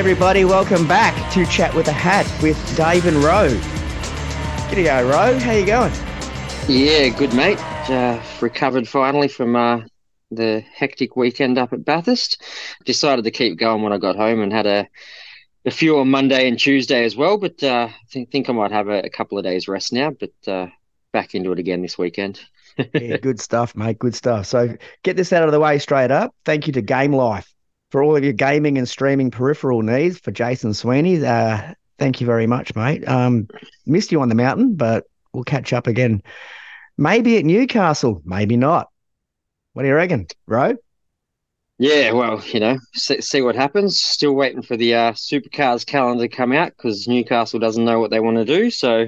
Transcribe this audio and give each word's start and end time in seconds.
everybody. 0.00 0.46
Welcome 0.46 0.88
back 0.88 1.30
to 1.34 1.44
Chat 1.44 1.74
with 1.74 1.86
a 1.88 1.92
Hat 1.92 2.26
with 2.42 2.56
Dave 2.74 3.04
and 3.04 3.18
Roe. 3.18 3.50
G'day, 4.70 5.02
Roe. 5.02 5.38
How 5.38 5.52
you 5.52 5.66
going? 5.66 5.92
Yeah, 6.66 7.10
good, 7.10 7.34
mate. 7.34 7.58
Uh, 7.90 8.18
recovered 8.40 8.88
finally 8.88 9.28
from 9.28 9.54
uh, 9.54 9.82
the 10.30 10.64
hectic 10.74 11.16
weekend 11.16 11.58
up 11.58 11.74
at 11.74 11.84
Bathurst. 11.84 12.42
Decided 12.86 13.26
to 13.26 13.30
keep 13.30 13.58
going 13.58 13.82
when 13.82 13.92
I 13.92 13.98
got 13.98 14.16
home 14.16 14.40
and 14.40 14.50
had 14.50 14.66
a 14.66 14.88
a 15.66 15.70
few 15.70 15.98
on 15.98 16.10
Monday 16.10 16.48
and 16.48 16.58
Tuesday 16.58 17.04
as 17.04 17.14
well. 17.14 17.36
But 17.36 17.62
uh, 17.62 17.88
I 17.90 17.94
think, 18.10 18.30
think 18.30 18.48
I 18.48 18.54
might 18.54 18.72
have 18.72 18.88
a, 18.88 19.02
a, 19.04 19.10
couple 19.10 19.36
of 19.36 19.44
days 19.44 19.68
rest 19.68 19.92
now. 19.92 20.12
But 20.18 20.32
uh, 20.50 20.68
back 21.12 21.34
into 21.34 21.52
it 21.52 21.58
again 21.58 21.82
this 21.82 21.98
weekend. 21.98 22.40
yeah, 22.94 23.18
good 23.18 23.38
stuff, 23.38 23.76
mate. 23.76 23.98
Good 23.98 24.14
stuff. 24.14 24.46
So 24.46 24.78
get 25.02 25.18
this 25.18 25.34
out 25.34 25.44
of 25.44 25.52
the 25.52 25.60
way 25.60 25.78
straight 25.78 26.10
up. 26.10 26.34
Thank 26.46 26.66
you 26.66 26.72
to 26.72 26.80
Game 26.80 27.12
Life 27.12 27.49
for 27.90 28.02
all 28.02 28.16
of 28.16 28.24
your 28.24 28.32
gaming 28.32 28.78
and 28.78 28.88
streaming 28.88 29.30
peripheral 29.30 29.82
needs 29.82 30.18
for 30.18 30.30
Jason 30.30 30.74
Sweeney. 30.74 31.24
Uh, 31.24 31.74
thank 31.98 32.20
you 32.20 32.26
very 32.26 32.46
much, 32.46 32.74
mate. 32.74 33.06
Um, 33.08 33.48
missed 33.86 34.12
you 34.12 34.20
on 34.20 34.28
the 34.28 34.34
mountain, 34.34 34.74
but 34.74 35.04
we'll 35.32 35.44
catch 35.44 35.72
up 35.72 35.86
again. 35.86 36.22
Maybe 36.96 37.38
at 37.38 37.44
Newcastle, 37.44 38.22
maybe 38.24 38.56
not. 38.56 38.88
What 39.72 39.82
do 39.82 39.88
you 39.88 39.94
reckon, 39.94 40.26
Roe? 40.46 40.76
Yeah, 41.78 42.12
well, 42.12 42.42
you 42.44 42.60
know, 42.60 42.78
see, 42.92 43.22
see, 43.22 43.40
what 43.40 43.56
happens. 43.56 43.98
Still 43.98 44.34
waiting 44.34 44.60
for 44.60 44.76
the 44.76 44.94
uh, 44.94 45.12
supercars 45.12 45.86
calendar 45.86 46.28
to 46.28 46.28
come 46.28 46.52
out 46.52 46.76
because 46.76 47.08
Newcastle 47.08 47.58
doesn't 47.58 47.86
know 47.86 47.98
what 47.98 48.10
they 48.10 48.20
want 48.20 48.36
to 48.36 48.44
do. 48.44 48.70
So 48.70 49.06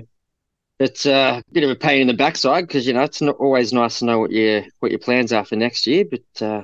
it's 0.79 1.05
uh, 1.05 1.43
a 1.47 1.53
bit 1.53 1.65
of 1.65 1.71
a 1.71 1.77
pain 1.77 2.01
in 2.01 2.07
the 2.07 2.15
backside 2.15 2.67
because 2.67 2.87
you 2.87 2.95
know 2.95 3.03
it's 3.03 3.21
not 3.21 3.37
always 3.37 3.75
nice 3.75 3.99
to 3.99 4.07
know 4.07 4.21
what 4.21 4.31
your 4.31 4.63
what 4.81 4.91
your 4.91 5.01
plans 5.01 5.35
are 5.35 5.45
for 5.45 5.57
next 5.57 5.87
year. 5.87 6.07
But 6.11 6.43
uh, 6.43 6.63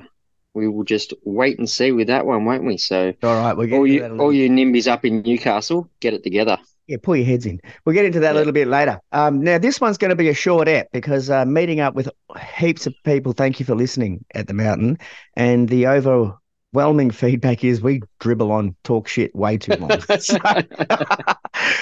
we 0.59 0.67
will 0.67 0.83
just 0.83 1.13
wait 1.23 1.57
and 1.57 1.69
see 1.69 1.91
with 1.91 2.07
that 2.07 2.25
one, 2.25 2.45
won't 2.45 2.65
we? 2.65 2.77
So 2.77 3.13
all 3.23 3.35
right, 3.35 3.55
we'll 3.55 3.73
all 3.73 3.87
you 3.87 4.05
all 4.17 4.33
you 4.33 4.49
NIMBYs 4.49 4.87
up 4.87 5.05
in 5.05 5.21
Newcastle, 5.21 5.89
get 5.99 6.13
it 6.13 6.23
together. 6.23 6.57
Yeah, 6.89 6.97
pull 7.03 7.15
your 7.15 7.25
heads 7.25 7.45
in. 7.45 7.61
We'll 7.85 7.93
get 7.93 8.05
into 8.05 8.19
that 8.21 8.31
yeah. 8.31 8.33
a 8.33 8.39
little 8.39 8.51
bit 8.51 8.67
later. 8.67 8.99
Um, 9.11 9.41
now, 9.41 9.59
this 9.59 9.79
one's 9.79 9.99
going 9.99 10.09
to 10.09 10.15
be 10.15 10.29
a 10.29 10.33
short 10.33 10.67
app 10.67 10.87
because 10.91 11.29
uh, 11.29 11.45
meeting 11.45 11.79
up 11.79 11.93
with 11.93 12.09
heaps 12.57 12.87
of 12.87 12.95
people, 13.03 13.31
thank 13.31 13.59
you 13.59 13.65
for 13.65 13.75
listening 13.75 14.25
at 14.33 14.47
the 14.47 14.55
mountain. 14.55 14.97
And 15.35 15.69
the 15.69 15.85
overwhelming 15.85 17.11
feedback 17.11 17.63
is 17.63 17.79
we 17.79 18.01
dribble 18.19 18.51
on, 18.51 18.75
talk 18.83 19.07
shit 19.07 19.35
way 19.35 19.59
too 19.59 19.75
long. 19.75 20.01
so, 20.19 20.39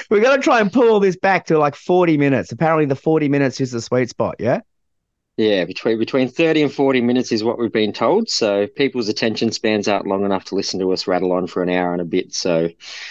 we're 0.09 0.19
going 0.19 0.37
to 0.37 0.43
try 0.43 0.59
and 0.59 0.73
pull 0.73 0.89
all 0.89 0.99
this 0.99 1.15
back 1.15 1.45
to 1.45 1.57
like 1.57 1.75
40 1.75 2.17
minutes. 2.17 2.51
Apparently, 2.51 2.83
the 2.83 2.95
40 2.95 3.29
minutes 3.29 3.61
is 3.61 3.71
the 3.71 3.79
sweet 3.79 4.09
spot. 4.09 4.35
Yeah. 4.39 4.59
Yeah, 5.37 5.65
between 5.65 5.99
between 5.99 6.29
thirty 6.29 6.63
and 6.63 6.73
forty 6.73 6.99
minutes 6.99 7.31
is 7.31 7.43
what 7.43 7.59
we've 7.59 7.71
been 7.71 7.93
told. 7.93 8.27
So 8.27 8.65
people's 8.65 9.07
attention 9.07 9.51
spans 9.51 9.87
aren't 9.87 10.07
long 10.07 10.25
enough 10.25 10.45
to 10.45 10.55
listen 10.55 10.79
to 10.79 10.91
us 10.91 11.05
rattle 11.05 11.31
on 11.31 11.45
for 11.45 11.61
an 11.61 11.69
hour 11.69 11.91
and 11.91 12.01
a 12.01 12.05
bit. 12.05 12.33
So 12.33 12.69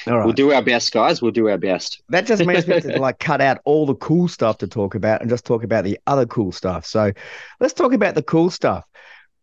we'll 0.08 0.32
do 0.32 0.52
our 0.52 0.62
best, 0.62 0.92
guys. 0.92 1.22
We'll 1.22 1.30
do 1.30 1.48
our 1.48 1.56
best. 1.56 2.02
That 2.08 2.26
just 2.26 2.44
means 2.44 2.66
we 2.66 2.74
have 2.74 2.82
to 2.82 2.98
like 3.00 3.20
cut 3.20 3.40
out 3.40 3.60
all 3.64 3.86
the 3.86 3.94
cool 3.94 4.26
stuff 4.26 4.58
to 4.58 4.66
talk 4.66 4.96
about 4.96 5.20
and 5.20 5.30
just 5.30 5.44
talk 5.44 5.62
about 5.62 5.84
the 5.84 6.00
other 6.08 6.26
cool 6.26 6.50
stuff. 6.50 6.84
So 6.84 7.12
let's 7.60 7.74
talk 7.74 7.92
about 7.92 8.16
the 8.16 8.24
cool 8.24 8.50
stuff. 8.50 8.84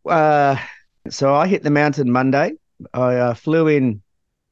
Uh, 0.05 0.57
so 1.09 1.33
I 1.33 1.47
hit 1.47 1.63
the 1.63 1.69
mountain 1.69 2.11
Monday. 2.11 2.51
I 2.93 3.15
uh, 3.15 3.33
flew 3.33 3.67
in 3.67 4.01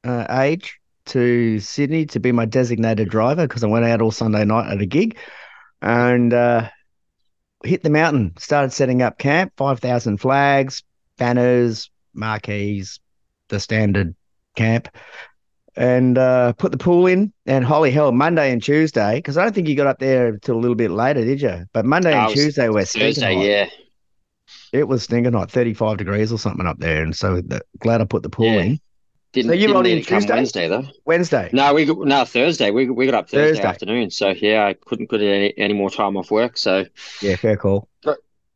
uh, 0.05 0.25
age 0.29 0.79
to 1.07 1.59
Sydney 1.59 2.05
to 2.05 2.19
be 2.21 2.31
my 2.31 2.45
designated 2.45 3.09
driver 3.09 3.45
because 3.45 3.65
I 3.65 3.67
went 3.67 3.83
out 3.83 4.01
all 4.01 4.11
Sunday 4.11 4.45
night 4.45 4.71
at 4.71 4.79
a 4.79 4.85
gig, 4.85 5.17
and 5.81 6.33
uh, 6.33 6.69
hit 7.63 7.83
the 7.83 7.89
mountain, 7.89 8.33
started 8.37 8.71
setting 8.71 9.01
up 9.01 9.17
camp, 9.17 9.53
5,000 9.57 10.17
flags, 10.17 10.83
banners, 11.17 11.89
marquees, 12.13 12.99
the 13.49 13.59
standard 13.59 14.15
camp, 14.55 14.87
and 15.75 16.17
uh, 16.17 16.53
put 16.53 16.71
the 16.71 16.77
pool 16.77 17.07
in. 17.07 17.31
And 17.45 17.63
holy 17.63 17.91
hell, 17.91 18.11
Monday 18.11 18.51
and 18.51 18.61
Tuesday, 18.61 19.15
because 19.15 19.37
I 19.37 19.43
don't 19.43 19.53
think 19.53 19.67
you 19.67 19.75
got 19.75 19.87
up 19.87 19.99
there 19.99 20.29
until 20.29 20.55
a 20.55 20.59
little 20.59 20.75
bit 20.75 20.91
later, 20.91 21.23
did 21.23 21.41
you? 21.41 21.65
But 21.73 21.85
Monday 21.85 22.13
and 22.13 22.33
Tuesday 22.33 22.69
were 22.69 22.85
Thursday, 22.85 23.35
yeah. 23.35 23.69
It 24.73 24.87
was 24.87 25.03
stinking 25.03 25.33
hot, 25.33 25.51
35 25.51 25.97
degrees 25.97 26.31
or 26.31 26.37
something 26.37 26.65
up 26.65 26.79
there. 26.79 27.03
And 27.03 27.15
so 27.15 27.41
the, 27.41 27.61
glad 27.79 28.01
I 28.01 28.05
put 28.05 28.23
the 28.23 28.29
pool 28.29 28.53
yeah. 28.53 28.61
in. 28.61 28.79
Didn't, 29.33 29.51
so 29.51 29.53
you 29.53 29.67
didn't 29.67 29.83
need 29.83 30.05
Tuesday? 30.05 30.33
Wednesday 30.33 30.67
though. 30.67 30.83
Wednesday. 31.05 31.49
No, 31.53 31.73
we 31.73 31.85
no 31.85 32.25
Thursday. 32.25 32.69
We 32.71 32.89
we 32.89 33.05
got 33.05 33.15
up 33.15 33.29
Thursday, 33.29 33.61
Thursday. 33.61 33.67
afternoon. 33.67 34.11
So 34.11 34.29
yeah, 34.29 34.65
I 34.65 34.73
couldn't 34.73 35.09
put 35.09 35.21
any, 35.21 35.53
any 35.57 35.73
more 35.73 35.89
time 35.89 36.17
off 36.17 36.31
work. 36.31 36.57
So 36.57 36.85
yeah, 37.21 37.37
fair 37.37 37.55
call. 37.55 37.87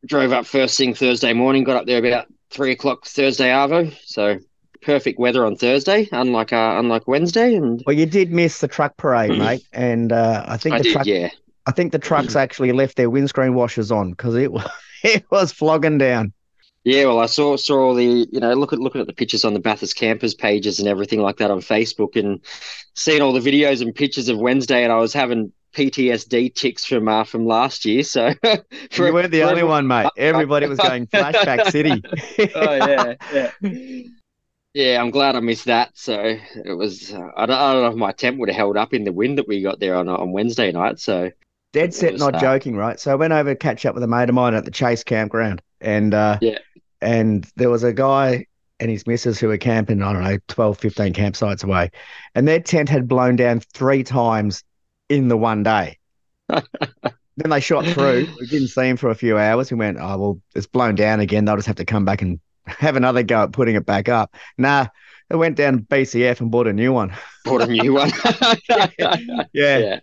Drove 0.04 0.32
up 0.32 0.46
first 0.46 0.76
thing 0.76 0.94
Thursday 0.94 1.32
morning. 1.32 1.64
Got 1.64 1.76
up 1.76 1.86
there 1.86 1.98
about 1.98 2.26
three 2.50 2.72
o'clock 2.72 3.06
Thursday 3.06 3.48
arvo. 3.48 3.96
So 4.04 4.38
perfect 4.82 5.18
weather 5.18 5.44
on 5.46 5.56
Thursday, 5.56 6.08
unlike 6.12 6.52
uh, 6.52 6.76
unlike 6.78 7.08
Wednesday. 7.08 7.54
And 7.54 7.82
well, 7.86 7.96
you 7.96 8.06
did 8.06 8.30
miss 8.30 8.60
the 8.60 8.68
truck 8.68 8.96
parade, 8.98 9.38
mate. 9.38 9.66
And 9.72 10.12
uh, 10.12 10.44
I 10.46 10.58
think 10.58 10.74
I 10.74 10.78
the 10.78 10.84
did, 10.84 10.92
truck. 10.92 11.06
Yeah. 11.06 11.30
I 11.66 11.72
think 11.72 11.92
the 11.92 11.98
trucks 11.98 12.36
actually 12.36 12.72
left 12.72 12.96
their 12.96 13.10
windscreen 13.10 13.54
washers 13.54 13.90
on 13.90 14.10
because 14.10 14.36
it 14.36 14.52
was 14.52 14.68
it 15.02 15.24
was 15.30 15.52
flogging 15.52 15.98
down. 15.98 16.32
Yeah, 16.86 17.06
well, 17.06 17.18
I 17.18 17.26
saw 17.26 17.56
saw 17.56 17.80
all 17.80 17.94
the 17.96 18.28
you 18.30 18.38
know 18.38 18.54
look 18.54 18.72
at 18.72 18.78
looking 18.78 19.00
at 19.00 19.08
the 19.08 19.12
pictures 19.12 19.44
on 19.44 19.54
the 19.54 19.58
Bathurst 19.58 19.96
campus 19.96 20.34
pages 20.34 20.78
and 20.78 20.86
everything 20.86 21.20
like 21.20 21.38
that 21.38 21.50
on 21.50 21.58
Facebook, 21.58 22.14
and 22.14 22.40
seeing 22.94 23.22
all 23.22 23.32
the 23.32 23.40
videos 23.40 23.82
and 23.82 23.92
pictures 23.92 24.28
of 24.28 24.38
Wednesday, 24.38 24.84
and 24.84 24.92
I 24.92 24.98
was 24.98 25.12
having 25.12 25.52
PTSD 25.74 26.54
ticks 26.54 26.84
from 26.84 27.08
uh, 27.08 27.24
from 27.24 27.44
last 27.44 27.86
year. 27.86 28.04
So 28.04 28.32
for, 28.92 29.06
you 29.08 29.12
weren't 29.12 29.32
the 29.32 29.42
only 29.42 29.64
one, 29.64 29.88
mate. 29.88 30.10
Everybody 30.16 30.68
was 30.68 30.78
going 30.78 31.08
flashback 31.08 31.66
city. 31.72 32.00
oh 32.54 32.74
yeah, 32.74 33.14
yeah. 33.32 33.50
Yeah, 34.74 35.00
I'm 35.00 35.10
glad 35.10 35.36
I 35.36 35.40
missed 35.40 35.64
that. 35.64 35.92
So 35.94 36.20
it 36.22 36.76
was. 36.76 37.10
Uh, 37.10 37.30
I, 37.34 37.46
don't, 37.46 37.56
I 37.56 37.72
don't 37.72 37.82
know 37.82 37.88
if 37.88 37.96
my 37.96 38.12
tent 38.12 38.38
would 38.38 38.50
have 38.50 38.56
held 38.56 38.76
up 38.76 38.92
in 38.92 39.04
the 39.04 39.12
wind 39.12 39.38
that 39.38 39.48
we 39.48 39.62
got 39.62 39.80
there 39.80 39.96
on 39.96 40.06
on 40.06 40.32
Wednesday 40.32 40.70
night. 40.70 41.00
So 41.00 41.30
dead 41.72 41.94
set, 41.94 42.18
not 42.18 42.36
uh, 42.36 42.40
joking, 42.40 42.76
right? 42.76 43.00
So 43.00 43.10
I 43.10 43.14
went 43.14 43.32
over 43.32 43.54
to 43.54 43.56
catch 43.56 43.86
up 43.86 43.94
with 43.94 44.04
a 44.04 44.06
mate 44.06 44.28
of 44.28 44.34
mine 44.34 44.52
at 44.52 44.66
the 44.66 44.70
Chase 44.70 45.02
campground, 45.02 45.62
and 45.80 46.12
uh, 46.12 46.38
yeah, 46.42 46.58
and 47.00 47.46
there 47.56 47.70
was 47.70 47.84
a 47.84 47.92
guy 47.92 48.46
and 48.78 48.90
his 48.90 49.06
missus 49.06 49.38
who 49.38 49.48
were 49.48 49.58
camping, 49.58 50.02
I 50.02 50.12
don't 50.12 50.22
know, 50.22 50.38
12, 50.48 50.78
15 50.78 51.12
campsites 51.14 51.64
away. 51.64 51.90
And 52.34 52.46
their 52.46 52.60
tent 52.60 52.88
had 52.88 53.08
blown 53.08 53.36
down 53.36 53.60
three 53.60 54.02
times 54.02 54.64
in 55.08 55.28
the 55.28 55.36
one 55.36 55.62
day. 55.62 55.98
then 56.48 56.62
they 57.36 57.60
shot 57.60 57.86
through. 57.86 58.28
We 58.38 58.46
didn't 58.46 58.68
see 58.68 58.88
him 58.88 58.96
for 58.96 59.10
a 59.10 59.14
few 59.14 59.38
hours. 59.38 59.70
We 59.70 59.78
went, 59.78 59.98
oh, 59.98 60.18
well, 60.18 60.40
it's 60.54 60.66
blown 60.66 60.94
down 60.94 61.20
again. 61.20 61.44
They'll 61.44 61.56
just 61.56 61.68
have 61.68 61.76
to 61.76 61.84
come 61.84 62.04
back 62.04 62.22
and 62.22 62.40
have 62.66 62.96
another 62.96 63.22
go 63.22 63.44
at 63.44 63.52
putting 63.52 63.76
it 63.76 63.86
back 63.86 64.08
up. 64.08 64.34
Nah, 64.58 64.86
they 65.28 65.36
went 65.36 65.56
down 65.56 65.80
BCF 65.80 66.40
and 66.40 66.50
bought 66.50 66.66
a 66.66 66.72
new 66.72 66.92
one. 66.92 67.14
Bought 67.44 67.62
a 67.62 67.66
new 67.66 67.94
one. 67.94 68.10
yeah. 68.68 69.38
yeah. 69.52 70.00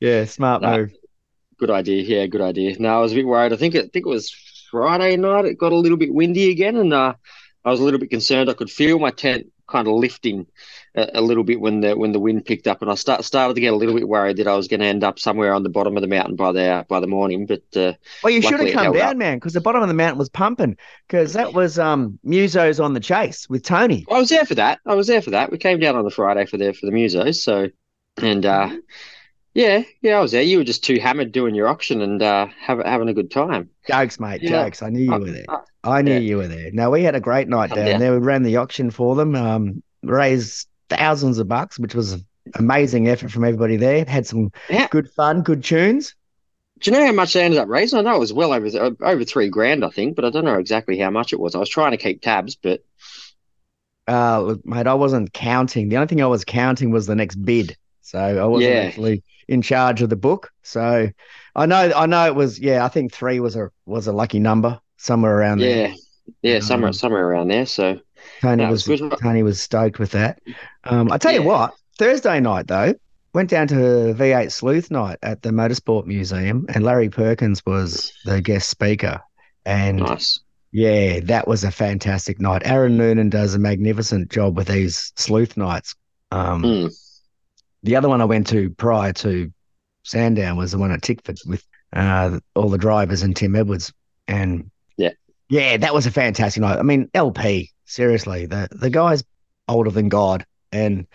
yeah. 0.00 0.24
smart 0.24 0.62
no, 0.62 0.78
move. 0.78 0.94
Good 1.58 1.70
idea. 1.70 2.02
Yeah, 2.02 2.26
good 2.26 2.40
idea. 2.40 2.76
No, 2.78 2.96
I 2.96 3.00
was 3.00 3.12
a 3.12 3.16
bit 3.16 3.26
worried. 3.26 3.52
I 3.52 3.56
think 3.56 3.74
it, 3.74 3.86
I 3.86 3.88
think 3.88 4.06
it 4.06 4.10
was 4.10 4.34
Friday 4.74 5.16
night, 5.16 5.44
it 5.44 5.56
got 5.56 5.70
a 5.70 5.76
little 5.76 5.96
bit 5.96 6.12
windy 6.12 6.50
again, 6.50 6.76
and 6.76 6.92
uh, 6.92 7.14
I 7.64 7.70
was 7.70 7.78
a 7.78 7.84
little 7.84 8.00
bit 8.00 8.10
concerned. 8.10 8.50
I 8.50 8.54
could 8.54 8.68
feel 8.68 8.98
my 8.98 9.12
tent 9.12 9.46
kind 9.68 9.86
of 9.86 9.94
lifting 9.94 10.48
a, 10.96 11.10
a, 11.14 11.20
little 11.20 11.44
bit 11.44 11.60
when 11.60 11.80
the 11.80 11.96
when 11.96 12.10
the 12.10 12.18
wind 12.18 12.44
picked 12.44 12.66
up, 12.66 12.82
and 12.82 12.90
I 12.90 12.96
start, 12.96 13.24
started 13.24 13.54
to 13.54 13.60
get 13.60 13.72
a 13.72 13.76
little 13.76 13.94
bit 13.94 14.08
worried 14.08 14.38
that 14.38 14.48
I 14.48 14.56
was 14.56 14.66
going 14.66 14.80
to 14.80 14.86
end 14.86 15.04
up 15.04 15.20
somewhere 15.20 15.54
on 15.54 15.62
the 15.62 15.68
bottom 15.68 15.96
of 15.96 16.00
the 16.00 16.08
mountain 16.08 16.34
by 16.34 16.50
the 16.50 16.84
by 16.88 16.98
the 16.98 17.06
morning. 17.06 17.46
But 17.46 17.62
uh, 17.76 17.92
well, 18.24 18.32
you 18.32 18.42
should 18.42 18.58
have 18.58 18.72
come 18.72 18.92
down, 18.94 19.10
up. 19.10 19.16
man, 19.16 19.36
because 19.36 19.52
the 19.52 19.60
bottom 19.60 19.80
of 19.80 19.86
the 19.86 19.94
mountain 19.94 20.18
was 20.18 20.28
pumping. 20.28 20.76
Because 21.06 21.34
that 21.34 21.54
was 21.54 21.78
um 21.78 22.18
Musos 22.26 22.82
on 22.82 22.94
the 22.94 23.00
chase 23.00 23.48
with 23.48 23.62
Tony. 23.62 24.04
I 24.10 24.18
was 24.18 24.28
there 24.28 24.44
for 24.44 24.56
that. 24.56 24.80
I 24.86 24.96
was 24.96 25.06
there 25.06 25.22
for 25.22 25.30
that. 25.30 25.52
We 25.52 25.58
came 25.58 25.78
down 25.78 25.94
on 25.94 26.02
the 26.02 26.10
Friday 26.10 26.46
for 26.46 26.56
the 26.56 26.72
for 26.72 26.86
the 26.86 26.92
Musos. 26.92 27.36
So, 27.36 27.68
and 28.20 28.44
uh, 28.44 28.70
yeah, 29.54 29.82
yeah, 30.02 30.18
I 30.18 30.20
was 30.20 30.32
there. 30.32 30.42
You 30.42 30.58
were 30.58 30.64
just 30.64 30.84
too 30.84 30.98
hammered 30.98 31.32
doing 31.32 31.54
your 31.54 31.68
auction 31.68 32.02
and 32.02 32.20
uh, 32.20 32.48
have, 32.60 32.80
having 32.84 33.08
a 33.08 33.14
good 33.14 33.30
time. 33.30 33.70
Jokes, 33.88 34.18
mate. 34.18 34.42
Yeah. 34.42 34.64
Jokes. 34.64 34.82
I 34.82 34.90
knew 34.90 35.04
you 35.04 35.12
were 35.12 35.30
there. 35.30 35.44
I 35.84 36.02
knew 36.02 36.12
yeah. 36.12 36.18
you 36.18 36.36
were 36.38 36.48
there. 36.48 36.70
No, 36.72 36.90
we 36.90 37.04
had 37.04 37.14
a 37.14 37.20
great 37.20 37.48
night 37.48 37.70
down 37.70 38.00
there. 38.00 38.12
We 38.12 38.18
ran 38.18 38.42
the 38.42 38.56
auction 38.56 38.90
for 38.90 39.14
them, 39.14 39.36
um, 39.36 39.82
raised 40.02 40.66
thousands 40.90 41.38
of 41.38 41.46
bucks, 41.46 41.78
which 41.78 41.94
was 41.94 42.14
an 42.14 42.24
amazing 42.56 43.08
effort 43.08 43.30
from 43.30 43.44
everybody 43.44 43.76
there. 43.76 44.04
Had 44.04 44.26
some 44.26 44.50
yeah. 44.68 44.88
good 44.90 45.08
fun, 45.10 45.42
good 45.42 45.62
tunes. 45.62 46.14
Do 46.80 46.90
you 46.90 46.96
know 46.96 47.06
how 47.06 47.12
much 47.12 47.32
they 47.32 47.42
ended 47.42 47.60
up 47.60 47.68
raising? 47.68 47.98
I 47.98 48.02
know 48.02 48.16
it 48.16 48.20
was 48.20 48.32
well 48.32 48.52
over 48.52 48.66
over 49.00 49.24
three 49.24 49.48
grand, 49.48 49.84
I 49.84 49.90
think, 49.90 50.16
but 50.16 50.24
I 50.24 50.30
don't 50.30 50.44
know 50.44 50.58
exactly 50.58 50.98
how 50.98 51.10
much 51.10 51.32
it 51.32 51.38
was. 51.38 51.54
I 51.54 51.58
was 51.58 51.68
trying 51.68 51.92
to 51.92 51.96
keep 51.96 52.20
tabs, 52.20 52.56
but 52.56 52.84
uh, 54.08 54.42
look, 54.42 54.66
mate, 54.66 54.86
I 54.86 54.94
wasn't 54.94 55.32
counting. 55.32 55.88
The 55.88 55.96
only 55.96 56.08
thing 56.08 56.22
I 56.22 56.26
was 56.26 56.44
counting 56.44 56.90
was 56.90 57.06
the 57.06 57.14
next 57.14 57.36
bid. 57.36 57.76
So 58.04 58.18
I 58.18 58.44
wasn't 58.44 58.74
yeah. 58.74 58.80
actually 58.80 59.22
in 59.48 59.62
charge 59.62 60.02
of 60.02 60.10
the 60.10 60.16
book. 60.16 60.50
So 60.62 61.08
I 61.56 61.66
know 61.66 61.92
I 61.94 62.06
know 62.06 62.26
it 62.26 62.34
was 62.34 62.58
yeah, 62.60 62.84
I 62.84 62.88
think 62.88 63.12
three 63.12 63.40
was 63.40 63.56
a 63.56 63.70
was 63.86 64.06
a 64.06 64.12
lucky 64.12 64.38
number, 64.38 64.80
somewhere 64.96 65.36
around 65.36 65.60
yeah. 65.60 65.68
there. 65.68 65.88
Yeah, 65.88 66.54
yeah, 66.54 66.60
somewhere 66.60 66.88
um, 66.88 66.94
somewhere 66.94 67.26
around 67.26 67.48
there. 67.48 67.66
So 67.66 68.00
Tony 68.40 68.66
was, 68.66 68.86
was 68.86 69.00
Tony 69.20 69.42
was 69.42 69.60
stoked 69.60 69.98
with 69.98 70.12
that. 70.12 70.40
Um, 70.84 71.10
I 71.10 71.18
tell 71.18 71.32
yeah. 71.32 71.40
you 71.40 71.46
what, 71.46 71.74
Thursday 71.98 72.40
night 72.40 72.66
though, 72.66 72.94
went 73.32 73.50
down 73.50 73.66
to 73.68 73.74
V8 73.74 74.52
Sleuth 74.52 74.90
night 74.90 75.18
at 75.22 75.42
the 75.42 75.50
Motorsport 75.50 76.06
Museum, 76.06 76.66
and 76.68 76.84
Larry 76.84 77.10
Perkins 77.10 77.64
was 77.66 78.12
the 78.24 78.40
guest 78.40 78.68
speaker. 78.68 79.20
And 79.66 79.98
nice. 79.98 80.40
yeah, 80.72 81.20
that 81.20 81.48
was 81.48 81.64
a 81.64 81.70
fantastic 81.70 82.40
night. 82.40 82.62
Aaron 82.64 82.96
Noonan 82.96 83.30
does 83.30 83.54
a 83.54 83.58
magnificent 83.58 84.30
job 84.30 84.56
with 84.56 84.68
these 84.68 85.12
sleuth 85.16 85.56
nights 85.56 85.94
Um, 86.30 86.62
Mm. 86.62 86.96
The 87.84 87.96
other 87.96 88.08
one 88.08 88.20
I 88.20 88.24
went 88.24 88.46
to 88.48 88.70
prior 88.70 89.12
to 89.14 89.52
Sandown 90.02 90.56
was 90.56 90.72
the 90.72 90.78
one 90.78 90.90
at 90.90 91.02
Tickford 91.02 91.38
with 91.46 91.64
uh, 91.92 92.40
all 92.56 92.68
the 92.68 92.78
drivers 92.78 93.22
and 93.22 93.36
Tim 93.36 93.54
Edwards. 93.54 93.92
And 94.26 94.70
Yeah. 94.96 95.10
yeah, 95.48 95.76
that 95.76 95.94
was 95.94 96.06
a 96.06 96.10
fantastic 96.10 96.60
night. 96.62 96.78
I 96.78 96.82
mean, 96.82 97.08
LP, 97.14 97.70
seriously, 97.84 98.46
the 98.46 98.68
the 98.72 98.90
guy's 98.90 99.22
older 99.68 99.90
than 99.90 100.08
God 100.08 100.44
and 100.72 101.06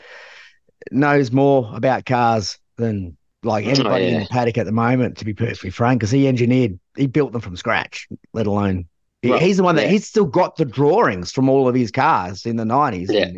knows 0.92 1.31
more 1.31 1.69
about 1.74 2.06
cars 2.06 2.57
than 2.77 3.18
like 3.44 3.66
Oh, 3.66 3.69
anybody 3.69 4.07
in 4.10 4.19
the 4.21 4.27
paddock 4.27 4.57
at 4.57 4.66
the 4.66 4.71
moment. 4.71 5.18
To 5.18 5.25
be 5.25 5.33
perfectly 5.33 5.69
frank, 5.71 6.00
because 6.00 6.12
he 6.12 6.27
engineered, 6.27 6.80
he 6.95 7.07
built 7.07 7.31
them 7.31 7.42
from 7.42 7.56
scratch, 7.57 8.07
let 8.33 8.48
alone. 8.48 8.86
he- 9.21 9.38
He's 9.39 9.57
the 9.57 9.63
one 9.63 9.75
that 9.75 9.86
yeah. 9.86 9.92
he's 9.92 10.07
still 10.07 10.25
got 10.25 10.56
the 10.56 10.66
drawings 10.66 11.31
from 11.31 11.50
all 11.50 11.68
of 11.68 11.74
his 11.75 11.92
cars 11.92 12.45
in 12.45 12.56
the 12.57 12.66
nineties. 12.66 13.10
Yeah. 13.12 13.31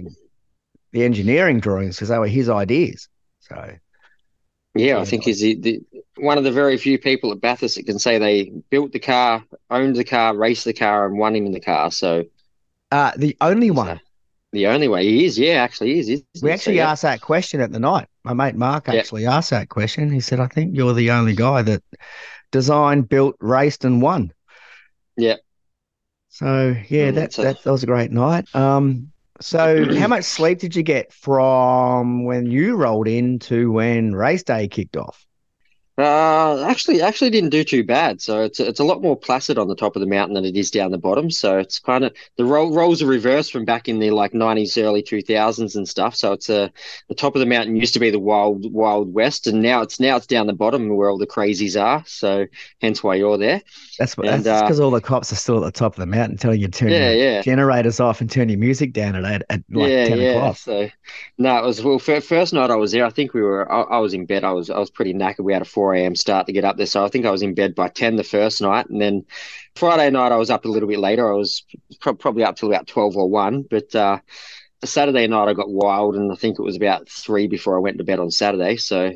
The 0.91 1.03
engineering 1.05 1.61
drawings 1.61 1.95
because 1.95 2.09
they 2.09 2.19
were 2.19 2.27
his 2.27 2.49
ideas. 2.49 3.07
So 3.55 3.75
Yeah, 4.75 4.99
I 4.99 5.05
think 5.05 5.23
he's 5.23 5.41
the, 5.41 5.55
the 5.55 5.81
one 6.17 6.37
of 6.37 6.43
the 6.43 6.51
very 6.51 6.77
few 6.77 6.97
people 6.97 7.31
at 7.31 7.41
Bathurst 7.41 7.75
that 7.75 7.85
can 7.85 7.99
say 7.99 8.17
they 8.17 8.51
built 8.69 8.91
the 8.91 8.99
car, 8.99 9.43
owned 9.69 9.95
the 9.95 10.03
car, 10.03 10.35
raced 10.35 10.65
the 10.65 10.73
car, 10.73 11.05
and 11.05 11.17
won 11.17 11.35
him 11.35 11.45
in 11.45 11.51
the 11.51 11.59
car. 11.59 11.91
So 11.91 12.25
uh, 12.91 13.11
the 13.17 13.35
only 13.41 13.71
one 13.71 13.99
the 14.53 14.67
only 14.67 14.87
way 14.89 15.05
he 15.05 15.25
is, 15.25 15.39
yeah, 15.39 15.53
actually 15.63 15.93
he 15.93 15.99
is. 15.99 16.09
isn't 16.09 16.25
we 16.41 16.51
actually 16.51 16.75
so, 16.75 16.83
yeah. 16.83 16.91
asked 16.91 17.03
that 17.03 17.21
question 17.21 17.61
at 17.61 17.71
the 17.71 17.79
night. 17.79 18.07
My 18.23 18.33
mate 18.33 18.55
Mark 18.55 18.87
Yeah. 18.87 18.95
actually 18.99 19.25
asked 19.25 19.49
that 19.51 19.69
question. 19.69 20.11
He 20.11 20.19
said, 20.19 20.39
"I 20.39 20.47
think 20.47 20.75
you're 20.75 20.93
the 20.93 21.11
only 21.11 21.33
guy 21.35 21.61
that 21.61 21.81
designed, 22.51 23.07
built, 23.09 23.35
raced, 23.39 23.85
and 23.85 24.01
won." 24.01 24.33
Yeah. 25.17 25.37
So 26.29 26.75
yeah, 26.89 27.11
Mm, 27.11 27.15
that, 27.15 27.33
so- 27.33 27.43
that 27.43 27.63
that 27.63 27.71
was 27.71 27.83
a 27.83 27.87
great 27.87 28.11
night. 28.11 28.53
Um, 28.55 29.11
so 29.41 29.93
how 29.95 30.07
much 30.07 30.23
sleep 30.23 30.59
did 30.59 30.75
you 30.75 30.83
get 30.83 31.11
from 31.11 32.25
when 32.25 32.45
you 32.45 32.75
rolled 32.75 33.07
in 33.07 33.39
to 33.39 33.71
when 33.71 34.13
race 34.13 34.43
day 34.43 34.67
kicked 34.67 34.95
off? 34.97 35.25
Uh, 35.97 36.63
actually, 36.67 37.01
actually 37.01 37.29
didn't 37.29 37.49
do 37.49 37.63
too 37.63 37.83
bad. 37.83 38.21
So 38.21 38.41
it's 38.41 38.59
it's 38.59 38.79
a 38.79 38.83
lot 38.83 39.01
more 39.01 39.15
placid 39.15 39.57
on 39.57 39.67
the 39.67 39.75
top 39.75 39.95
of 39.95 39.99
the 39.99 40.07
mountain 40.07 40.33
than 40.33 40.45
it 40.45 40.55
is 40.57 40.71
down 40.71 40.89
the 40.91 40.97
bottom. 40.97 41.29
So 41.29 41.59
it's 41.59 41.79
kind 41.79 42.03
of 42.05 42.15
the 42.37 42.45
roll, 42.45 42.73
rolls 42.73 43.01
are 43.03 43.07
reversed 43.07 43.51
from 43.51 43.65
back 43.65 43.87
in 43.87 43.99
the 43.99 44.09
like 44.11 44.33
nineties, 44.33 44.77
early 44.77 45.03
two 45.03 45.21
thousands 45.21 45.75
and 45.75 45.87
stuff. 45.87 46.15
So 46.15 46.31
it's 46.31 46.49
a 46.49 46.71
the 47.09 47.15
top 47.15 47.35
of 47.35 47.39
the 47.41 47.45
mountain 47.45 47.75
used 47.75 47.93
to 47.93 47.99
be 47.99 48.09
the 48.09 48.19
wild 48.19 48.71
wild 48.71 49.13
west, 49.13 49.47
and 49.47 49.61
now 49.61 49.81
it's 49.81 49.99
now 49.99 50.15
it's 50.15 50.27
down 50.27 50.47
the 50.47 50.53
bottom 50.53 50.89
where 50.95 51.09
all 51.09 51.17
the 51.17 51.27
crazies 51.27 51.79
are. 51.79 52.03
So 52.07 52.47
hence 52.79 53.03
why 53.03 53.15
you're 53.15 53.37
there. 53.37 53.61
That's 53.97 54.15
And, 54.23 54.45
that's 54.45 54.47
uh, 54.47 54.61
because 54.61 54.79
all 54.79 54.91
the 54.91 55.01
cops 55.01 55.31
are 55.31 55.35
still 55.35 55.57
at 55.57 55.73
the 55.73 55.77
top 55.79 55.93
of 55.93 55.99
the 55.99 56.05
mountain 56.05 56.37
telling 56.37 56.59
you 56.59 56.67
to 56.67 56.71
turn 56.79 56.93
Yeah, 56.93 56.97
your 56.97 57.15
yeah. 57.15 57.41
generators 57.41 57.99
off 57.99 58.21
and 58.21 58.29
turn 58.29 58.49
your 58.49 58.57
music 58.59 58.93
down 58.93 59.15
at 59.15 59.23
at, 59.25 59.43
at 59.49 59.63
like 59.71 59.89
yeah, 59.89 60.03
ten 60.03 60.19
yeah. 60.19 60.21
o'clock. 60.21 60.57
So 60.57 60.89
no, 61.37 61.57
it 61.57 61.65
was 61.65 61.83
well. 61.83 61.99
fir- 61.99 62.21
First 62.21 62.53
night 62.53 62.71
I 62.71 62.75
was 62.75 62.91
there, 62.91 63.05
I 63.05 63.09
think 63.09 63.33
we 63.33 63.41
were. 63.41 63.71
I, 63.71 63.81
I 63.81 63.97
was 63.99 64.13
in 64.13 64.25
bed. 64.25 64.43
I 64.43 64.51
was 64.53 64.69
I 64.69 64.79
was 64.79 64.89
pretty 64.89 65.13
knackered. 65.13 65.43
We 65.45 65.53
had 65.53 65.61
a 65.61 65.65
four 65.65 65.90
a.m. 65.93 66.15
start 66.15 66.47
to 66.47 66.53
get 66.53 66.65
up 66.65 66.77
there, 66.77 66.85
so 66.85 67.03
I 67.05 67.09
think 67.09 67.25
I 67.25 67.31
was 67.31 67.41
in 67.41 67.53
bed 67.55 67.75
by 67.75 67.89
ten 67.89 68.15
the 68.15 68.23
first 68.23 68.61
night, 68.61 68.87
and 68.89 69.01
then 69.01 69.25
Friday 69.75 70.09
night 70.09 70.31
I 70.31 70.37
was 70.37 70.49
up 70.49 70.65
a 70.65 70.69
little 70.69 70.89
bit 70.89 70.99
later. 70.99 71.31
I 71.31 71.35
was 71.35 71.63
pro- 71.99 72.15
probably 72.15 72.43
up 72.43 72.55
till 72.55 72.69
about 72.69 72.87
twelve 72.87 73.15
or 73.17 73.29
one, 73.29 73.63
but 73.63 73.93
uh, 73.95 74.19
Saturday 74.83 75.27
night 75.27 75.47
I 75.47 75.53
got 75.53 75.69
wild, 75.69 76.15
and 76.15 76.31
I 76.31 76.35
think 76.35 76.59
it 76.59 76.63
was 76.63 76.75
about 76.75 77.07
three 77.09 77.47
before 77.47 77.75
I 77.75 77.79
went 77.79 77.97
to 77.99 78.03
bed 78.03 78.19
on 78.19 78.31
Saturday. 78.31 78.77
So. 78.77 79.11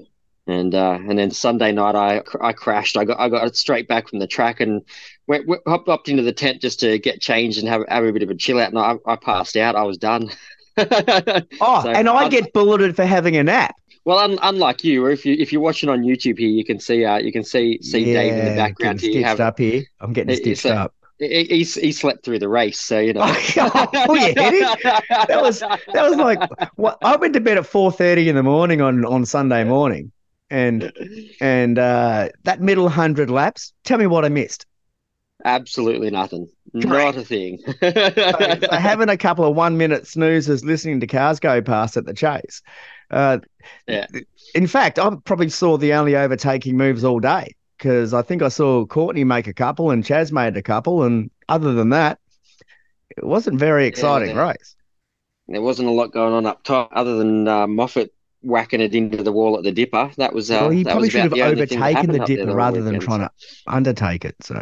And 0.48 0.75
uh, 0.75 1.00
and 1.07 1.18
then 1.18 1.31
Sunday 1.31 1.72
night 1.72 1.95
I 1.95 2.22
I 2.39 2.54
crashed. 2.54 2.98
I 2.98 3.06
got 3.06 3.19
I 3.19 3.30
got 3.30 3.56
straight 3.56 3.88
back 3.88 4.07
from 4.07 4.19
the 4.19 4.27
track 4.27 4.60
and 4.60 4.83
went, 5.25 5.48
went 5.48 5.63
hopped, 5.66 5.88
hopped 5.88 6.07
into 6.07 6.22
the 6.22 6.33
tent 6.33 6.62
just 6.62 6.81
to 6.81 7.00
get 7.00 7.19
changed 7.19 7.57
and 7.57 7.68
have 7.68 7.81
have 7.89 8.04
a 8.04 8.12
bit 8.12 8.22
of 8.22 8.30
a 8.30 8.36
chill 8.36 8.60
out. 8.60 8.69
And 8.69 8.77
I, 8.77 8.94
I 9.07 9.16
passed 9.16 9.57
out. 9.57 9.75
I 9.75 9.81
was 9.86 9.98
done. 9.98 10.30
Oh, 10.77 11.81
So, 11.81 11.89
and 11.89 12.07
I 12.10 12.25
un- 12.25 12.30
get 12.30 12.54
bulleted 12.54 12.95
for 12.95 13.06
having 13.06 13.38
a 13.38 13.44
nap. 13.44 13.75
Well, 14.05 14.19
un, 14.19 14.39
unlike 14.41 14.83
you, 14.83 15.05
if 15.07 15.25
you 15.25 15.35
if 15.37 15.51
you're 15.51 15.61
watching 15.61 15.89
on 15.89 16.03
YouTube 16.03 16.37
here, 16.39 16.49
you 16.49 16.63
can 16.63 16.79
see 16.79 17.03
uh 17.03 17.17
you 17.17 17.31
can 17.31 17.43
see 17.43 17.79
see 17.81 18.05
Dave 18.05 18.33
in 18.33 18.45
the 18.45 18.55
background 18.55 18.99
getting 18.99 19.13
here. 19.17 19.21
stitched 19.27 19.39
Have, 19.39 19.47
up 19.47 19.59
here. 19.59 19.83
I'm 19.99 20.13
getting 20.13 20.35
stitched 20.35 20.65
a- 20.65 20.75
up. 20.75 20.93
he, 21.19 21.43
he's 21.45 21.75
he 21.75 21.91
slept 21.91 22.23
through 22.23 22.39
the 22.39 22.47
race, 22.49 22.79
so 22.79 22.99
you 22.99 23.13
know. 23.13 23.23
Oh, 23.57 24.13
you 24.13 24.19
hit 24.33 24.37
him? 24.37 24.91
That 25.27 25.39
was- 25.41 25.59
That 25.59 26.09
was 26.09 26.15
like 26.17 26.39
what 26.77 26.97
I 27.03 27.15
went 27.17 27.33
to 27.33 27.39
bed 27.41 27.57
at 27.57 27.65
four 27.65 27.91
thirty 27.91 28.29
in 28.29 28.35
the 28.35 28.43
morning 28.43 28.81
on 28.81 29.03
on 29.05 29.25
Sunday 29.25 29.63
morning, 29.63 30.11
and 30.49 30.91
and 31.41 31.79
uh, 31.79 32.29
that 32.43 32.61
middle 32.61 32.89
hundred 32.89 33.29
laps. 33.29 33.73
Tell 33.83 33.97
me 33.97 34.07
what 34.07 34.23
I 34.25 34.29
missed. 34.29 34.65
absolutely 35.43 36.09
nothing, 36.11 36.47
Correct. 36.73 36.87
not 36.87 37.17
a 37.17 37.23
thing. 37.23 37.59
So, 37.79 37.91
so 37.91 38.75
having 38.75 39.09
a 39.09 39.17
couple 39.17 39.45
of 39.45 39.55
one 39.55 39.77
minute 39.77 40.07
snoozes, 40.07 40.63
listening 40.65 40.99
to 41.01 41.07
cars 41.07 41.39
go 41.39 41.61
past 41.61 41.97
at 41.97 42.05
the 42.05 42.13
chase. 42.13 42.61
Uh, 43.11 43.39
Yeah. 43.87 44.07
In 44.53 44.67
fact, 44.67 44.99
I 44.99 45.09
probably 45.25 45.49
saw 45.49 45.77
the 45.77 45.93
only 45.93 46.15
overtaking 46.15 46.77
moves 46.77 47.03
all 47.03 47.19
day 47.19 47.55
because 47.77 48.13
I 48.13 48.21
think 48.21 48.41
I 48.41 48.49
saw 48.49 48.85
Courtney 48.85 49.23
make 49.23 49.47
a 49.47 49.53
couple 49.53 49.91
and 49.91 50.03
Chaz 50.03 50.31
made 50.31 50.55
a 50.55 50.61
couple, 50.61 51.03
and 51.03 51.29
other 51.49 51.73
than 51.73 51.89
that, 51.89 52.19
it 53.09 53.25
wasn't 53.25 53.59
very 53.59 53.85
exciting 53.85 54.35
yeah. 54.35 54.47
race. 54.49 54.75
there 55.47 55.61
wasn't 55.61 55.87
a 55.87 55.91
lot 55.91 56.11
going 56.11 56.33
on 56.33 56.45
up 56.45 56.63
top 56.63 56.89
other 56.93 57.17
than 57.17 57.47
uh, 57.47 57.67
Moffat 57.67 58.13
whacking 58.41 58.79
it 58.79 58.93
into 58.93 59.23
the 59.23 59.31
wall 59.31 59.57
at 59.57 59.63
the 59.63 59.71
dipper. 59.71 60.11
That 60.17 60.33
was 60.33 60.51
uh, 60.51 60.59
well, 60.61 60.69
he 60.69 60.83
that 60.83 60.91
probably 60.91 61.07
was 61.07 61.11
should 61.11 61.21
have 61.23 61.31
the 61.31 61.43
only 61.43 61.65
thing 61.65 61.79
that 61.79 61.85
overtaken 61.85 62.11
the 62.11 62.19
happened 62.19 62.21
up 62.21 62.27
there 62.27 62.37
dipper 62.37 62.55
rather 62.55 62.81
than 62.81 62.99
trying 62.99 63.21
to 63.21 63.31
undertake 63.67 64.25
it. 64.25 64.35
So 64.41 64.61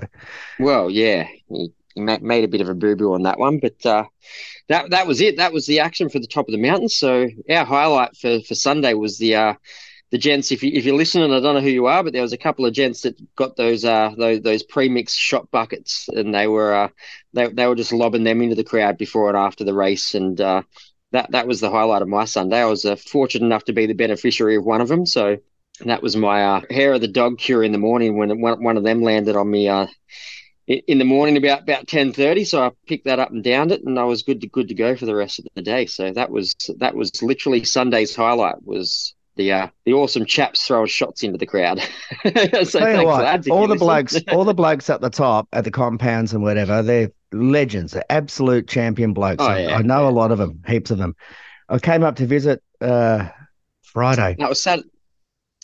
Well, 0.59 0.89
yeah, 0.89 1.27
he, 1.49 1.71
made 1.95 2.43
a 2.43 2.47
bit 2.47 2.61
of 2.61 2.69
a 2.69 2.75
boo 2.75 2.95
boo 2.95 3.13
on 3.13 3.23
that 3.23 3.39
one, 3.39 3.59
but 3.59 3.85
uh, 3.85 4.05
that 4.69 4.89
that 4.91 5.07
was 5.07 5.21
it. 5.21 5.37
That 5.37 5.53
was 5.53 5.65
the 5.65 5.79
action 5.79 6.09
for 6.09 6.19
the 6.19 6.27
top 6.27 6.47
of 6.47 6.51
the 6.51 6.61
mountain. 6.61 6.89
So 6.89 7.27
our 7.49 7.65
highlight 7.65 8.15
for, 8.17 8.41
for 8.41 8.55
Sunday 8.55 8.93
was 8.93 9.17
the 9.17 9.35
uh, 9.35 9.53
the 10.13 10.17
gents. 10.19 10.51
If 10.51 10.61
you 10.63 10.71
if 10.73 10.85
you're 10.85 10.95
listening, 10.95 11.33
I 11.33 11.39
don't 11.39 11.55
know 11.55 11.61
who 11.61 11.69
you 11.69 11.87
are, 11.87 12.03
but 12.03 12.13
there 12.13 12.21
was 12.21 12.33
a 12.33 12.37
couple 12.37 12.65
of 12.65 12.73
gents 12.73 13.01
that 13.01 13.17
got 13.35 13.55
those 13.55 13.83
uh 13.83 14.11
those 14.15 14.41
those 14.41 14.63
pre 14.63 14.87
mixed 14.87 15.17
shot 15.17 15.49
buckets, 15.49 16.07
and 16.07 16.33
they 16.33 16.47
were 16.47 16.73
uh 16.73 16.89
they 17.33 17.47
they 17.47 17.65
were 17.67 17.75
just 17.75 17.91
lobbing 17.91 18.23
them 18.23 18.41
into 18.41 18.55
the 18.55 18.63
crowd 18.63 18.97
before 18.97 19.29
and 19.29 19.37
after 19.37 19.63
the 19.63 19.73
race, 19.73 20.13
and 20.13 20.39
uh, 20.39 20.61
that 21.11 21.31
that 21.31 21.47
was 21.47 21.61
the 21.61 21.71
highlight 21.71 22.03
of 22.03 22.07
my 22.07 22.25
Sunday. 22.25 22.61
I 22.61 22.65
was 22.65 22.85
uh, 22.85 22.95
fortunate 22.95 23.45
enough 23.45 23.65
to 23.65 23.73
be 23.73 23.87
the 23.87 23.93
beneficiary 23.93 24.55
of 24.55 24.65
one 24.65 24.81
of 24.81 24.87
them, 24.87 25.05
so. 25.05 25.37
That 25.85 26.03
was 26.03 26.15
my 26.15 26.43
uh, 26.45 26.61
hair 26.69 26.93
of 26.93 27.01
the 27.01 27.07
dog 27.07 27.39
cure 27.39 27.63
in 27.63 27.71
the 27.71 27.79
morning 27.79 28.15
when 28.15 28.39
one, 28.39 28.63
one 28.63 28.77
of 28.77 28.83
them 28.83 29.01
landed 29.01 29.35
on 29.35 29.49
me 29.49 29.67
uh, 29.67 29.87
in 30.67 30.97
the 30.97 31.05
morning 31.05 31.37
about 31.37 31.63
about 31.63 31.87
ten 31.87 32.13
thirty. 32.13 32.45
So 32.45 32.63
I 32.63 32.71
picked 32.87 33.05
that 33.05 33.19
up 33.19 33.31
and 33.31 33.43
downed 33.43 33.71
it, 33.71 33.83
and 33.83 33.99
I 33.99 34.03
was 34.05 34.23
good 34.23 34.41
to 34.41 34.47
good 34.47 34.67
to 34.69 34.73
go 34.73 34.95
for 34.95 35.05
the 35.05 35.15
rest 35.15 35.39
of 35.39 35.45
the 35.55 35.61
day. 35.61 35.85
So 35.85 36.11
that 36.11 36.29
was 36.29 36.55
that 36.77 36.95
was 36.95 37.21
literally 37.21 37.63
Sunday's 37.63 38.15
highlight 38.15 38.63
was 38.63 39.13
the 39.35 39.51
uh, 39.51 39.67
the 39.85 39.93
awesome 39.93 40.25
chaps 40.25 40.65
throwing 40.65 40.87
shots 40.87 41.23
into 41.23 41.37
the 41.37 41.45
crowd. 41.45 41.79
so 42.23 42.29
Tell 42.31 42.33
you 42.33 42.63
thanks, 42.63 43.47
what, 43.47 43.49
all 43.49 43.67
the 43.67 43.75
blokes, 43.75 44.15
all 44.31 44.45
the 44.45 44.53
blokes 44.53 44.89
at 44.89 45.01
the 45.01 45.09
top 45.09 45.47
at 45.53 45.63
the 45.63 45.71
compounds 45.71 46.33
and 46.33 46.43
whatever, 46.43 46.81
they're 46.81 47.11
legends, 47.31 47.93
they're 47.93 48.05
absolute 48.09 48.67
champion 48.67 49.13
blokes. 49.13 49.43
Oh, 49.43 49.47
I- 49.47 49.59
yeah, 49.61 49.77
I 49.77 49.81
know 49.81 50.03
yeah. 50.03 50.09
a 50.09 50.11
lot 50.11 50.31
of 50.31 50.37
them, 50.37 50.61
heaps 50.67 50.91
of 50.91 50.97
them. 50.97 51.15
I 51.69 51.79
came 51.79 52.03
up 52.03 52.17
to 52.17 52.25
visit 52.25 52.61
uh, 52.81 53.29
Friday. 53.81 54.35
That 54.37 54.49
was. 54.49 54.67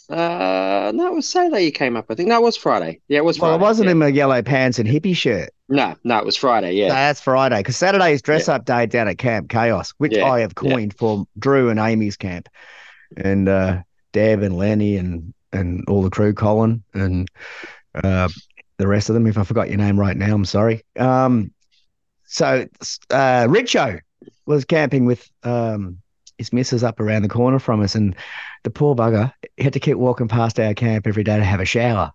Uh, 0.09 0.91
no, 0.95 1.07
it 1.07 1.13
was 1.13 1.27
Saturday 1.29 1.65
you 1.65 1.71
came 1.71 1.95
up. 1.95 2.05
I 2.09 2.15
think 2.15 2.29
no, 2.29 2.37
it 2.37 2.43
was 2.43 2.57
Friday. 2.57 2.99
Yeah, 3.07 3.19
it 3.19 3.25
was 3.25 3.39
Well, 3.39 3.51
Friday. 3.51 3.63
I 3.63 3.67
wasn't 3.67 3.85
yeah. 3.87 3.91
in 3.91 3.97
my 3.99 4.07
yellow 4.07 4.41
pants 4.41 4.79
and 4.79 4.89
hippie 4.89 5.15
shirt. 5.15 5.49
No, 5.67 5.95
no, 6.03 6.17
it 6.17 6.25
was 6.25 6.35
Friday. 6.35 6.73
Yeah, 6.73 6.89
That's 6.89 7.21
Friday 7.21 7.57
because 7.57 7.77
Saturday 7.77 8.13
is 8.13 8.21
dress 8.23 8.47
up 8.49 8.65
day 8.65 8.87
down 8.87 9.07
at 9.07 9.19
Camp 9.19 9.49
Chaos, 9.49 9.93
which 9.99 10.15
Yeah, 10.15 10.25
I 10.25 10.39
have 10.39 10.53
yeah. 10.61 10.71
coined 10.71 10.95
for 10.95 11.25
Drew 11.37 11.69
and 11.69 11.79
Amy's 11.79 12.17
camp, 12.17 12.49
and 13.17 13.47
uh, 13.47 13.83
Deb 14.11 14.41
and 14.41 14.57
Lenny 14.57 14.97
and 14.97 15.33
and 15.53 15.83
all 15.87 16.01
the 16.01 16.09
crew, 16.09 16.33
Colin 16.33 16.83
and 16.95 17.27
uh, 18.03 18.29
the 18.77 18.87
rest 18.87 19.09
of 19.09 19.13
them. 19.13 19.27
If 19.27 19.37
I 19.37 19.43
forgot 19.43 19.67
your 19.69 19.77
name 19.77 19.99
right 19.99 20.17
now, 20.17 20.33
I'm 20.33 20.45
sorry. 20.45 20.83
Um, 20.97 21.51
so 22.25 22.65
uh, 23.11 23.45
Richo 23.47 23.99
was 24.47 24.65
camping 24.65 25.05
with 25.05 25.29
um, 25.43 25.99
his 26.39 26.51
missus 26.51 26.83
up 26.83 26.99
around 26.99 27.21
the 27.21 27.29
corner 27.29 27.59
from 27.59 27.81
us, 27.81 27.93
and 27.93 28.15
the 28.63 28.71
poor 28.71 28.95
bugger 28.95 29.31
had 29.59 29.73
to 29.73 29.79
keep 29.79 29.97
walking 29.97 30.27
past 30.27 30.59
our 30.59 30.73
camp 30.73 31.05
every 31.05 31.23
day 31.23 31.37
to 31.37 31.43
have 31.43 31.59
a 31.59 31.65
shower. 31.65 32.11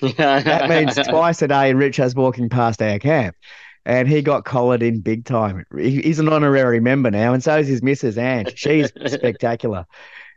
That 0.16 0.68
means 0.68 0.96
twice 1.08 1.42
a 1.42 1.48
day 1.48 1.72
Rich 1.74 1.96
has 1.96 2.14
walking 2.14 2.48
past 2.48 2.82
our 2.82 2.98
camp. 2.98 3.36
And 3.84 4.08
he 4.08 4.22
got 4.22 4.44
collared 4.44 4.82
in 4.82 5.00
big 5.00 5.24
time. 5.24 5.64
He's 5.76 6.20
an 6.20 6.28
honorary 6.28 6.78
member 6.78 7.10
now, 7.10 7.32
and 7.32 7.42
so 7.42 7.58
is 7.58 7.66
his 7.66 7.82
missus 7.82 8.16
Ange. 8.16 8.52
She's 8.56 8.92
spectacular. 9.06 9.86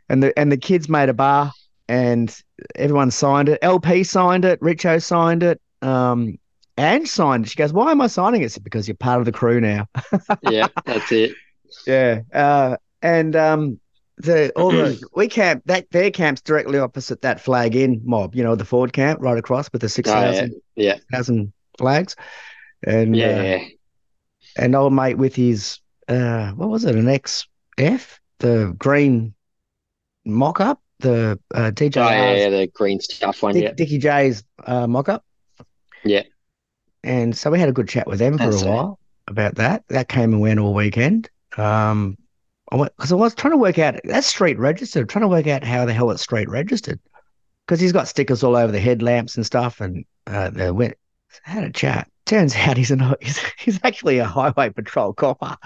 And 0.08 0.20
the 0.20 0.36
and 0.36 0.50
the 0.50 0.56
kids 0.56 0.88
made 0.88 1.08
a 1.08 1.14
bar, 1.14 1.52
and 1.88 2.36
everyone 2.74 3.12
signed 3.12 3.48
it. 3.48 3.60
LP 3.62 4.02
signed 4.02 4.44
it. 4.44 4.60
Richo 4.60 5.00
signed 5.00 5.44
it. 5.44 5.60
Um, 5.80 6.38
Ange 6.76 7.08
signed 7.08 7.46
it. 7.46 7.50
She 7.50 7.56
goes, 7.56 7.72
"Why 7.72 7.92
am 7.92 8.00
I 8.00 8.08
signing 8.08 8.42
it?" 8.42 8.46
I 8.46 8.48
said, 8.48 8.64
because 8.64 8.88
you're 8.88 8.96
part 8.96 9.20
of 9.20 9.26
the 9.26 9.32
crew 9.32 9.60
now. 9.60 9.86
yeah, 10.50 10.66
that's 10.84 11.12
it. 11.12 11.32
Yeah. 11.86 12.22
Uh, 12.34 12.76
and 13.02 13.36
um, 13.36 13.80
the 14.18 14.50
all 14.56 14.70
the 14.70 15.00
we 15.14 15.28
camp 15.28 15.62
that 15.66 15.90
their 15.90 16.10
camp's 16.10 16.40
directly 16.40 16.78
opposite 16.78 17.22
that 17.22 17.40
flag 17.40 17.76
in 17.76 18.00
mob. 18.04 18.34
You 18.34 18.42
know, 18.42 18.54
the 18.54 18.64
Ford 18.64 18.92
camp 18.92 19.20
right 19.22 19.38
across 19.38 19.70
with 19.72 19.82
the 19.82 19.88
six 19.88 20.08
Oh, 20.10 20.14
yeah, 20.14 20.20
thousand 20.32 20.54
yeah, 20.74 20.98
thousand 21.12 21.52
flags. 21.78 22.16
And 22.82 23.14
uh, 23.14 23.18
yeah. 23.18 23.64
and 24.56 24.74
old 24.74 24.92
mate 24.92 25.18
with 25.18 25.34
his 25.34 25.80
uh, 26.08 26.50
what 26.52 26.68
was 26.68 26.84
it, 26.84 26.94
an 26.96 27.06
XF? 27.06 28.18
the 28.38 28.74
green 28.78 29.32
mock 30.26 30.60
up, 30.60 30.80
the 30.98 31.38
uh, 31.54 31.70
DJ 31.70 31.96
Oh, 31.96 32.10
yeah, 32.10 32.34
yeah, 32.34 32.50
the 32.50 32.66
green 32.66 33.00
stuff 33.00 33.42
one. 33.42 33.54
Dick, 33.54 33.62
Yeah. 33.64 33.72
Dickie 33.72 33.98
J's 33.98 34.44
uh, 34.66 34.86
mock 34.86 35.08
up. 35.08 35.24
Yeah. 36.04 36.24
And 37.02 37.36
so 37.36 37.50
we 37.50 37.58
had 37.58 37.68
a 37.68 37.72
good 37.72 37.88
chat 37.88 38.06
with 38.06 38.18
them 38.18 38.36
for 38.36 38.44
That's 38.50 38.62
a 38.62 38.66
it. 38.66 38.70
while 38.70 38.98
about 39.26 39.54
that. 39.56 39.84
That 39.88 40.08
came 40.08 40.32
and 40.32 40.40
went 40.42 40.60
all 40.60 40.74
weekend. 40.74 41.30
Um, 41.56 42.18
I 42.72 42.76
went 42.76 42.96
because 42.96 43.12
I 43.12 43.16
was 43.16 43.34
trying 43.34 43.52
to 43.52 43.58
work 43.58 43.78
out 43.78 44.00
that's 44.04 44.26
street 44.26 44.58
registered. 44.58 45.02
I'm 45.02 45.06
Trying 45.08 45.22
to 45.22 45.28
work 45.28 45.46
out 45.46 45.64
how 45.64 45.84
the 45.84 45.92
hell 45.92 46.10
it's 46.10 46.22
street 46.22 46.48
registered 46.48 46.98
because 47.66 47.80
he's 47.80 47.92
got 47.92 48.08
stickers 48.08 48.42
all 48.42 48.56
over 48.56 48.72
the 48.72 48.80
headlamps 48.80 49.36
and 49.36 49.46
stuff. 49.46 49.80
And 49.80 50.04
uh, 50.26 50.50
they 50.50 50.70
went 50.70 50.94
had 51.42 51.64
a 51.64 51.70
chat. 51.70 52.08
Turns 52.24 52.56
out 52.56 52.76
he's 52.76 52.90
an 52.90 53.14
he's, 53.20 53.38
he's 53.58 53.78
actually 53.84 54.18
a 54.18 54.24
highway 54.24 54.70
patrol 54.70 55.12
copper. 55.12 55.56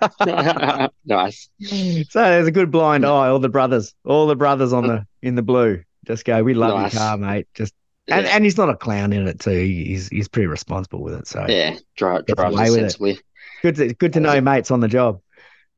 nice. 1.04 1.48
So 1.60 2.20
there's 2.20 2.46
a 2.46 2.52
good 2.52 2.70
blind 2.70 3.04
eye. 3.06 3.28
All 3.28 3.38
the 3.38 3.48
brothers, 3.48 3.94
all 4.04 4.26
the 4.26 4.36
brothers 4.36 4.72
on 4.72 4.86
the 4.86 5.06
in 5.22 5.34
the 5.36 5.42
blue, 5.42 5.82
just 6.06 6.24
go. 6.24 6.42
We 6.42 6.54
love 6.54 6.74
Nice. 6.78 6.94
your 6.94 7.00
car, 7.00 7.16
mate. 7.18 7.46
Just 7.54 7.74
and, 8.08 8.26
Yeah. 8.26 8.32
and 8.34 8.44
he's 8.44 8.56
not 8.56 8.68
a 8.68 8.76
clown 8.76 9.12
in 9.12 9.28
it 9.28 9.38
too. 9.40 9.50
He's 9.50 10.08
he's 10.08 10.28
pretty 10.28 10.48
responsible 10.48 11.02
with 11.02 11.14
it. 11.14 11.26
So 11.28 11.44
yeah, 11.48 11.76
drive, 11.96 12.26
Gets 12.26 12.36
drives 12.36 12.56
away 12.56 12.70
with 12.70 13.00
it. 13.00 13.22
good 13.62 13.76
to 13.76 13.94
good 13.94 14.12
to 14.14 14.20
know 14.20 14.40
mates 14.40 14.70
on 14.70 14.80
the 14.80 14.88
job. 14.88 15.20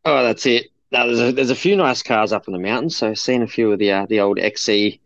Oh, 0.04 0.22
that's 0.22 0.46
it. 0.46 0.66
There's 0.90 1.20
a 1.20 1.32
there's 1.32 1.50
a 1.50 1.54
few 1.56 1.76
nice 1.76 2.02
cars 2.02 2.32
up 2.32 2.46
in 2.46 2.52
the 2.52 2.58
mountains. 2.58 2.96
So 2.96 3.10
I've 3.10 3.18
seen 3.18 3.42
a 3.42 3.46
few 3.46 3.72
of 3.72 3.78
the 3.78 3.90
uh, 3.92 4.06
the 4.06 4.20
old 4.20 4.38
XC 4.38 5.00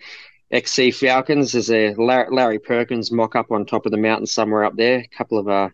XC 0.50 0.90
Falcons. 0.90 1.52
There's 1.52 1.70
a 1.70 1.94
Larry, 1.94 2.58
Perkins 2.58 3.12
mock 3.12 3.36
up 3.36 3.50
on 3.50 3.64
top 3.64 3.86
of 3.86 3.92
the 3.92 3.98
mountain 3.98 4.26
somewhere 4.26 4.64
up 4.64 4.76
there. 4.76 4.98
A 4.98 5.08
couple 5.16 5.38
of 5.38 5.48
uh 5.48 5.70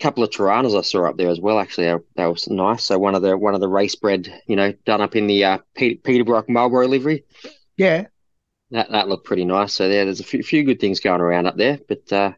couple 0.00 0.24
of 0.24 0.30
Toranas 0.30 0.78
I 0.78 0.82
saw 0.82 1.08
up 1.08 1.16
there 1.16 1.30
as 1.30 1.40
well. 1.40 1.58
Actually, 1.58 1.88
that, 1.88 2.00
that 2.16 2.26
was 2.26 2.48
nice. 2.48 2.84
So 2.84 2.98
one 2.98 3.14
of 3.14 3.22
the 3.22 3.36
one 3.38 3.54
of 3.54 3.60
the 3.60 3.68
race 3.68 3.94
bred, 3.94 4.32
you 4.46 4.56
know, 4.56 4.72
done 4.84 5.00
up 5.00 5.16
in 5.16 5.26
the 5.26 5.44
uh, 5.44 5.58
Peter, 5.74 6.00
Peterborough 6.02 6.44
Marlboro 6.48 6.86
livery. 6.88 7.24
Yeah, 7.76 8.06
That 8.70 8.90
that 8.90 9.08
looked 9.08 9.24
pretty 9.26 9.44
nice. 9.44 9.72
So 9.74 9.84
yeah, 9.84 10.04
there's 10.04 10.20
a 10.20 10.24
few, 10.24 10.42
few 10.42 10.62
good 10.62 10.80
things 10.80 11.00
going 11.00 11.20
around 11.20 11.46
up 11.46 11.56
there. 11.56 11.78
But 11.88 12.12
uh, 12.12 12.32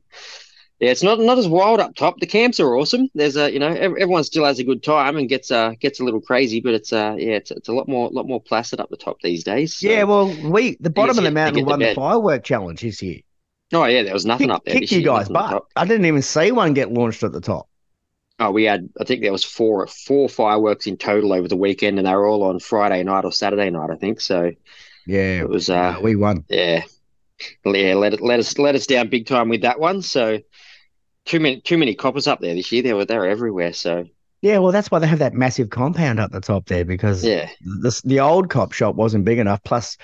yeah, 0.81 0.91
it's 0.91 1.03
not 1.03 1.21
not 1.21 1.39
as 1.39 1.47
wild 1.47 1.79
up 1.79 1.95
top. 1.95 2.19
The 2.21 2.27
camps 2.27 2.59
are 2.59 2.75
awesome. 2.75 3.09
There's 3.15 3.37
a 3.37 3.53
you 3.53 3.59
know 3.59 3.69
everyone 3.69 4.25
still 4.25 4.45
has 4.45 4.59
a 4.59 4.65
good 4.65 4.83
time 4.83 5.17
and 5.17 5.29
gets 5.29 5.51
uh 5.51 5.75
gets 5.79 6.01
a 6.01 6.05
little 6.05 6.21
crazy, 6.21 6.61
but 6.61 6.75
it's 6.75 6.93
uh 6.93 7.15
yeah 7.19 7.37
it's, 7.37 7.51
it's 7.51 7.69
a 7.69 7.73
lot 7.73 7.89
more 7.89 8.09
lot 8.11 8.27
more 8.27 8.41
placid 8.41 8.81
up 8.81 8.89
the 8.91 8.97
top 8.97 9.21
these 9.23 9.45
days. 9.45 9.77
So- 9.77 9.89
yeah. 9.89 10.05
Well, 10.05 10.35
we 10.51 10.77
the 10.81 10.91
bottom 10.91 11.19
of 11.19 11.25
the 11.25 11.31
mountain 11.31 11.65
the 11.65 11.71
won 11.71 11.79
the 11.79 11.87
bed. 11.87 11.97
firework 11.97 12.45
challenge 12.45 12.81
this 12.81 13.03
year. 13.03 13.21
Oh 13.73 13.85
yeah, 13.85 14.03
there 14.03 14.15
was 14.15 14.27
nothing 14.27 14.49
Kick, 14.49 14.57
up 14.57 14.65
there. 14.65 14.81
this 14.81 14.91
you 14.91 15.03
guys, 15.03 15.29
but. 15.29 15.63
I 15.77 15.85
didn't 15.85 16.07
even 16.07 16.23
see 16.23 16.51
one 16.51 16.75
get 16.75 16.91
launched 16.91 17.23
at 17.23 17.33
the 17.33 17.41
top. 17.41 17.69
Oh, 18.41 18.51
we 18.51 18.65
had 18.65 18.89
I 18.99 19.05
think 19.05 19.21
there 19.21 19.33
was 19.33 19.45
four 19.45 19.87
four 19.87 20.29
fireworks 20.31 20.87
in 20.87 20.97
total 20.97 21.35
over 21.35 21.47
the 21.47 21.57
weekend, 21.57 21.99
and 21.99 22.07
they 22.07 22.15
were 22.15 22.27
all 22.27 22.43
on 22.45 22.59
Friday 22.59 23.03
night 23.05 23.27
or 23.27 23.33
Saturday 23.33 23.69
night, 23.69 23.91
I 23.91 23.97
think. 23.97 24.21
So 24.23 24.51
Yeah, 25.07 25.41
it 25.41 25.49
was 25.49 25.69
uh, 25.69 25.99
we 26.03 26.17
won. 26.17 26.47
Yeah, 26.49 26.85
yeah. 27.67 27.95
Let 27.95 28.15
it 28.15 28.23
let 28.23 28.39
us 28.41 28.57
let 28.59 28.75
us 28.75 28.87
down 28.87 29.09
big 29.09 29.27
time 29.27 29.51
with 29.51 29.61
that 29.63 29.79
one. 29.79 30.01
So 30.01 30.41
too 31.25 31.41
many 31.41 31.61
too 31.61 31.79
many 31.79 31.95
coppers 31.95 32.27
up 32.27 32.41
there 32.41 32.55
this 32.55 32.73
year. 32.73 32.83
They 32.83 32.93
were 32.93 33.05
they 33.05 33.17
were 33.19 33.27
everywhere. 33.27 33.73
So 33.73 34.07
Yeah, 34.43 34.59
well, 34.59 34.73
that's 34.73 34.91
why 34.91 34.99
they 34.99 35.07
have 35.07 35.19
that 35.19 35.35
massive 35.35 35.71
compound 35.71 36.19
up 36.19 36.33
the 36.33 36.41
top 36.41 36.67
there 36.67 36.85
because 36.85 37.25
yeah, 37.25 37.51
this 37.83 38.01
the 38.03 38.21
old 38.21 38.51
cop 38.51 38.73
shop 38.73 38.95
wasn't 38.95 39.25
big 39.25 39.39
enough. 39.39 39.63
Plus, 39.65 39.97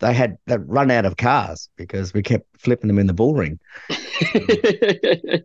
they 0.00 0.14
had 0.14 0.38
they 0.46 0.56
run 0.58 0.90
out 0.90 1.04
of 1.04 1.16
cars 1.16 1.68
because 1.76 2.14
we 2.14 2.22
kept 2.22 2.46
flipping 2.58 2.88
them 2.88 2.98
in 2.98 3.06
the 3.06 3.12
bull 3.12 3.34
ring. 3.34 3.58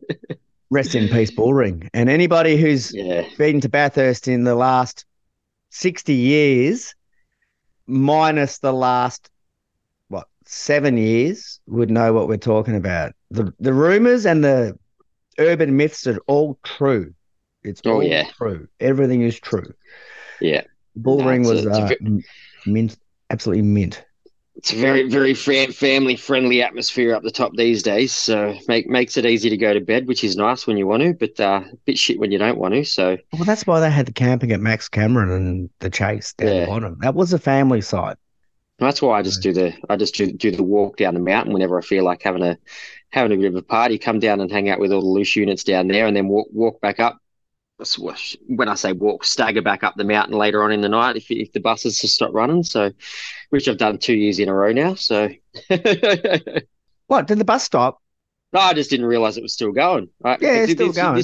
Rest 0.69 0.95
in 0.95 1.07
peace, 1.07 1.31
bull 1.31 1.53
ring. 1.53 1.89
And 1.93 2.09
anybody 2.09 2.57
who's 2.57 2.93
yeah, 2.93 3.25
been 3.37 3.61
to 3.61 3.69
Bathurst 3.69 4.27
in 4.27 4.43
the 4.43 4.55
last 4.55 5.05
sixty 5.69 6.13
years, 6.15 6.95
minus 7.85 8.59
the 8.59 8.73
last 8.73 9.29
what 10.07 10.27
seven 10.45 10.97
years, 10.97 11.59
would 11.67 11.89
know 11.89 12.13
what 12.13 12.27
we're 12.27 12.37
talking 12.37 12.75
about. 12.75 13.13
The 13.29 13.53
the 13.59 13.73
rumors 13.73 14.25
and 14.25 14.43
the 14.43 14.77
urban 15.39 15.75
myths 15.77 16.07
are 16.07 16.19
all 16.27 16.59
true. 16.63 17.13
It's 17.63 17.81
Oh, 17.85 17.93
all 17.93 18.03
yeah. 18.03 18.29
true. 18.37 18.67
Everything 18.79 19.21
is 19.21 19.39
true. 19.39 19.73
yeah. 20.41 20.61
Bull 20.95 21.19
No, 21.19 21.25
was 21.25 21.65
a 21.65 21.71
uh, 21.71 21.89
mint, 22.65 22.97
absolutely 23.29 23.61
mint. 23.61 24.03
It's 24.55 24.73
a 24.73 24.75
very 24.75 25.07
very 25.07 25.35
fam- 25.35 25.71
family 25.71 26.15
friendly 26.15 26.63
atmosphere 26.63 27.13
up 27.13 27.21
the 27.21 27.29
top 27.29 27.51
these 27.55 27.83
days. 27.83 28.11
So 28.11 28.57
make 28.67 28.87
makes 28.87 29.15
it 29.15 29.25
easy 29.25 29.51
to 29.51 29.57
go 29.57 29.71
to 29.73 29.79
bed, 29.79 30.07
which 30.07 30.23
is 30.23 30.35
nice 30.35 30.65
when 30.65 30.77
you 30.77 30.87
want 30.87 31.03
to, 31.03 31.13
but 31.13 31.39
uh, 31.39 31.61
a 31.71 31.75
bit 31.85 31.99
shit 31.99 32.19
when 32.19 32.31
you 32.31 32.39
don't 32.39 32.57
want 32.57 32.73
to. 32.73 32.83
So 32.83 33.17
Well, 33.33 33.43
that's 33.45 33.67
why 33.67 33.79
they 33.79 33.91
had 33.91 34.07
the 34.07 34.13
camping 34.13 34.51
at 34.51 34.59
Max 34.59 34.89
Cameron 34.89 35.29
and 35.29 35.69
the 35.79 35.91
Chase 35.91 36.33
down 36.33 36.47
Yeah. 36.47 36.61
the 36.61 36.67
bottom. 36.67 36.97
That 37.01 37.13
was 37.13 37.33
a 37.33 37.39
family 37.39 37.81
site. 37.81 38.17
That's 38.79 39.01
why 39.01 39.19
I 39.19 39.21
just 39.21 39.43
do 39.43 39.53
the 39.53 39.73
I 39.89 39.95
just 39.95 40.15
do, 40.15 40.31
do 40.31 40.49
the 40.51 40.63
walk 40.63 40.97
down 40.97 41.13
the 41.13 41.19
mountain 41.19 41.53
whenever 41.53 41.77
I 41.77 41.81
feel 41.81 42.03
like 42.03 42.23
having 42.23 42.43
a 42.43 42.57
having 43.11 43.31
a 43.31 43.41
bit 43.41 43.47
of 43.47 43.55
a 43.55 43.61
party. 43.61 43.97
Come 43.97 44.19
down 44.19 44.41
and 44.41 44.51
hang 44.51 44.69
out 44.69 44.79
with 44.79 44.91
all 44.91 45.01
the 45.01 45.07
loose 45.07 45.35
units 45.35 45.63
down 45.63 45.87
there, 45.87 46.07
and 46.07 46.15
then 46.15 46.27
walk 46.27 46.47
walk 46.51 46.81
back 46.81 46.99
up. 46.99 47.19
When 48.47 48.69
I 48.69 48.73
say 48.75 48.93
walk, 48.93 49.23
stagger 49.23 49.61
back 49.61 49.83
up 49.83 49.95
the 49.95 50.03
mountain 50.03 50.35
later 50.35 50.63
on 50.63 50.71
in 50.71 50.81
the 50.81 50.89
night 50.89 51.15
if 51.15 51.29
if 51.29 51.51
the 51.51 51.59
buses 51.59 52.01
have 52.01 52.09
stopped 52.09 52.33
running. 52.33 52.63
So, 52.63 52.91
which 53.49 53.67
I've 53.67 53.77
done 53.77 53.99
two 53.99 54.15
years 54.15 54.39
in 54.39 54.49
a 54.49 54.53
row 54.53 54.71
now. 54.71 54.95
So, 54.95 55.29
What 57.07 57.27
did 57.27 57.39
the 57.39 57.45
bus 57.45 57.63
stop? 57.63 58.01
No, 58.53 58.59
I 58.59 58.73
just 58.73 58.89
didn't 58.89 59.05
realize 59.05 59.37
it 59.37 59.43
was 59.43 59.53
still 59.53 59.71
going. 59.71 60.09
Right? 60.21 60.41
Yeah, 60.41 60.55
it's 60.55 60.73
still 60.73 60.91
going. 60.91 61.23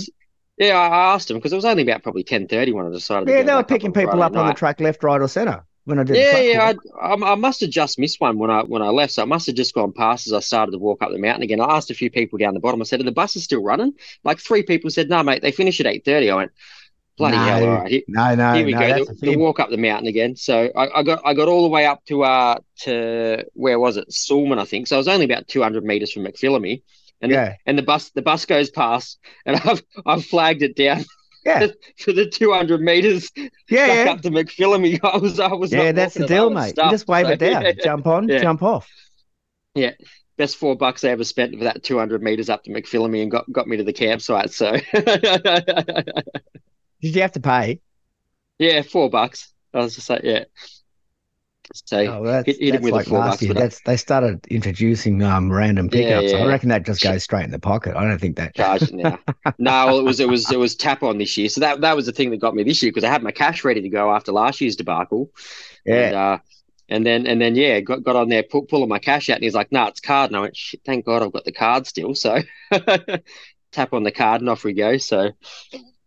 yeah, 0.58 0.78
I 0.78 1.14
asked 1.14 1.28
them 1.28 1.38
because 1.38 1.54
it 1.54 1.58
was 1.58 1.66
only 1.66 1.84
about 1.84 2.04
probably 2.04 2.24
ten 2.24 2.48
thirty 2.48 2.72
when 2.72 2.86
I 2.86 2.90
decided. 2.92 3.26
to 3.26 3.32
Yeah, 3.32 3.44
they 3.44 3.54
were 3.56 3.64
picking 3.64 3.92
people 3.94 4.12
Friday 4.12 4.24
up 4.24 4.38
on 4.38 4.48
the 4.48 4.54
track, 4.54 4.80
left, 4.80 5.04
right, 5.04 5.22
or 5.22 5.28
centre. 5.28 5.66
When 5.86 6.00
I 6.00 6.04
did, 6.04 6.16
Yeah, 6.16 6.40
yeah. 6.40 6.74
I, 7.02 7.14
I, 7.14 7.36
must 7.36 7.60
have 7.62 7.70
just 7.70 8.00
missed 8.00 8.22
one 8.22 8.38
when 8.38 8.50
I 8.50 8.64
when 8.64 8.82
I 8.82 8.88
left. 8.90 9.14
So 9.14 9.22
I 9.22 9.26
must 9.26 9.48
have 9.48 9.56
just 9.56 9.74
gone 9.74 9.92
past 9.92 10.28
as 10.28 10.34
I 10.34 10.40
started 10.40 10.72
to 10.72 10.78
walk 10.78 11.02
up 11.02 11.12
the 11.12 11.18
mountain 11.18 11.44
again. 11.44 11.60
I 11.60 11.76
asked 11.76 11.92
a 11.92 11.94
few 11.94 12.10
people 12.10 12.40
down 12.40 12.54
the 12.54 12.62
bottom. 12.62 12.82
I 12.82 12.86
said, 12.86 13.02
"Are 13.02 13.04
the 13.04 13.12
buses 13.12 13.44
still 13.44 13.62
running?" 13.62 13.94
Like 14.24 14.40
three 14.40 14.64
people 14.64 14.90
said, 14.90 15.10
"No, 15.10 15.22
mate, 15.24 15.42
they 15.42 15.52
finish 15.52 15.82
at 15.82 15.86
8.30. 15.86 16.32
I 16.32 16.36
went, 16.36 16.52
"Bloody 17.18 17.36
No, 17.36 17.44
hell! 17.44 17.64
All 17.64 17.70
right, 17.82 17.92
here, 17.92 18.02
no, 18.08 18.34
no, 18.36 18.54
here 18.54 18.66
we 18.66 18.72
no. 18.72 18.80
go. 18.80 18.88
That's 18.88 19.20
The, 19.20 19.32
the 19.32 19.38
walk 19.38 19.60
up 19.60 19.70
the 19.72 19.78
mountain 19.78 20.08
again. 20.08 20.38
So 20.38 20.72
I, 20.74 21.00
I 21.00 21.04
got 21.04 21.22
I 21.26 21.34
got 21.34 21.50
all 21.50 21.64
the 21.64 21.70
way 21.70 21.86
up 21.86 22.06
to 22.06 22.24
uh 22.24 22.60
to 22.84 23.46
where 23.54 23.78
was 23.78 23.98
it? 23.98 24.10
Sulman, 24.10 24.60
I 24.60 24.66
think. 24.66 24.88
So 24.88 24.96
I 24.96 25.00
was 25.00 25.10
only 25.10 25.26
about 25.26 25.50
200 25.50 25.84
meters 25.84 26.14
from 26.14 26.24
McPhillamy, 26.24 26.82
and 27.22 27.30
the, 27.32 27.58
and 27.66 27.78
the 27.78 27.84
bus 27.84 28.10
the 28.12 28.22
bus 28.22 28.46
goes 28.46 28.70
past, 28.70 29.20
and 29.46 29.56
I've 29.66 29.84
I've 30.06 30.26
flagged 30.26 30.62
it 30.64 30.78
down 30.78 31.04
yeah, 31.46 31.68
for 31.98 32.14
the 32.14 32.28
200 32.30 32.82
meters 32.82 33.32
yeah, 33.70 33.88
back 33.88 34.06
yeah. 34.06 34.06
up 34.06 34.22
to 34.22 34.30
McPhillamy. 34.32 35.00
I 35.04 35.18
was 35.18 35.40
I 35.40 35.54
was 35.54 35.74
Yeah, 35.74 35.92
that's 35.92 36.16
the 36.16 36.24
walking 36.24 36.26
it, 36.26 36.34
I 36.34 36.42
deal, 36.42 36.50
mate. 36.50 36.78
You 36.82 36.90
just 36.90 37.08
wave 37.08 37.30
So, 37.30 37.32
it 37.32 37.40
down, 37.40 37.78
jump 37.80 38.08
on, 38.08 38.30
Yeah. 38.30 38.38
jump 38.38 38.62
off. 38.64 38.94
Yeah, 39.76 39.92
best 40.38 40.58
four 40.58 40.76
bucks 40.76 41.04
I 41.04 41.10
ever 41.10 41.24
spent 41.24 41.58
for 41.58 41.64
that 41.64 41.84
200 41.84 42.22
meters 42.22 42.50
up 42.50 42.64
to 42.64 42.72
McPhillamy 42.72 43.22
and 43.24 43.32
got, 43.32 43.52
got 43.52 43.68
me 43.68 43.78
to 43.78 43.84
the 43.84 43.94
campsite. 43.94 44.52
So, 44.52 44.78
Did 47.02 47.16
you 47.16 47.22
have 47.22 47.34
to 47.34 47.40
pay? 47.40 47.82
yeah, 48.60 48.82
four 48.82 49.10
bucks. 49.10 49.54
I 49.74 49.80
was 49.80 49.96
just 49.96 50.10
like, 50.10 50.22
yeah. 50.24 50.46
So, 51.74 52.06
Oh, 52.06 52.24
that's, 52.26 52.46
hit- 52.46 52.60
hit 52.60 52.76
that's 52.76 52.82
with 52.82 52.92
like 52.92 53.10
last 53.10 53.42
year. 53.42 53.54
That's 53.54 53.80
they 53.82 53.96
started 53.96 54.46
introducing 54.48 55.24
um 55.24 55.52
random 55.52 55.90
Yeah, 55.90 55.90
pickups. 55.90 56.34
I 56.34 56.44
reckon 56.44 56.70
that 56.70 56.86
just 56.86 57.02
goes 57.02 57.24
straight 57.24 57.46
in 57.46 57.52
the 57.52 57.60
pocket. 57.60 57.96
I 57.96 58.04
don't 58.04 58.20
think 58.20 58.36
that. 58.38 58.56
charge 58.56 58.92
now. 58.92 59.20
no, 59.58 59.88
well, 59.88 60.00
it 60.00 60.04
was 60.04 60.20
it 60.20 60.28
was 60.30 60.52
it 60.52 60.60
was 60.60 60.76
tap 60.76 61.04
on 61.04 61.18
this 61.18 61.38
year. 61.38 61.50
So 61.50 61.62
that 61.62 61.82
that 61.82 61.96
was 61.96 62.06
the 62.06 62.12
thing 62.12 62.32
that 62.32 62.38
got 62.38 62.56
me 62.56 62.64
this 62.64 62.82
year 62.82 62.92
because 62.92 63.04
I 63.04 63.12
had 63.12 63.24
my 63.24 63.32
cash 63.32 63.64
ready 63.64 63.82
to 63.82 63.90
go 63.90 64.12
after 64.14 64.32
last 64.32 64.62
year's 64.62 64.76
debacle. 64.76 65.30
Yeah, 65.86 66.12
And, 66.12 66.16
uh, 66.16 66.38
and 66.90 67.06
then 67.06 67.28
and 67.28 67.42
then 67.42 67.56
yeah, 67.56 67.80
got 67.82 68.04
got 68.04 68.16
on 68.16 68.30
there, 68.30 68.44
pull, 68.44 68.64
pulling 68.64 68.90
my 68.90 69.00
cash 69.00 69.30
out, 69.30 69.38
and 69.38 69.44
he's 69.44 69.56
like, 69.56 69.72
"No, 69.72 69.82
nah, 69.84 69.88
it's 69.90 70.02
card." 70.02 70.32
And 70.32 70.38
I 70.38 70.42
went, 70.42 70.58
thank 70.86 71.06
God 71.06 71.24
I've 71.24 71.34
got 71.34 71.46
the 71.46 71.52
card 71.54 71.88
still." 71.88 72.16
So 72.16 72.40
tap 73.72 73.94
on 73.94 74.04
the 74.04 74.12
card, 74.12 74.42
and 74.42 74.50
off 74.50 74.64
we 74.64 74.74
go. 74.74 74.98
So, 74.98 75.32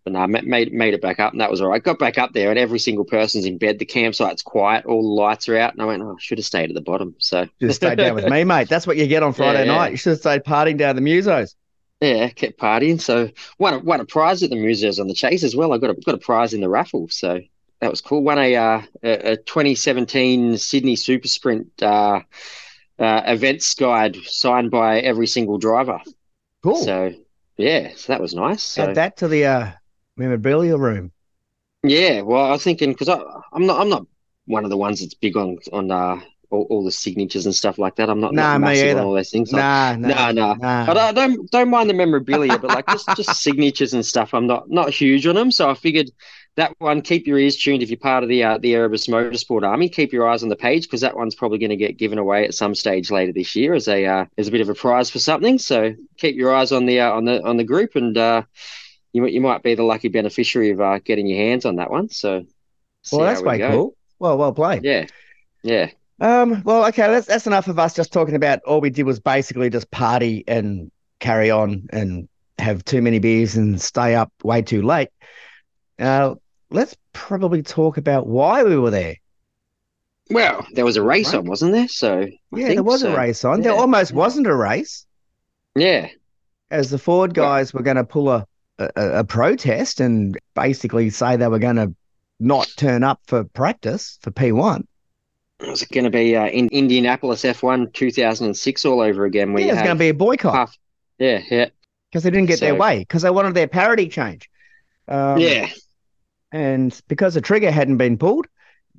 but 0.07 0.13
no, 0.13 0.25
ma- 0.29 0.41
made 0.45 0.73
made 0.73 0.95
it 0.95 1.03
back 1.03 1.19
up, 1.19 1.33
and 1.33 1.41
that 1.41 1.51
was 1.51 1.61
all 1.61 1.69
right. 1.69 1.83
Got 1.83 1.99
back 1.99 2.17
up 2.17 2.33
there, 2.33 2.51
and 2.51 2.59
every 2.61 2.79
single 2.79 3.05
person's 3.05 3.45
in 3.45 3.59
bed. 3.59 3.81
The 3.81 3.85
campsite's 3.85 4.41
quiet, 4.41 4.87
all 4.87 5.03
the 5.03 5.09
lights 5.09 5.49
are 5.49 5.57
out, 5.57 5.73
and 5.73 5.83
I 5.83 5.85
went, 5.85 6.01
"Oh, 6.01 6.13
I 6.13 6.21
should 6.21 6.39
have 6.39 6.45
stayed 6.45 6.71
at 6.71 6.75
the 6.75 6.81
bottom." 6.81 7.17
So 7.19 7.49
just 7.61 7.77
stay 7.77 7.97
down 7.97 8.15
with 8.15 8.29
me, 8.29 8.45
mate. 8.45 8.69
That's 8.69 8.87
what 8.87 8.97
you 8.97 9.09
get 9.09 9.25
on 9.25 9.33
Friday 9.33 9.67
Yeah, 9.67 9.73
yeah. 9.73 9.79
night. 9.79 9.91
You 9.91 9.97
should 9.97 10.11
have 10.11 10.21
stayed 10.21 10.45
partying 10.45 10.79
down 10.79 10.95
the 10.95 11.03
musos. 11.03 11.57
Yeah, 12.01 12.29
kept 12.29 12.57
partying. 12.57 13.01
So 13.01 13.31
won 13.59 13.75
a, 13.75 13.79
won 13.81 13.99
a 13.99 14.05
prize 14.05 14.45
at 14.45 14.51
the 14.51 14.57
Musos 14.57 15.01
on 15.01 15.09
the 15.09 15.15
chase 15.15 15.43
as 15.43 15.57
well. 15.57 15.73
I 15.73 15.79
got 15.79 15.91
a 15.91 15.95
got 15.95 16.15
a 16.15 16.19
prize 16.19 16.55
in 16.55 16.61
the 16.61 16.69
raffle. 16.69 17.09
So 17.09 17.41
that 17.81 17.91
was 17.91 18.01
cool. 18.01 18.23
Won 18.23 18.39
a 18.39 18.55
uh, 18.55 18.83
a, 19.03 19.33
a 19.33 19.37
2017 19.39 20.57
Sydney 20.57 20.95
Super 20.95 21.27
Sprint 21.27 21.83
uh, 21.83 22.21
uh, 23.01 23.23
events 23.27 23.75
guide 23.75 24.17
signed 24.25 24.71
by 24.71 25.01
every 25.01 25.27
single 25.27 25.59
driver. 25.59 26.01
Cool. 26.63 26.77
So 26.77 27.13
yeah, 27.57 27.93
so 27.97 28.13
that 28.13 28.21
was 28.21 28.35
nice. 28.35 28.63
So 28.63 28.85
Add 28.85 28.95
that 28.97 29.17
to 29.17 29.29
the 29.29 29.47
uh, 29.47 29.73
memorabilia 30.17 30.77
room. 30.77 31.13
yeah, 31.83 32.21
well, 32.23 32.45
I 32.45 32.51
was 32.53 32.65
thinking 32.65 32.93
because 32.93 33.09
I'm 33.09 33.67
not 33.67 33.81
I'm 33.81 33.89
not 33.89 34.07
one 34.47 34.65
of 34.65 34.71
the 34.71 34.77
ones 34.77 35.01
that's 35.01 35.15
big 35.15 35.37
on 35.37 35.59
on 35.73 35.91
uh, 35.91 36.21
all, 36.51 36.67
all 36.71 36.85
the 36.85 36.93
signatures 36.93 37.47
and 37.47 37.55
stuff 37.55 37.79
like 37.79 37.97
that. 37.97 38.09
I'm 38.09 38.21
not, 38.21 38.33
Nah, 38.35 38.59
not 38.59 38.73
me 38.73 38.83
either. 38.83 39.01
all 39.01 39.15
those 39.15 39.31
things. 39.31 39.53
Like, 39.53 39.63
Nah, 39.63 39.97
nah, 39.97 40.33
nah, 40.33 40.55
nah. 40.55 40.83
I 40.83 40.95
don't, 40.95 40.99
I 40.99 41.13
don't 41.13 41.51
don't 41.51 41.71
mind 41.71 41.91
the 41.91 41.95
memorabilia, 41.95 42.59
but 42.59 42.71
like 42.71 42.87
just 42.89 43.09
just 43.17 43.35
signatures 43.43 43.95
and 43.95 44.05
stuff. 44.05 44.35
I'm 44.35 44.47
not 44.47 44.71
not 44.71 44.91
huge 44.91 45.27
on 45.27 45.35
them, 45.35 45.51
so 45.51 45.69
I 45.71 45.75
figured 45.75 46.11
that 46.57 46.75
one, 46.79 47.03
keep 47.03 47.27
your 47.27 47.39
ears 47.39 47.57
tuned 47.59 47.83
if 47.83 47.91
you're 47.91 47.99
part 47.99 48.23
of 48.23 48.31
the 48.31 48.43
uh, 48.43 48.59
the 48.59 48.75
Erebus 48.75 49.09
Motorsport 49.09 49.63
Army. 49.67 49.89
Keep 49.89 50.13
your 50.13 50.29
eyes 50.29 50.43
on 50.43 50.49
the 50.49 50.57
page 50.57 50.85
because 50.85 51.03
that 51.03 51.17
one's 51.17 51.35
probably 51.35 51.59
going 51.59 51.71
to 51.71 51.77
get 51.77 51.99
given 51.99 52.19
away 52.19 52.45
at 52.47 52.55
some 52.55 52.75
stage 52.75 53.11
later 53.11 53.33
this 53.33 53.55
year 53.55 53.75
as 53.75 53.89
a 53.89 54.07
uh, 54.07 54.25
as 54.39 54.49
a 54.49 54.51
bit 54.51 54.61
of 54.63 54.69
a 54.71 54.75
prize 54.75 55.11
for 55.11 55.19
something. 55.19 55.59
So 55.59 55.95
keep 56.17 56.35
your 56.37 56.55
eyes 56.55 56.73
on 56.73 56.87
the 56.87 57.01
uh, 57.01 57.11
on 57.13 57.25
the 57.27 57.45
on 57.45 57.57
the 57.59 57.65
group, 57.65 57.95
and 57.97 58.17
uh, 58.17 58.43
you 59.17 59.27
you 59.27 59.41
might 59.41 59.63
be 59.63 59.75
the 59.75 59.83
lucky 59.83 60.09
beneficiary 60.09 60.71
of 60.71 60.81
uh, 60.81 60.99
getting 60.99 61.27
your 61.27 61.39
hands 61.39 61.65
on 61.65 61.77
that 61.77 61.91
one. 61.91 62.11
So, 62.11 62.45
well, 63.11 63.23
that's 63.23 63.41
way 63.41 63.59
cool. 63.59 63.97
Well, 64.19 64.37
well 64.37 64.53
played. 64.53 64.85
Yeah, 64.85 65.07
yeah. 65.63 65.91
Um. 66.21 66.63
Well, 66.65 66.85
okay. 66.87 67.09
That's 67.09 67.27
that's 67.27 67.47
enough 67.47 67.69
of 67.69 67.79
us 67.79 67.95
just 67.95 68.13
talking 68.13 68.35
about. 68.35 68.61
All 68.67 68.81
we 68.81 68.91
did 68.91 69.05
was 69.05 69.19
basically 69.19 69.71
just 69.71 69.91
party 69.91 70.45
and 70.47 70.91
carry 71.19 71.51
on 71.51 71.87
and 71.91 72.29
have 72.59 72.85
too 72.85 73.01
many 73.01 73.19
beers 73.19 73.57
and 73.57 73.81
stay 73.81 74.15
up 74.15 74.31
way 74.45 74.61
too 74.61 74.83
late. 74.83 75.09
Uh, 75.99 76.35
let's 76.71 76.95
probably 77.15 77.63
talk 77.63 77.97
about 77.97 78.27
why 78.27 78.65
we 78.65 78.77
were 78.77 78.91
there. 78.91 79.17
Well, 80.29 80.67
there 80.75 80.85
was 80.85 80.97
a 80.97 81.03
race 81.03 81.33
right. 81.33 81.39
on, 81.39 81.47
wasn't 81.47 81.73
there? 81.73 81.89
So 81.89 82.21
I 82.21 82.39
yeah, 82.53 82.69
there 82.69 82.83
was 82.83 83.01
so. 83.01 83.15
a 83.15 83.17
race 83.17 83.45
on. 83.45 83.59
Yeah. 83.59 83.71
There 83.71 83.81
almost 83.81 84.13
wasn't 84.13 84.47
a 84.47 84.55
race. 84.55 85.07
Yeah, 85.75 86.09
as 86.71 86.91
the 86.91 86.99
Ford 86.99 87.35
guys 87.35 87.73
were 87.73 87.83
going 87.83 87.97
to 87.97 88.05
pull 88.05 88.29
a, 88.29 88.47
a, 88.79 88.91
a 88.97 89.25
protest 89.25 90.01
and 90.01 90.39
basically 90.55 91.11
say 91.11 91.37
they 91.37 91.49
were 91.49 91.59
going 91.59 91.77
to 91.77 91.95
not 92.39 92.69
turn 92.77 93.03
up 93.03 93.21
for 93.27 93.45
practice 93.45 94.19
for 94.23 94.31
P 94.31 94.53
one. 94.53 94.87
Was 95.61 95.83
it 95.83 95.91
going 95.91 96.05
to 96.05 96.11
be 96.11 96.37
uh, 96.37 96.49
in 96.49 96.69
Indianapolis 96.69 97.43
F1 97.43 97.95
2006 97.95 98.85
all 98.85 99.01
over 99.01 99.25
again? 99.25 99.53
Where 99.53 99.65
yeah, 99.65 99.73
it's 99.73 99.83
going 99.83 99.97
to 99.97 99.99
be 99.99 100.11
a 100.11 100.15
boycott. 100.15 100.55
Half, 100.55 100.79
yeah, 101.19 101.41
yeah. 101.51 101.69
Because 102.11 102.25
they 102.25 102.31
didn't 102.31 102.47
get 102.47 102.59
so, 102.59 102.67
their 102.67 102.75
way 102.75 102.99
because 102.99 103.23
they 103.23 103.31
wanted 103.31 103.55
their 103.55 103.69
parity 103.69 104.09
change. 104.09 104.51
Um, 105.09 105.39
yeah. 105.39 105.71
And 106.53 106.99
because 107.09 107.35
the 107.35 107.41
trigger 107.41 107.71
hadn't 107.71 107.97
been 107.97 108.19
pulled, 108.19 108.47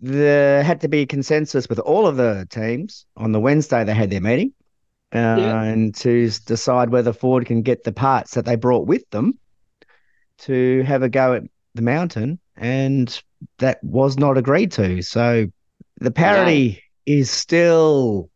there 0.02 0.64
had 0.64 0.82
to 0.82 0.88
be 0.88 1.00
a 1.00 1.06
consensus 1.06 1.70
with 1.70 1.80
all 1.80 2.08
of 2.08 2.18
the 2.18 2.48
teams 2.50 3.06
on 3.16 3.32
the 3.32 3.40
Wednesday 3.40 3.84
they 3.84 3.94
had 3.94 4.10
their 4.10 4.22
meeting. 4.22 4.54
Uh, 5.14 5.38
yeah. 5.40 5.64
And 5.64 5.96
to 5.96 6.30
decide 6.46 6.90
whether 6.90 7.14
Ford 7.14 7.46
can 7.46 7.62
get 7.62 7.84
the 7.84 7.94
parts 7.94 8.34
that 8.34 8.46
they 8.46 8.56
brought 8.56 8.88
with 8.88 9.08
them 9.12 9.38
to 10.40 10.84
have 10.84 11.04
a 11.04 11.10
go 11.10 11.34
at 11.34 11.44
the 11.74 11.82
mountain, 11.82 12.40
and 12.56 13.22
that 13.60 13.84
was 13.84 14.18
not 14.18 14.38
agreed 14.38 14.72
to. 14.74 15.02
So 15.02 15.48
the 16.00 16.12
parity 16.12 16.84
no. 17.08 17.14
is 17.14 17.30
still 17.30 18.30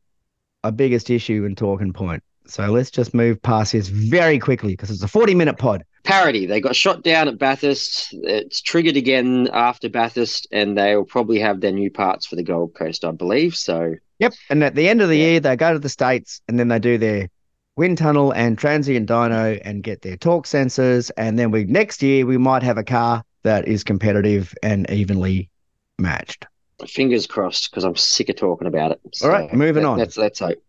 a 0.64 0.72
biggest 0.72 1.10
issue 1.10 1.44
and 1.46 1.58
talking 1.58 1.94
point. 1.94 2.24
So 2.46 2.68
let's 2.68 2.92
just 2.92 3.14
move 3.14 3.42
past 3.42 3.72
this 3.72 3.88
very 3.88 4.38
quickly 4.38 4.74
because 4.74 4.92
it's 4.92 5.04
a 5.04 5.08
40 5.08 5.36
minute 5.36 5.58
pod. 5.58 5.84
Parity. 6.04 6.46
They 6.46 6.60
got 6.60 6.76
shot 6.76 7.04
down 7.04 7.28
at 7.28 7.38
Bathurst. 7.38 8.10
It's 8.12 8.60
triggered 8.62 8.98
again 8.98 9.48
after 9.54 9.88
Bathurst, 9.88 10.48
and 10.52 10.78
they'll 10.78 11.06
probably 11.06 11.40
have 11.40 11.62
their 11.62 11.72
new 11.72 11.92
parts 11.92 12.26
for 12.26 12.36
the 12.36 12.44
Gold 12.44 12.74
Coast, 12.74 13.06
I 13.06 13.12
believe. 13.12 13.56
So, 13.56 13.96
yep. 14.20 14.34
And 14.50 14.64
at 14.64 14.76
the 14.76 14.90
end 14.90 15.02
of 15.02 15.10
the 15.10 15.18
yeah. 15.18 15.26
year, 15.26 15.40
they 15.40 15.56
go 15.56 15.74
to 15.74 15.80
the 15.80 15.90
States 15.90 16.42
and 16.48 16.60
then 16.60 16.70
they 16.70 16.80
do 16.80 16.98
their 16.98 17.30
wind 17.76 17.98
tunnel 17.98 18.32
and 18.32 18.58
transient 18.58 19.10
dyno 19.10 19.60
and 19.64 19.84
get 19.84 20.02
their 20.02 20.18
torque 20.18 20.46
sensors. 20.46 21.12
And 21.18 21.40
then 21.40 21.52
we 21.52 21.66
next 21.66 22.04
year, 22.04 22.26
we 22.26 22.38
might 22.38 22.64
have 22.64 22.78
a 22.78 22.84
car 22.84 23.24
that 23.44 23.68
is 23.68 23.84
competitive 23.84 24.54
and 24.62 24.90
evenly 24.90 25.50
matched. 25.98 26.46
Fingers 26.88 27.28
crossed 27.28 27.70
because 27.70 27.84
I'm 27.84 27.96
sick 27.96 28.30
of 28.30 28.36
talking 28.36 28.68
about 28.68 28.92
it. 28.92 29.02
So 29.14 29.28
All 29.28 29.32
right, 29.32 29.54
moving 29.54 29.86
on. 29.86 29.98
Let's, 29.98 30.18
let's 30.18 30.40
hope. 30.40 30.62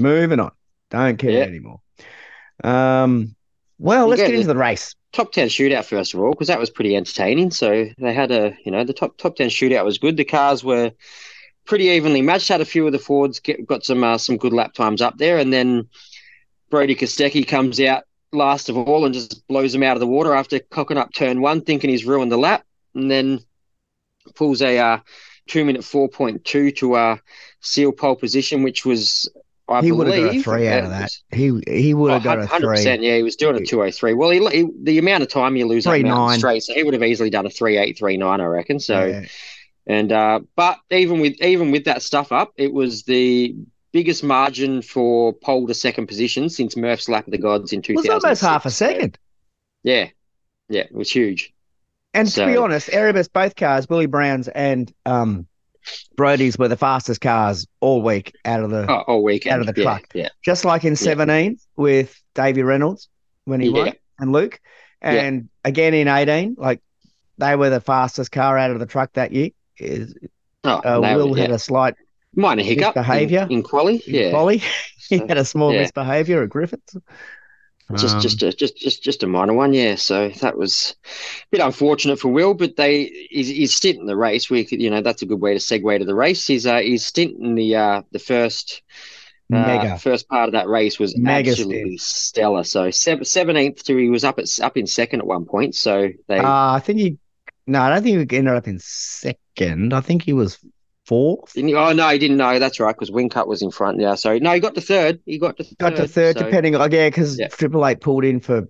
Moving 0.00 0.40
on. 0.40 0.50
Don't 0.90 1.18
care 1.18 1.42
anymore. 1.46 1.80
Um, 2.64 3.34
well, 3.78 4.08
let's 4.08 4.22
get 4.22 4.34
into 4.34 4.46
the 4.46 4.56
race. 4.56 4.94
Top 5.12 5.32
ten 5.32 5.48
shootout 5.48 5.84
first 5.84 6.14
of 6.14 6.20
all, 6.20 6.30
because 6.30 6.48
that 6.48 6.58
was 6.58 6.70
pretty 6.70 6.96
entertaining. 6.96 7.50
So 7.50 7.86
they 7.98 8.12
had 8.12 8.30
a, 8.30 8.56
you 8.64 8.72
know, 8.72 8.84
the 8.84 8.92
top 8.92 9.16
top 9.18 9.36
ten 9.36 9.48
shootout 9.48 9.84
was 9.84 9.98
good. 9.98 10.16
The 10.16 10.24
cars 10.24 10.64
were 10.64 10.92
pretty 11.66 11.84
evenly 11.84 12.22
matched. 12.22 12.48
Had 12.48 12.60
a 12.60 12.66
few 12.66 12.86
of 12.86 12.92
the 12.92 12.98
Fords 12.98 13.38
get, 13.38 13.66
got 13.66 13.84
some 13.84 14.02
uh, 14.02 14.18
some 14.18 14.36
good 14.36 14.52
lap 14.52 14.74
times 14.74 15.00
up 15.00 15.18
there, 15.18 15.38
and 15.38 15.52
then 15.52 15.86
Brodie 16.70 16.94
Kostecki 16.94 17.46
comes 17.46 17.80
out 17.80 18.04
last 18.32 18.68
of 18.68 18.76
all 18.76 19.04
and 19.04 19.14
just 19.14 19.46
blows 19.48 19.74
him 19.74 19.82
out 19.82 19.96
of 19.96 20.00
the 20.00 20.06
water 20.06 20.34
after 20.34 20.58
cocking 20.58 20.98
up 20.98 21.12
turn 21.12 21.40
one, 21.40 21.62
thinking 21.62 21.90
he's 21.90 22.04
ruined 22.04 22.30
the 22.30 22.36
lap, 22.36 22.64
and 22.94 23.10
then 23.10 23.40
pulls 24.34 24.62
a 24.62 24.78
uh, 24.78 24.98
two 25.46 25.64
minute 25.64 25.84
four 25.84 26.08
point 26.08 26.44
two 26.44 26.70
to 26.72 26.94
uh, 26.94 27.16
seal 27.60 27.92
pole 27.92 28.16
position, 28.16 28.62
which 28.62 28.84
was 28.84 29.28
I 29.68 29.82
he 29.82 29.92
would 29.92 30.06
have 30.06 30.24
got 30.24 30.36
a 30.36 30.42
three 30.42 30.68
out 30.68 30.84
of 30.84 30.90
that. 30.90 31.12
He 31.30 31.60
he 31.66 31.94
would 31.94 32.12
have 32.12 32.22
oh, 32.22 32.24
got 32.24 32.38
a 32.38 32.46
100%, 32.46 32.60
three. 32.60 33.06
Yeah, 33.06 33.16
he 33.16 33.22
was 33.22 33.36
doing 33.36 33.56
a 33.56 33.64
two 33.64 33.82
oh 33.82 33.90
three. 33.90 34.14
Well, 34.14 34.30
he, 34.30 34.46
he, 34.48 34.70
the 34.82 34.98
amount 34.98 35.22
of 35.22 35.28
time 35.28 35.56
you 35.56 35.66
lose 35.66 35.84
three 35.84 36.02
nine 36.02 36.38
straight, 36.38 36.62
so 36.62 36.74
he 36.74 36.82
would 36.82 36.94
have 36.94 37.02
easily 37.02 37.30
done 37.30 37.46
a 37.46 37.50
three 37.50 37.76
eight 37.76 37.98
three 37.98 38.16
nine, 38.16 38.40
I 38.40 38.46
reckon. 38.46 38.80
So, 38.80 39.04
yeah. 39.04 39.24
and 39.86 40.10
uh, 40.10 40.40
but 40.56 40.78
even 40.90 41.20
with 41.20 41.40
even 41.42 41.70
with 41.70 41.84
that 41.84 42.02
stuff 42.02 42.32
up, 42.32 42.52
it 42.56 42.72
was 42.72 43.02
the 43.02 43.56
biggest 43.98 44.22
margin 44.22 44.80
for 44.80 45.32
pole 45.32 45.66
to 45.66 45.74
second 45.74 46.06
position 46.06 46.48
since 46.48 46.76
Murph's 46.76 47.08
lap 47.08 47.26
of 47.26 47.32
the 47.32 47.38
gods 47.38 47.72
in 47.72 47.82
two 47.82 47.94
thousand. 47.96 48.14
Was 48.14 48.24
almost 48.24 48.42
half 48.42 48.64
a 48.64 48.70
second. 48.70 49.18
Yeah, 49.82 50.10
yeah, 50.68 50.82
it 50.82 50.94
was 50.94 51.10
huge. 51.10 51.52
And 52.14 52.28
so, 52.28 52.44
to 52.44 52.52
be 52.52 52.56
honest, 52.56 52.90
Erebus 52.92 53.26
both 53.26 53.56
cars, 53.56 53.88
Willie 53.88 54.06
Brown's 54.06 54.46
and 54.46 54.92
um, 55.04 55.48
Brodie's 56.16 56.56
were 56.56 56.68
the 56.68 56.76
fastest 56.76 57.20
cars 57.20 57.66
all 57.80 58.00
week 58.00 58.36
out 58.44 58.62
of 58.62 58.70
the 58.70 58.88
oh, 58.88 59.02
all 59.08 59.24
week 59.24 59.48
out 59.48 59.58
of 59.58 59.66
the 59.66 59.72
truck. 59.72 60.06
Yeah, 60.14 60.22
yeah. 60.22 60.28
Just 60.44 60.64
like 60.64 60.84
in 60.84 60.94
17 60.94 61.50
yeah. 61.50 61.56
with 61.74 62.22
Davy 62.36 62.62
Reynolds 62.62 63.08
when 63.46 63.60
he 63.60 63.70
yeah. 63.70 63.82
won 63.82 63.92
and 64.20 64.32
Luke. 64.32 64.60
And 65.02 65.48
again 65.64 65.92
in 65.92 66.06
18, 66.06 66.54
like 66.56 66.82
they 67.36 67.56
were 67.56 67.70
the 67.70 67.80
fastest 67.80 68.30
car 68.30 68.56
out 68.56 68.70
of 68.70 68.78
the 68.78 68.86
truck 68.86 69.12
that 69.14 69.32
year. 69.32 69.50
Is 69.76 70.14
oh, 70.62 70.70
uh, 70.70 71.00
Will 71.00 71.34
had 71.34 71.50
a 71.50 71.58
slight 71.58 71.94
minor 72.34 72.62
hiccup 72.62 72.94
behavior 72.94 73.46
in, 73.50 73.58
in 73.58 73.62
quali. 73.62 74.02
Yeah, 74.06 74.30
quali. 74.30 74.62
he 75.08 75.18
had 75.18 75.38
a 75.38 75.44
small 75.44 75.72
misbehavior 75.72 76.42
at 76.42 76.48
Griffins. 76.48 76.96
Just, 77.96 78.16
um, 78.16 78.20
just, 78.20 78.42
a, 78.42 78.52
just, 78.52 78.76
just, 78.76 79.02
just 79.02 79.22
a 79.22 79.26
minor 79.26 79.54
one, 79.54 79.72
yeah. 79.72 79.94
So 79.94 80.28
that 80.28 80.58
was 80.58 80.94
a 81.06 81.46
bit 81.52 81.60
unfortunate 81.62 82.20
for 82.20 82.28
Will, 82.28 82.52
but 82.52 82.76
they 82.76 83.28
his, 83.30 83.48
his 83.48 83.74
stint 83.74 83.98
in 83.98 84.04
the 84.04 84.16
race. 84.16 84.50
We, 84.50 84.66
you 84.70 84.90
know, 84.90 85.00
that's 85.00 85.22
a 85.22 85.26
good 85.26 85.40
way 85.40 85.54
to 85.54 85.58
segue 85.58 85.98
to 85.98 86.04
the 86.04 86.14
race. 86.14 86.46
His, 86.46 86.66
uh, 86.66 86.80
his 86.80 87.06
stint 87.06 87.38
in 87.40 87.54
the 87.54 87.76
uh, 87.76 88.02
the 88.12 88.18
first 88.18 88.82
uh, 89.50 89.96
first 89.96 90.28
part 90.28 90.50
of 90.50 90.52
that 90.52 90.68
race 90.68 90.98
was 90.98 91.16
Mega 91.16 91.52
absolutely 91.52 91.96
stellar. 91.96 92.64
So 92.64 92.90
seventeenth 92.90 93.82
to 93.84 93.96
he 93.96 94.10
was 94.10 94.24
up 94.24 94.38
at 94.38 94.46
up 94.60 94.76
in 94.76 94.86
second 94.86 95.20
at 95.20 95.26
one 95.26 95.46
point. 95.46 95.74
So 95.74 96.10
they, 96.26 96.38
uh, 96.38 96.72
I 96.72 96.80
think 96.80 96.98
he, 96.98 97.18
no, 97.66 97.80
I 97.80 97.88
don't 97.88 98.02
think 98.02 98.30
he 98.30 98.36
ended 98.36 98.54
up 98.54 98.68
in 98.68 98.78
second. 98.80 99.94
I 99.94 100.02
think 100.02 100.22
he 100.22 100.34
was 100.34 100.58
fourth. 101.08 101.56
Oh 101.56 101.92
no, 101.92 102.08
he 102.10 102.18
didn't 102.18 102.36
know. 102.36 102.58
That's 102.58 102.78
right, 102.78 102.94
because 102.94 103.10
Whincup 103.10 103.46
was 103.46 103.62
in 103.62 103.70
front. 103.70 104.00
Yeah, 104.00 104.14
so 104.14 104.38
no, 104.38 104.52
he 104.52 104.60
got 104.60 104.74
to 104.74 104.80
third. 104.80 105.20
He 105.24 105.38
got 105.38 105.56
to 105.56 105.64
third, 105.64 105.78
got 105.78 105.96
to 105.96 106.06
third, 106.06 106.38
so. 106.38 106.44
depending 106.44 106.76
on 106.76 106.92
yeah, 106.92 107.08
because 107.08 107.38
yeah. 107.38 107.48
Triple 107.48 107.86
Eight 107.86 108.00
pulled 108.00 108.24
in 108.24 108.40
for 108.40 108.68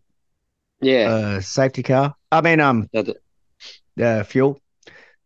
yeah 0.80 1.08
uh, 1.10 1.40
safety 1.40 1.82
car. 1.82 2.14
I 2.30 2.40
mean, 2.40 2.60
um, 2.60 2.88
so 2.94 3.02
the, 3.96 4.06
uh, 4.06 4.22
fuel 4.22 4.60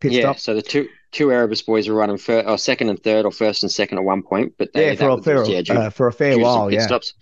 pit 0.01 0.13
yeah, 0.13 0.23
stop. 0.23 0.39
So 0.39 0.55
the 0.55 0.63
two 0.63 0.89
two 1.13 1.31
Erebus 1.31 1.63
boys 1.63 1.89
were 1.89 1.95
running 1.95 2.17
for 2.17 2.41
or 2.41 2.57
second 2.57 2.89
and 2.89 3.03
third, 3.03 3.27
or 3.27 3.31
first 3.31 3.63
and 3.63 3.71
second 3.71 3.99
at 3.99 4.05
one 4.05 4.23
point. 4.23 4.55
But 4.57 4.73
they, 4.73 4.93
yeah, 4.93 4.95
for 4.97 5.11
a 5.11 5.23
fair 5.23 5.45
yeah, 5.45 5.63
due, 5.63 5.75
uh, 5.75 5.91
for 5.91 6.07
a 6.09 6.13
fair 6.13 6.39
while, 6.39 6.73
yeah. 6.73 6.87
Stops. 6.87 7.13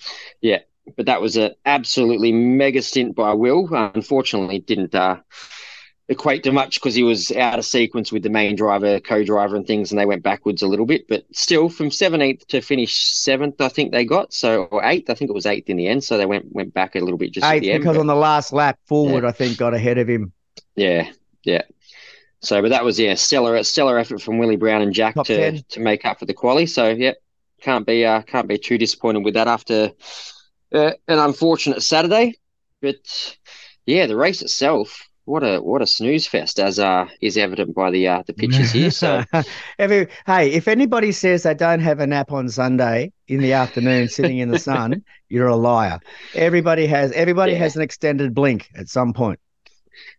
Yeah, 0.41 0.61
but 0.97 1.07
that 1.07 1.21
was 1.21 1.37
an 1.37 1.55
absolutely 1.67 2.31
mega 2.33 2.83
stint 2.83 3.17
by 3.17 3.35
Will. 3.35 3.69
Unfortunately, 3.73 4.61
didn't 4.61 4.95
uh, 4.95 5.17
equate 6.11 6.43
to 6.43 6.53
much 6.53 6.75
because 6.75 6.95
he 6.95 7.05
was 7.05 7.31
out 7.31 7.59
of 7.59 7.65
sequence 7.65 8.11
with 8.11 8.25
the 8.25 8.29
main 8.29 8.57
driver, 8.57 8.99
co-driver, 9.01 9.57
and 9.57 9.67
things, 9.67 9.91
and 9.91 9.99
they 9.99 10.05
went 10.05 10.23
backwards 10.23 10.61
a 10.61 10.67
little 10.67 10.85
bit. 10.85 11.09
But 11.09 11.25
still, 11.33 11.71
from 11.71 11.91
seventeenth 11.91 12.47
to 12.49 12.61
finish 12.61 13.15
seventh, 13.15 13.61
I 13.61 13.69
think 13.69 13.93
they 13.93 14.05
got 14.05 14.35
so 14.35 14.65
or 14.65 14.85
eighth. 14.85 15.09
I 15.09 15.15
think 15.15 15.31
it 15.31 15.35
was 15.35 15.47
eighth 15.47 15.71
in 15.71 15.77
the 15.77 15.89
end, 15.89 16.05
so 16.05 16.19
they 16.19 16.27
went 16.27 16.53
went 16.53 16.75
back 16.75 16.97
a 16.97 17.01
little 17.01 17.17
bit 17.17 17.33
just 17.33 17.47
eighth 17.47 17.63
because 17.63 17.97
but, 17.97 18.01
on 18.01 18.07
the 18.07 18.17
last 18.17 18.53
lap 18.53 18.79
forward, 18.85 19.23
yeah. 19.23 19.29
I 19.29 19.33
think 19.33 19.57
got 19.57 19.73
ahead 19.73 19.99
of 19.99 20.09
him. 20.09 20.33
Yeah, 20.75 21.11
yeah. 21.45 21.63
So, 22.41 22.61
but 22.61 22.71
that 22.71 22.85
was 22.85 22.99
yeah, 22.99 23.15
stellar 23.15 23.63
stellar 23.63 23.99
effort 23.99 24.21
from 24.21 24.39
Willie 24.39 24.57
Brown 24.57 24.83
and 24.83 24.93
Jack 24.93 25.15
Top 25.15 25.27
to 25.27 25.37
10. 25.37 25.65
to 25.71 25.81
make 25.81 26.05
up 26.05 26.19
for 26.19 26.27
the 26.27 26.35
quali. 26.35 26.67
So, 26.67 26.89
yeah, 26.89 27.13
can't 27.61 27.87
be 27.87 28.05
uh, 28.05 28.23
can't 28.23 28.49
be 28.49 28.59
too 28.59 28.79
disappointed 28.79 29.25
with 29.25 29.35
that 29.35 29.47
after 29.47 29.93
uh, 30.73 30.93
an 31.07 31.19
unfortunate 31.19 31.83
Saturday. 31.83 32.39
But 32.81 33.37
yeah, 33.87 34.07
the 34.07 34.17
race 34.17 34.43
itself 34.43 35.10
what 35.31 35.45
a 35.45 35.59
what 35.59 35.81
a 35.81 35.87
snooze 35.87 36.27
fest, 36.27 36.59
as 36.59 36.79
uh, 36.79 37.07
is 37.21 37.39
evident 37.39 37.75
by 37.75 37.91
the 37.91 38.09
uh, 38.09 38.23
the 38.27 38.33
pictures 38.33 38.73
here. 38.73 38.91
So, 38.91 39.23
Every, 39.79 40.09
hey, 40.27 40.51
if 40.51 40.67
anybody 40.67 41.13
says 41.13 41.45
they 41.45 41.55
don't 41.55 41.81
have 41.81 42.01
a 42.01 42.07
nap 42.07 42.33
on 42.33 42.49
Sunday 42.49 43.13
in 43.29 43.41
the 43.41 43.53
afternoon, 43.53 44.09
sitting 44.09 44.39
in 44.39 44.51
the 44.51 44.59
sun, 44.71 45.05
you're 45.29 45.47
a 45.47 45.57
liar. 45.57 46.01
Everybody 46.35 46.87
has 46.89 47.13
everybody 47.13 47.53
yeah. 47.53 47.59
has 47.59 47.77
an 47.77 47.83
extended 47.83 48.35
blink 48.35 48.69
at 48.75 48.89
some 48.89 49.13
point. 49.13 49.39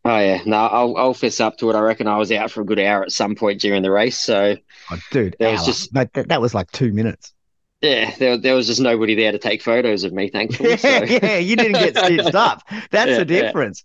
Oh 0.06 0.17
yeah, 0.17 0.41
no, 0.45 0.56
I'll 0.56 0.95
I'll 0.95 1.13
fess 1.13 1.41
up 1.41 1.58
to 1.58 1.69
it. 1.69 1.76
I 1.76 1.82
reckon 1.82 2.08
I 2.08 2.17
was 2.17 2.32
out 2.32 2.50
for 2.50 2.62
a 2.62 2.65
good 2.65 2.80
hour 2.80 3.04
at 3.04 3.12
some 3.12 3.36
point 3.36 3.60
during 3.60 3.84
the 3.84 3.91
race. 3.91 4.17
So, 4.17 4.56
oh, 4.91 5.00
dude, 5.12 5.36
hour. 5.41 5.52
was 5.52 5.65
just 5.65 5.93
that, 5.93 6.13
that 6.13 6.39
was 6.39 6.56
like 6.56 6.71
two 6.71 6.93
minutes. 6.93 7.34
Yeah, 7.82 8.15
there, 8.19 8.38
there 8.38 8.54
was 8.54 8.67
just 8.67 8.80
nobody 8.80 9.15
there 9.15 9.32
to 9.32 9.39
take 9.39 9.63
photos 9.63 10.04
of 10.04 10.13
me, 10.13 10.30
thankfully. 10.30 10.69
Yeah, 10.84 11.00
so. 11.00 11.04
yeah, 11.04 11.38
you 11.38 11.56
didn't 11.56 11.74
get 11.74 11.97
stitched 11.97 12.36
up. 12.36 12.62
That's 12.91 13.10
yeah, 13.10 13.17
the 13.17 13.26
difference. 13.26 13.84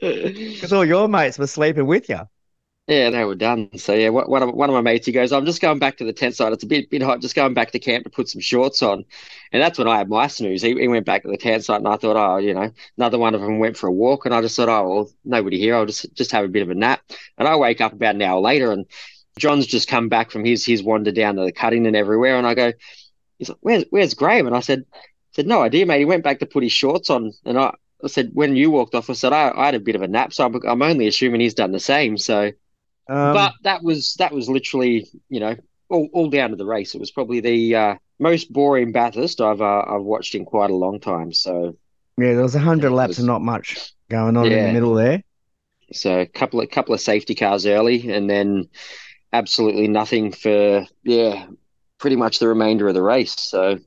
Because 0.00 0.72
all 0.72 0.84
your 0.84 1.08
mates 1.08 1.38
were 1.38 1.46
sleeping 1.46 1.86
with 1.86 2.08
you. 2.08 2.20
Yeah, 2.88 3.10
they 3.10 3.24
were 3.24 3.34
done. 3.34 3.76
So 3.78 3.94
yeah, 3.94 4.10
one 4.10 4.44
of 4.44 4.54
one 4.54 4.70
of 4.70 4.74
my 4.74 4.80
mates, 4.80 5.06
he 5.06 5.12
goes, 5.12 5.32
"I'm 5.32 5.44
just 5.44 5.60
going 5.60 5.80
back 5.80 5.96
to 5.96 6.04
the 6.04 6.12
tent 6.12 6.36
site. 6.36 6.52
It's 6.52 6.62
a 6.62 6.68
bit 6.68 6.88
bit 6.88 7.02
hot. 7.02 7.20
Just 7.20 7.34
going 7.34 7.52
back 7.52 7.72
to 7.72 7.80
camp 7.80 8.04
to 8.04 8.10
put 8.10 8.28
some 8.28 8.40
shorts 8.40 8.80
on." 8.80 9.04
And 9.52 9.60
that's 9.60 9.76
when 9.76 9.88
I 9.88 9.98
had 9.98 10.08
my 10.08 10.28
snooze. 10.28 10.62
He, 10.62 10.72
he 10.78 10.86
went 10.86 11.04
back 11.04 11.22
to 11.22 11.28
the 11.28 11.36
tent 11.36 11.64
site, 11.64 11.78
and 11.78 11.88
I 11.88 11.96
thought, 11.96 12.16
oh, 12.16 12.36
you 12.36 12.54
know, 12.54 12.70
another 12.96 13.18
one 13.18 13.34
of 13.34 13.40
them 13.40 13.58
went 13.58 13.76
for 13.76 13.88
a 13.88 13.92
walk, 13.92 14.24
and 14.24 14.32
I 14.32 14.40
just 14.40 14.54
thought, 14.54 14.68
oh, 14.68 14.88
well, 14.88 15.10
nobody 15.24 15.58
here. 15.58 15.74
I'll 15.74 15.86
just 15.86 16.14
just 16.14 16.30
have 16.30 16.44
a 16.44 16.48
bit 16.48 16.62
of 16.62 16.70
a 16.70 16.76
nap. 16.76 17.00
And 17.38 17.48
I 17.48 17.56
wake 17.56 17.80
up 17.80 17.92
about 17.92 18.14
an 18.14 18.22
hour 18.22 18.40
later, 18.40 18.70
and 18.70 18.86
John's 19.36 19.66
just 19.66 19.88
come 19.88 20.08
back 20.08 20.30
from 20.30 20.44
his 20.44 20.64
his 20.64 20.80
wander 20.84 21.10
down 21.10 21.34
to 21.36 21.44
the 21.44 21.52
cutting 21.52 21.88
and 21.88 21.96
everywhere, 21.96 22.36
and 22.36 22.46
I 22.46 22.54
go, 22.54 22.72
he's 23.38 23.48
like, 23.48 23.58
"Where's 23.62 23.84
where's 23.90 24.14
Graham?" 24.14 24.46
And 24.46 24.56
I 24.56 24.60
said, 24.60 24.84
"said 25.32 25.46
No 25.48 25.62
idea, 25.62 25.86
mate. 25.86 25.98
He 25.98 26.04
went 26.04 26.22
back 26.24 26.38
to 26.40 26.46
put 26.46 26.62
his 26.62 26.72
shorts 26.72 27.10
on, 27.10 27.32
and 27.44 27.58
I." 27.58 27.74
I 28.04 28.08
said, 28.08 28.30
when 28.34 28.56
you 28.56 28.70
walked 28.70 28.94
off, 28.94 29.08
I 29.08 29.14
said, 29.14 29.32
I, 29.32 29.52
I 29.54 29.66
had 29.66 29.74
a 29.74 29.80
bit 29.80 29.96
of 29.96 30.02
a 30.02 30.08
nap, 30.08 30.32
so 30.32 30.44
I'm, 30.44 30.54
I'm 30.66 30.82
only 30.82 31.06
assuming 31.06 31.40
he's 31.40 31.54
done 31.54 31.72
the 31.72 31.80
same. 31.80 32.18
So, 32.18 32.52
um, 33.08 33.34
but 33.34 33.54
that 33.62 33.82
was 33.82 34.14
that 34.14 34.32
was 34.32 34.48
literally, 34.48 35.08
you 35.28 35.40
know, 35.40 35.56
all, 35.88 36.08
all 36.12 36.28
down 36.28 36.50
to 36.50 36.56
the 36.56 36.66
race. 36.66 36.94
It 36.94 37.00
was 37.00 37.10
probably 37.10 37.40
the 37.40 37.74
uh, 37.74 37.94
most 38.18 38.52
boring 38.52 38.92
Bathurst 38.92 39.40
I've 39.40 39.60
uh, 39.60 39.84
I've 39.86 40.02
watched 40.02 40.34
in 40.34 40.44
quite 40.44 40.70
a 40.70 40.74
long 40.74 41.00
time. 41.00 41.32
So 41.32 41.76
yeah, 42.18 42.32
there 42.34 42.42
was 42.42 42.54
a 42.54 42.60
hundred 42.60 42.90
laps 42.90 43.10
was, 43.10 43.18
and 43.18 43.26
not 43.26 43.42
much 43.42 43.92
going 44.10 44.36
on 44.36 44.50
yeah. 44.50 44.58
in 44.58 44.66
the 44.66 44.72
middle 44.72 44.94
there. 44.94 45.22
So 45.92 46.20
a 46.20 46.26
couple 46.26 46.60
of 46.60 46.70
couple 46.70 46.94
of 46.94 47.00
safety 47.00 47.34
cars 47.34 47.66
early, 47.66 48.10
and 48.10 48.28
then 48.28 48.68
absolutely 49.32 49.88
nothing 49.88 50.32
for 50.32 50.86
yeah, 51.04 51.46
pretty 51.98 52.16
much 52.16 52.38
the 52.38 52.48
remainder 52.48 52.88
of 52.88 52.94
the 52.94 53.02
race. 53.02 53.36
So 53.38 53.78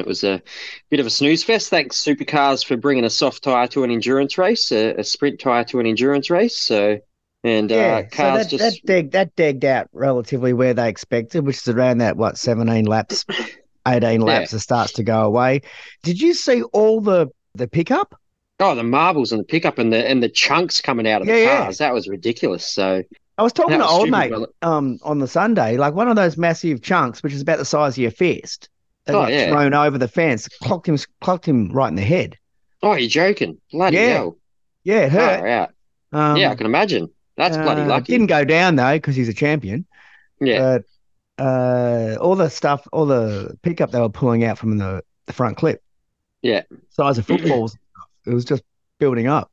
it 0.00 0.06
was 0.06 0.24
a 0.24 0.42
bit 0.90 1.00
of 1.00 1.06
a 1.06 1.10
snooze 1.10 1.44
fest. 1.44 1.70
Thanks 1.70 2.02
Supercars 2.02 2.64
for 2.64 2.76
bringing 2.76 3.04
a 3.04 3.10
soft 3.10 3.44
tyre 3.44 3.68
to 3.68 3.84
an 3.84 3.90
endurance 3.90 4.38
race, 4.38 4.72
a, 4.72 4.94
a 4.94 5.04
sprint 5.04 5.40
tyre 5.40 5.64
to 5.64 5.80
an 5.80 5.86
endurance 5.86 6.30
race. 6.30 6.58
So 6.58 6.98
and 7.44 7.72
uh, 7.72 7.74
yeah, 7.74 7.82
uh, 7.82 8.02
cars 8.02 8.10
so 8.10 8.38
that, 8.38 8.48
just 8.48 8.80
that 8.82 8.86
digged 8.86 9.12
that 9.12 9.36
digged 9.36 9.64
out 9.64 9.88
relatively 9.92 10.52
where 10.52 10.74
they 10.74 10.88
expected, 10.88 11.44
which 11.44 11.56
is 11.56 11.68
around 11.68 11.98
that 11.98 12.16
what 12.16 12.38
seventeen 12.38 12.84
laps, 12.84 13.24
eighteen 13.88 14.20
laps. 14.20 14.52
Yeah. 14.52 14.56
It 14.56 14.60
starts 14.60 14.92
to 14.94 15.02
go 15.02 15.22
away. 15.22 15.62
Did 16.02 16.20
you 16.20 16.34
see 16.34 16.62
all 16.62 17.00
the 17.00 17.28
the 17.54 17.66
pickup? 17.66 18.18
Oh, 18.60 18.76
the 18.76 18.84
marbles 18.84 19.32
and 19.32 19.40
the 19.40 19.44
pickup 19.44 19.78
and 19.78 19.92
the 19.92 20.08
and 20.08 20.22
the 20.22 20.28
chunks 20.28 20.80
coming 20.80 21.08
out 21.08 21.22
of 21.22 21.28
yeah, 21.28 21.34
the 21.34 21.46
cars. 21.46 21.80
Yeah. 21.80 21.88
That 21.88 21.94
was 21.94 22.06
ridiculous. 22.06 22.66
So 22.66 23.02
I 23.36 23.42
was 23.42 23.52
talking 23.52 23.78
to 23.78 23.86
old 23.86 24.08
mate 24.08 24.32
um 24.62 24.98
on 25.02 25.18
the 25.18 25.28
Sunday, 25.28 25.76
like 25.76 25.94
one 25.94 26.08
of 26.08 26.14
those 26.14 26.36
massive 26.36 26.80
chunks, 26.80 27.24
which 27.24 27.32
is 27.32 27.42
about 27.42 27.58
the 27.58 27.64
size 27.64 27.94
of 27.94 27.98
your 27.98 28.12
fist, 28.12 28.68
that 29.06 29.14
oh, 29.14 29.22
got 29.22 29.32
yeah. 29.32 29.50
thrown 29.50 29.74
over 29.74 29.98
the 29.98 30.08
fence, 30.08 30.48
clocked 30.48 30.88
him 30.88 30.98
clocked 31.20 31.46
him 31.46 31.70
right 31.72 31.88
in 31.88 31.94
the 31.94 32.02
head. 32.02 32.38
Oh, 32.82 32.94
you're 32.94 33.08
joking? 33.08 33.58
Bloody 33.70 33.96
yeah. 33.96 34.08
hell! 34.08 34.36
Yeah, 34.84 35.06
it 35.06 35.12
hurt. 35.12 35.70
Oh, 36.12 36.18
um, 36.18 36.36
yeah, 36.36 36.50
I 36.50 36.54
can 36.54 36.66
imagine. 36.66 37.08
That's 37.36 37.56
bloody 37.56 37.82
uh, 37.82 37.86
lucky. 37.86 38.12
Didn't 38.12 38.26
go 38.26 38.44
down 38.44 38.76
though 38.76 38.94
because 38.94 39.16
he's 39.16 39.28
a 39.28 39.34
champion. 39.34 39.86
Yeah. 40.40 40.78
But 41.38 41.44
uh, 41.44 42.16
all 42.20 42.36
the 42.36 42.48
stuff, 42.48 42.86
all 42.92 43.06
the 43.06 43.56
pickup 43.62 43.90
they 43.90 44.00
were 44.00 44.08
pulling 44.08 44.44
out 44.44 44.58
from 44.58 44.78
the, 44.78 45.02
the 45.26 45.32
front 45.32 45.56
clip. 45.56 45.82
Yeah. 46.42 46.62
Size 46.90 47.18
of 47.18 47.26
footballs. 47.26 47.76
it 48.26 48.34
was 48.34 48.44
just 48.44 48.62
building 48.98 49.28
up. 49.28 49.50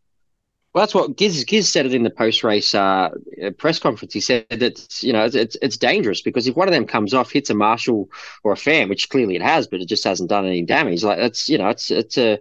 Well, 0.74 0.84
that's 0.84 0.94
what 0.94 1.18
Giz, 1.18 1.44
Giz 1.46 1.72
said 1.72 1.88
it 1.88 1.96
in 1.96 2.04
the 2.04 2.12
post 2.12 2.44
race 2.44 2.76
uh, 2.76 3.10
press 3.58 3.80
conference. 3.80 4.14
He 4.14 4.22
said 4.22 4.46
that 4.50 5.02
you 5.02 5.12
know 5.12 5.26
it's 5.26 5.58
it's 5.62 5.78
dangerous 5.78 6.22
because 6.22 6.46
if 6.48 6.56
one 6.56 6.68
of 6.68 6.74
them 6.74 6.86
comes 6.86 7.14
off, 7.14 7.32
hits 7.32 7.50
a 7.50 7.56
marshal 7.56 8.10
or 8.44 8.52
a 8.52 8.58
fan, 8.58 8.88
which 8.88 9.10
clearly 9.10 9.36
it 9.36 9.42
has, 9.42 9.66
but 9.66 9.82
it 9.82 9.88
just 9.88 10.04
hasn't 10.04 10.30
done 10.30 10.46
any 10.46 10.62
damage. 10.62 11.04
Like 11.04 11.18
it's 11.18 11.50
you 11.50 11.58
know 11.58 11.70
it's 11.70 11.90
it's 11.90 12.20
a 12.20 12.40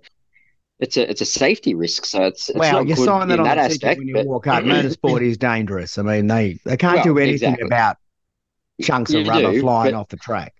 it's 0.78 0.98
a 0.98 1.08
it's 1.08 1.22
a 1.22 1.24
safety 1.24 1.74
risk. 1.74 2.04
So 2.04 2.24
it's, 2.24 2.50
it's 2.50 2.58
well, 2.58 2.86
you 2.86 2.96
sign 2.96 3.28
that 3.28 3.38
on 3.38 3.46
that 3.46 3.56
aspect 3.56 3.98
when 3.98 4.08
you 4.08 4.14
but... 4.14 4.26
walk 4.26 4.46
out. 4.46 4.62
Motorsport 4.64 5.26
is 5.26 5.38
dangerous. 5.38 5.96
I 5.96 6.02
mean, 6.02 6.26
they 6.26 6.58
they 6.64 6.76
can't 6.76 6.96
well, 6.96 7.04
do 7.04 7.18
anything 7.18 7.54
exactly. 7.54 7.66
about 7.66 7.96
chunks 8.82 9.12
you 9.12 9.20
of 9.20 9.28
rubber 9.28 9.52
do, 9.52 9.60
flying 9.60 9.92
but, 9.92 9.98
off 9.98 10.08
the 10.08 10.18
track. 10.18 10.54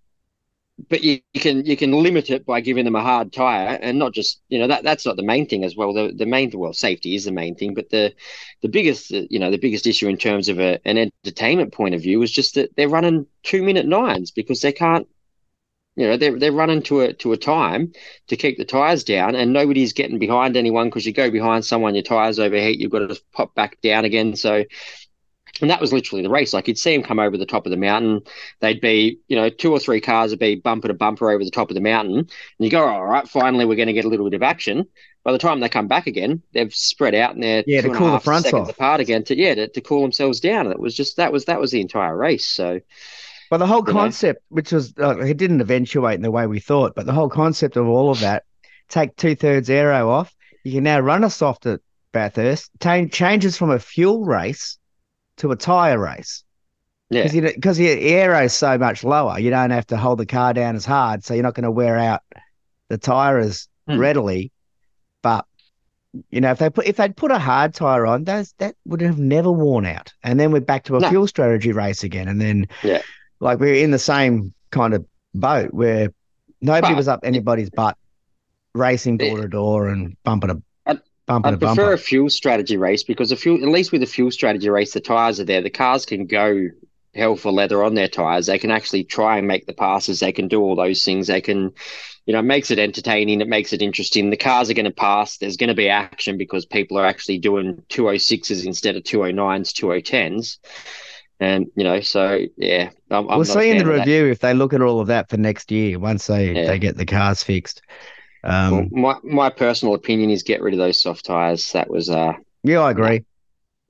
But 0.89 1.03
you, 1.03 1.21
you, 1.35 1.41
can 1.41 1.67
you 1.67 1.77
can 1.77 1.91
limit 1.91 2.31
it 2.31 2.47
by 2.47 2.61
giving 2.61 2.85
them 2.85 2.95
a 2.95 3.03
hard 3.03 3.33
tire, 3.33 3.79
and 3.83 3.99
not 3.99 4.15
just 4.15 4.41
you 4.49 4.61
know 4.61 4.69
that 4.69 4.85
that's 4.85 5.05
not 5.05 5.17
the 5.17 5.25
main 5.25 5.47
thing 5.47 5.65
as 5.65 5.75
well. 5.77 5.93
The 5.93 6.13
the 6.15 6.27
main 6.27 6.51
well 6.55 6.73
safety 6.73 7.17
is 7.17 7.25
the 7.25 7.33
main 7.33 7.57
thing, 7.57 7.75
but 7.75 7.91
the 7.91 8.15
the 8.63 8.69
biggest 8.69 9.13
uh, 9.13 9.23
you 9.29 9.41
know 9.41 9.51
the 9.51 9.59
biggest 9.59 9.87
issue 9.87 10.09
in 10.09 10.17
terms 10.17 10.49
of 10.49 10.61
a, 10.61 10.79
an 10.85 11.11
entertainment 11.25 11.73
point 11.73 11.95
of 11.97 12.03
view 12.03 12.23
is 12.23 12.31
just 12.31 12.55
that 12.55 12.77
they're 12.77 12.89
running 12.89 13.27
two 13.43 13.63
minute 13.63 13.87
nines 13.87 14.31
because 14.31 14.61
they 14.61 14.73
can't 14.73 15.09
you 15.97 16.07
know, 16.07 16.17
they're 16.17 16.39
they're 16.39 16.53
running 16.53 16.83
to 16.85 17.01
a 17.01 17.13
to 17.15 17.33
a 17.33 17.37
time 17.37 17.93
to 18.29 18.37
keep 18.37 18.57
the 18.57 18.65
tires 18.65 19.03
down, 19.03 19.35
and 19.35 19.53
nobody's 19.53 19.93
getting 19.93 20.19
behind 20.21 20.57
anyone 20.57 20.87
because 20.87 21.05
you 21.05 21.13
go 21.13 21.29
behind 21.29 21.65
someone, 21.65 21.97
your 21.97 22.05
tires 22.05 22.39
overheat, 22.39 22.79
you've 22.79 22.93
got 22.93 23.01
to 23.01 23.21
pop 23.33 23.53
back 23.57 23.81
down 23.81 24.05
again. 24.05 24.37
So, 24.37 24.65
and 25.61 25.71
that 25.71 25.81
was 25.81 25.93
literally 25.93 26.23
the 26.23 26.31
race. 26.31 26.53
Like 26.53 26.69
you'd 26.69 26.79
see 26.79 26.95
them 26.95 27.03
come 27.03 27.19
over 27.19 27.37
the 27.37 27.47
top 27.47 27.67
of 27.67 27.71
the 27.71 27.77
mountain, 27.77 28.23
they'd 28.61 28.81
be, 28.81 29.21
you 29.29 29.37
know, 29.37 29.49
two 29.49 29.73
or 29.73 29.79
three 29.79 30.01
cars 30.01 30.31
would 30.31 30.39
be 30.39 30.57
bumper 30.57 30.89
to 30.89 30.95
bumper 30.95 31.31
over 31.31 31.45
the 31.45 31.51
top 31.51 31.71
of 31.71 31.75
the 31.75 31.81
mountain, 31.81 32.19
and 32.19 32.29
you 32.59 32.71
go, 32.71 32.87
all 32.87 33.05
right, 33.05 33.29
finally 33.29 33.65
we're 33.65 33.77
going 33.77 33.89
to 33.89 33.93
get 33.93 34.05
a 34.05 34.09
little 34.09 34.29
bit 34.29 34.37
of 34.37 34.43
action. 34.43 34.87
By 35.25 35.33
the 35.33 35.39
time 35.39 35.61
they 35.61 35.69
come 35.69 35.89
back 35.89 36.07
again, 36.07 36.43
they've 36.53 36.73
spread 36.73 37.15
out 37.15 37.35
and 37.35 37.43
they're 37.43 37.65
yeah 37.67 37.83
to 37.83 37.91
cool 37.93 38.13
the 38.13 38.21
front 38.21 38.45
seconds 38.45 38.69
off. 38.69 38.75
apart 38.75 39.01
again 39.01 39.25
to 39.25 39.37
yeah 39.37 39.55
to, 39.55 39.69
to 39.69 39.81
cool 39.81 40.03
themselves 40.03 40.41
down. 40.41 40.67
And 40.67 40.73
it 40.73 40.81
was 40.81 40.95
just 40.95 41.17
that 41.17 41.33
was 41.33 41.45
that 41.47 41.61
was 41.61 41.71
the 41.71 41.81
entire 41.81 42.17
race. 42.17 42.47
So. 42.47 42.81
But 43.51 43.59
the 43.59 43.67
whole 43.67 43.83
concept, 43.83 44.43
know? 44.51 44.57
which 44.57 44.73
was 44.73 44.95
uh, 44.99 45.19
it 45.19 45.39
didn't 45.39 45.63
eventuate 45.63 46.17
in 46.17 46.23
the 46.23 46.31
way 46.31 46.47
we 46.47 46.61
thought, 46.61 46.95
but 46.95 47.07
the 47.07 47.13
whole 47.13 47.31
concept 47.31 47.77
of 47.77 47.87
all 47.89 48.11
of 48.11 48.21
that, 48.21 48.45
take 48.89 49.17
two 49.17 49.35
thirds 49.35 49.71
aero 49.71 50.11
off, 50.11 50.35
you 50.65 50.73
can 50.73 50.85
now 50.85 51.01
run 51.01 51.25
a 51.25 51.31
softer 51.31 51.81
Bathurst. 52.13 52.71
T- 52.81 53.09
changes 53.09 53.57
from 53.57 53.71
a 53.71 53.79
fuel 53.79 54.25
race 54.25 54.78
to 55.39 55.53
a 55.53 55.57
tire 55.57 55.99
race. 55.99 56.45
Yeah, 57.11 57.27
because 57.27 57.81
your 57.81 57.97
aero 57.99 58.45
is 58.45 58.53
so 58.53 58.77
much 58.77 59.03
lower, 59.03 59.39
you 59.39 59.49
don't 59.49 59.71
have 59.71 59.87
to 59.87 59.97
hold 59.97 60.19
the 60.19 60.27
car 60.27 60.53
down 60.53 60.77
as 60.77 60.85
hard, 60.85 61.25
so 61.25 61.33
you're 61.33 61.43
not 61.43 61.55
going 61.55 61.65
to 61.65 61.71
wear 61.71 61.97
out 61.97 62.21
the 62.89 62.99
tire 62.99 63.39
as 63.39 63.67
hmm. 63.87 63.99
readily. 63.99 64.53
But 65.23 65.47
you 66.31 66.43
know, 66.43 66.51
if 66.51 66.59
they 66.59 66.69
put 66.69 66.87
if 66.87 66.97
they'd 66.97 67.17
put 67.17 67.31
a 67.31 67.39
hard 67.39 67.73
tire 67.73 68.05
on, 68.07 68.25
those 68.25 68.53
that 68.59 68.75
would 68.85 69.01
have 69.01 69.19
never 69.19 69.51
worn 69.51 69.87
out. 69.87 70.13
And 70.23 70.39
then 70.39 70.53
we're 70.53 70.61
back 70.61 70.85
to 70.85 70.97
a 70.97 71.01
no. 71.01 71.09
fuel 71.09 71.27
strategy 71.27 71.73
race 71.73 72.05
again. 72.05 72.29
And 72.29 72.41
then 72.43 72.69
yeah 72.83 73.01
like 73.41 73.61
we 73.61 73.71
are 73.71 73.85
in 73.85 73.91
the 73.91 73.99
same 73.99 74.53
kind 74.71 74.95
of 74.95 75.05
boat 75.35 75.73
where 75.73 76.13
nobody 76.61 76.93
but, 76.93 76.97
was 76.97 77.09
up 77.09 77.21
anybody's 77.23 77.71
butt 77.71 77.97
racing 78.75 79.17
door 79.17 79.41
to 79.41 79.49
door 79.49 79.89
and 79.89 80.17
bumping 80.25 80.49
bumper 80.49 80.63
I 81.29 81.57
prefer 81.57 81.93
a 81.93 81.99
fuel 81.99 82.31
strategy 82.31 82.77
race 82.77 83.03
because 83.03 83.33
a 83.33 83.37
fuel, 83.37 83.63
at 83.63 83.69
least 83.69 83.93
with 83.93 84.03
a 84.03 84.07
fuel 84.07 84.31
strategy 84.31 84.69
race, 84.69 84.93
the 84.93 85.01
tires 85.01 85.41
are 85.41 85.45
there. 85.45 85.61
The 85.61 85.71
cars 85.71 86.07
can 86.07 86.27
go 86.27 86.69
hell 87.15 87.37
for 87.37 87.53
leather 87.53 87.83
on 87.85 87.95
their 87.95 88.09
tires. 88.09 88.47
They 88.47 88.59
can 88.59 88.71
actually 88.71 89.05
try 89.05 89.39
and 89.39 89.47
make 89.47 89.67
the 89.67 89.73
passes. 89.73 90.21
They 90.21 90.33
can 90.33 90.49
do 90.49 90.61
all 90.61 90.77
those 90.77 91.05
things. 91.05 91.27
They 91.27 91.41
can, 91.41 91.73
you 92.27 92.33
know, 92.33 92.39
it 92.39 92.45
makes 92.45 92.71
it 92.71 92.79
entertaining. 92.79 93.41
It 93.41 93.49
makes 93.49 93.73
it 93.73 93.83
interesting. 93.83 94.31
The 94.31 94.37
cars 94.37 94.71
are 94.71 94.75
going 94.75 94.85
to 94.85 94.91
pass. 94.91 95.37
There's 95.37 95.57
going 95.57 95.69
to 95.69 95.75
be 95.75 95.89
action 95.89 96.39
because 96.39 96.65
people 96.65 96.99
are 96.99 97.07
actually 97.07 97.39
doing 97.39 97.83
206s 97.89 98.65
instead 98.65 98.97
of 98.97 99.03
209s, 99.03 99.73
210s. 99.73 100.59
And 101.41 101.69
you 101.77 101.85
know, 101.85 102.01
so 102.01 102.41
yeah, 102.57 102.91
I'm, 103.11 103.27
we'll 103.27 103.45
see 103.45 103.71
in 103.71 103.79
the 103.79 103.87
review 103.87 104.27
if 104.27 104.41
they 104.41 104.55
look 104.55 104.73
at 104.73 104.83
all 104.83 105.01
of 105.01 105.07
that 105.07 105.31
for 105.31 105.37
next 105.37 105.71
year 105.71 105.97
once 105.99 106.27
they 106.27 106.53
yeah. 106.53 106.67
they 106.67 106.81
get 106.81 106.97
the 106.97 107.07
cars 107.07 107.45
fixed. 107.45 107.81
Um, 108.45 108.89
well, 108.91 109.21
my 109.25 109.33
my 109.33 109.51
personal 109.51 109.95
opinion 109.95 110.31
is 110.31 110.43
get 110.43 110.61
rid 110.63 110.75
of 110.75 110.79
those 110.79 111.03
soft 111.03 111.25
tires. 111.25 111.73
That 111.73 111.91
was 111.91 112.11
uh 112.11 112.35
yeah, 112.63 112.81
I 112.81 112.91
agree. 112.91 113.25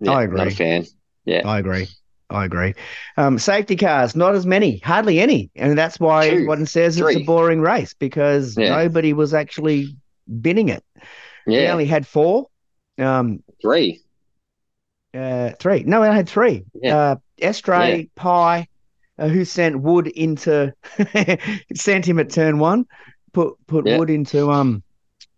Yeah, 0.01 0.13
I 0.13 0.23
agree. 0.25 0.39
Not 0.39 0.47
a 0.49 0.51
fan. 0.51 0.87
Yeah, 1.25 1.43
I 1.45 1.59
agree. 1.59 1.89
I 2.31 2.45
agree. 2.45 2.75
Um, 3.17 3.39
safety 3.39 3.77
cars, 3.77 4.15
not 4.15 4.35
as 4.35 4.45
many, 4.45 4.79
hardly 4.79 5.19
any, 5.19 5.51
and 5.57 5.79
that's 5.79 5.99
why 5.99 6.29
Two, 6.29 6.35
everyone 6.35 6.67
says 6.67 6.99
three. 6.99 7.15
it's 7.15 7.23
a 7.23 7.25
boring 7.25 7.61
race 7.61 7.95
because 7.95 8.57
yeah. 8.57 8.69
nobody 8.69 9.15
was 9.15 9.33
actually 9.33 9.97
binning 10.41 10.69
it. 10.69 10.85
Yeah, 11.47 11.61
we 11.61 11.67
only 11.69 11.87
had 11.87 12.07
four. 12.07 12.49
Um, 12.99 13.43
three. 13.63 14.03
Uh, 15.15 15.53
three. 15.59 15.85
No, 15.85 16.03
I 16.03 16.15
had 16.15 16.29
three. 16.29 16.65
Yeah. 16.75 16.97
Uh, 16.97 17.17
Estray, 17.41 17.99
yeah. 17.99 18.05
Pye, 18.15 18.69
uh, 19.19 19.29
who 19.29 19.45
sent 19.45 19.81
Wood 19.81 20.07
into 20.09 20.75
sent 21.75 22.07
him 22.07 22.19
at 22.19 22.31
turn 22.31 22.59
one, 22.59 22.87
put 23.33 23.55
put 23.67 23.87
yeah. 23.87 23.99
Wood 23.99 24.11
into 24.11 24.51
um 24.51 24.83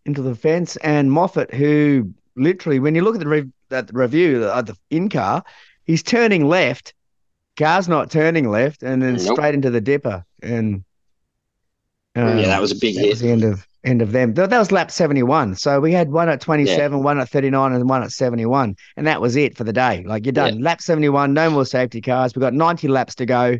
into 0.06 0.22
the 0.22 0.34
fence, 0.34 0.76
and 0.76 1.10
Moffat, 1.10 1.52
who 1.54 2.12
literally, 2.36 2.78
when 2.80 2.94
you 2.94 3.02
look 3.02 3.14
at 3.14 3.20
the, 3.20 3.28
re- 3.28 3.52
at 3.70 3.86
the 3.86 3.92
review 3.92 4.44
of 4.44 4.66
the 4.66 4.76
in 4.90 5.08
car, 5.08 5.44
he's 5.84 6.02
turning 6.02 6.48
left, 6.48 6.94
car's 7.56 7.88
not 7.88 8.10
turning 8.10 8.48
left, 8.48 8.82
and 8.82 9.02
then 9.02 9.16
nope. 9.16 9.36
straight 9.36 9.54
into 9.54 9.70
the 9.70 9.80
dipper, 9.80 10.24
and 10.42 10.84
uh, 12.16 12.34
yeah, 12.34 12.46
that 12.46 12.60
was 12.60 12.72
a 12.72 12.76
big 12.76 12.96
hit. 12.96 13.10
Was 13.10 13.20
the 13.20 13.30
end 13.30 13.44
of 13.44 13.66
end 13.84 14.02
of 14.02 14.12
them. 14.12 14.34
That 14.34 14.50
was 14.50 14.72
lap 14.72 14.90
71. 14.90 15.54
So 15.54 15.80
we 15.80 15.92
had 15.92 16.10
one 16.10 16.28
at 16.28 16.40
27, 16.40 16.98
yeah. 16.98 17.02
one 17.02 17.18
at 17.18 17.28
39, 17.28 17.72
and 17.72 17.88
one 17.88 18.02
at 18.02 18.10
71. 18.10 18.76
And 18.96 19.06
that 19.06 19.20
was 19.20 19.36
it 19.36 19.56
for 19.56 19.64
the 19.64 19.72
day. 19.72 20.04
Like 20.04 20.26
you're 20.26 20.32
done. 20.32 20.58
Yeah. 20.58 20.64
Lap 20.64 20.82
71, 20.82 21.32
no 21.32 21.50
more 21.50 21.64
safety 21.64 22.00
cars. 22.00 22.34
We've 22.34 22.42
got 22.42 22.52
90 22.52 22.88
laps 22.88 23.14
to 23.16 23.26
go. 23.26 23.58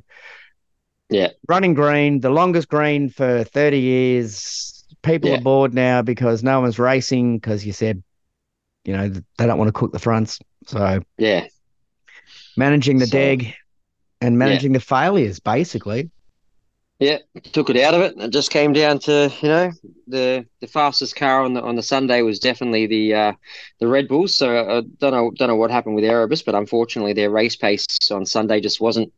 Yeah. 1.10 1.30
Running 1.48 1.74
green, 1.74 2.20
the 2.20 2.30
longest 2.30 2.68
green 2.68 3.10
for 3.10 3.44
30 3.44 3.78
years. 3.78 4.84
People 5.02 5.30
yeah. 5.30 5.38
are 5.38 5.40
bored 5.40 5.74
now 5.74 6.02
because 6.02 6.42
no 6.42 6.60
one's 6.60 6.78
racing 6.78 7.38
because 7.38 7.66
you 7.66 7.72
said 7.72 8.02
you 8.84 8.96
know 8.96 9.08
they 9.08 9.46
don't 9.46 9.58
want 9.58 9.68
to 9.68 9.72
cook 9.72 9.92
the 9.92 9.98
fronts. 9.98 10.38
So 10.66 11.00
yeah, 11.18 11.46
managing 12.56 12.98
the 12.98 13.06
So- 13.06 13.16
deg 13.16 13.54
and 14.20 14.38
managing 14.38 14.72
the 14.72 14.80
failures, 14.80 15.40
basically. 15.40 16.10
yeah, 16.98 17.18
took 17.52 17.70
it 17.70 17.76
out 17.78 17.94
of 17.94 18.02
it. 18.02 18.14
It 18.18 18.30
just 18.30 18.50
came 18.50 18.72
down 18.72 18.98
to 19.00 19.32
you 19.40 19.48
know 19.48 19.72
the 20.06 20.46
the 20.60 20.66
fastest 20.66 21.16
car 21.16 21.42
on 21.42 21.54
the 21.54 21.62
on 21.62 21.76
the 21.76 21.82
Sunday 21.82 22.22
was 22.22 22.38
definitely 22.38 22.86
the 22.86 23.14
uh, 23.14 23.32
the 23.78 23.88
Red 23.88 24.08
Bulls. 24.08 24.34
So 24.36 24.58
I 24.58 24.82
don't 24.98 25.12
know 25.12 25.30
don't 25.30 25.48
know 25.48 25.56
what 25.56 25.70
happened 25.70 25.94
with 25.94 26.04
Erebus, 26.04 26.42
but 26.42 26.54
unfortunately 26.54 27.12
their 27.12 27.30
race 27.30 27.56
pace 27.56 27.86
on 28.10 28.26
Sunday 28.26 28.60
just 28.60 28.80
wasn't 28.80 29.12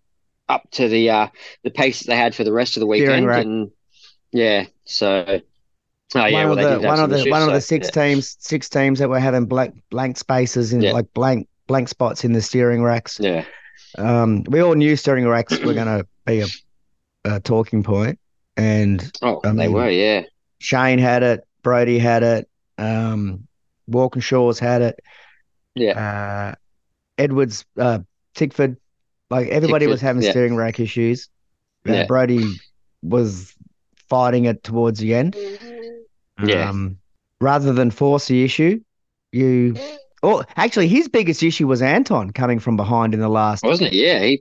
up 0.49 0.71
to 0.73 0.89
the 0.89 1.11
uh, 1.11 1.29
the 1.63 1.71
pace 1.71 2.01
that 2.01 2.09
they 2.09 2.17
had 2.17 2.35
for 2.35 2.45
the 2.45 2.53
rest 2.53 2.77
of 2.77 2.81
the 2.81 2.87
weekend. 2.87 3.27
rack. 3.27 3.45
And 3.45 3.71
yeah, 4.33 4.67
so. 4.85 5.41
Oh 6.15 6.27
yeah, 6.27 6.45
one 6.45 6.57
well 6.59 6.75
of 6.75 6.83
the 6.83 6.87
one 6.87 7.01
of 7.01 7.09
the 7.09 7.17
issues, 7.21 7.31
one 7.31 7.43
of 7.43 7.55
the 7.55 7.61
six 7.63 7.87
yeah. 7.87 8.03
teams 8.05 8.37
six 8.39 8.69
teams 8.69 8.99
that 8.99 9.09
were 9.09 9.19
having 9.19 9.47
blank 9.47 9.83
blank 9.91 10.19
spaces 10.19 10.75
in 10.75 10.83
Yeah. 10.83 10.93
like 10.93 11.11
blank 11.15 11.49
blank 11.69 11.89
spots 11.89 12.23
in 12.23 12.35
the 12.35 12.43
steering 12.43 12.83
racks. 12.83 13.19
Yeah, 13.19 13.47
Um, 13.97 14.45
we 14.49 14.61
all 14.61 14.75
knew 14.75 14.95
steering 14.97 15.27
racks 15.27 15.59
were 15.61 15.73
going 15.73 15.87
to 15.87 16.07
be 16.27 16.41
a, 16.41 16.47
a 17.25 17.41
talking 17.41 17.83
point, 17.83 18.19
and 18.59 19.11
oh, 19.23 19.41
I 19.43 19.53
they 19.53 19.69
were, 19.69 19.89
yeah, 19.89 20.25
Shane 20.59 20.99
had 20.99 21.23
it, 21.23 21.47
Brodie 21.63 21.99
had 21.99 22.23
it, 22.23 22.49
um, 22.77 23.49
Walkinshaws 23.89 24.59
had 24.59 24.83
it, 24.83 25.01
yeah, 25.75 26.53
uh, 26.53 26.55
Edwards, 27.17 27.65
uh, 27.79 28.01
Tickford, 28.35 28.77
like 29.33 29.49
everybody 29.49 29.87
was 29.87 30.01
having 30.01 30.23
yeah. 30.23 30.31
steering 30.31 30.55
rack 30.55 30.79
issues. 30.79 31.29
Uh, 31.89 31.93
Yeah. 31.93 32.07
Brodie 32.07 32.47
was 33.03 33.55
fighting 34.09 34.45
it 34.45 34.63
towards 34.63 35.01
the 35.01 35.15
end. 35.15 35.35
Yeah. 36.45 36.69
Um, 36.69 36.99
rather 37.41 37.73
than 37.73 37.91
force 37.91 38.29
the 38.29 38.45
issue, 38.45 38.81
you. 39.33 39.75
Oh, 40.23 40.45
actually, 40.57 40.87
his 40.87 41.09
biggest 41.09 41.43
issue 41.43 41.67
was 41.67 41.83
Anton 41.83 42.31
coming 42.31 42.61
from 42.61 42.77
behind 42.77 43.13
in 43.15 43.21
the 43.21 43.29
last. 43.29 43.65
wasn't 43.65 43.93
it? 43.93 43.97
Yeah, 43.97 44.23
he, 44.23 44.41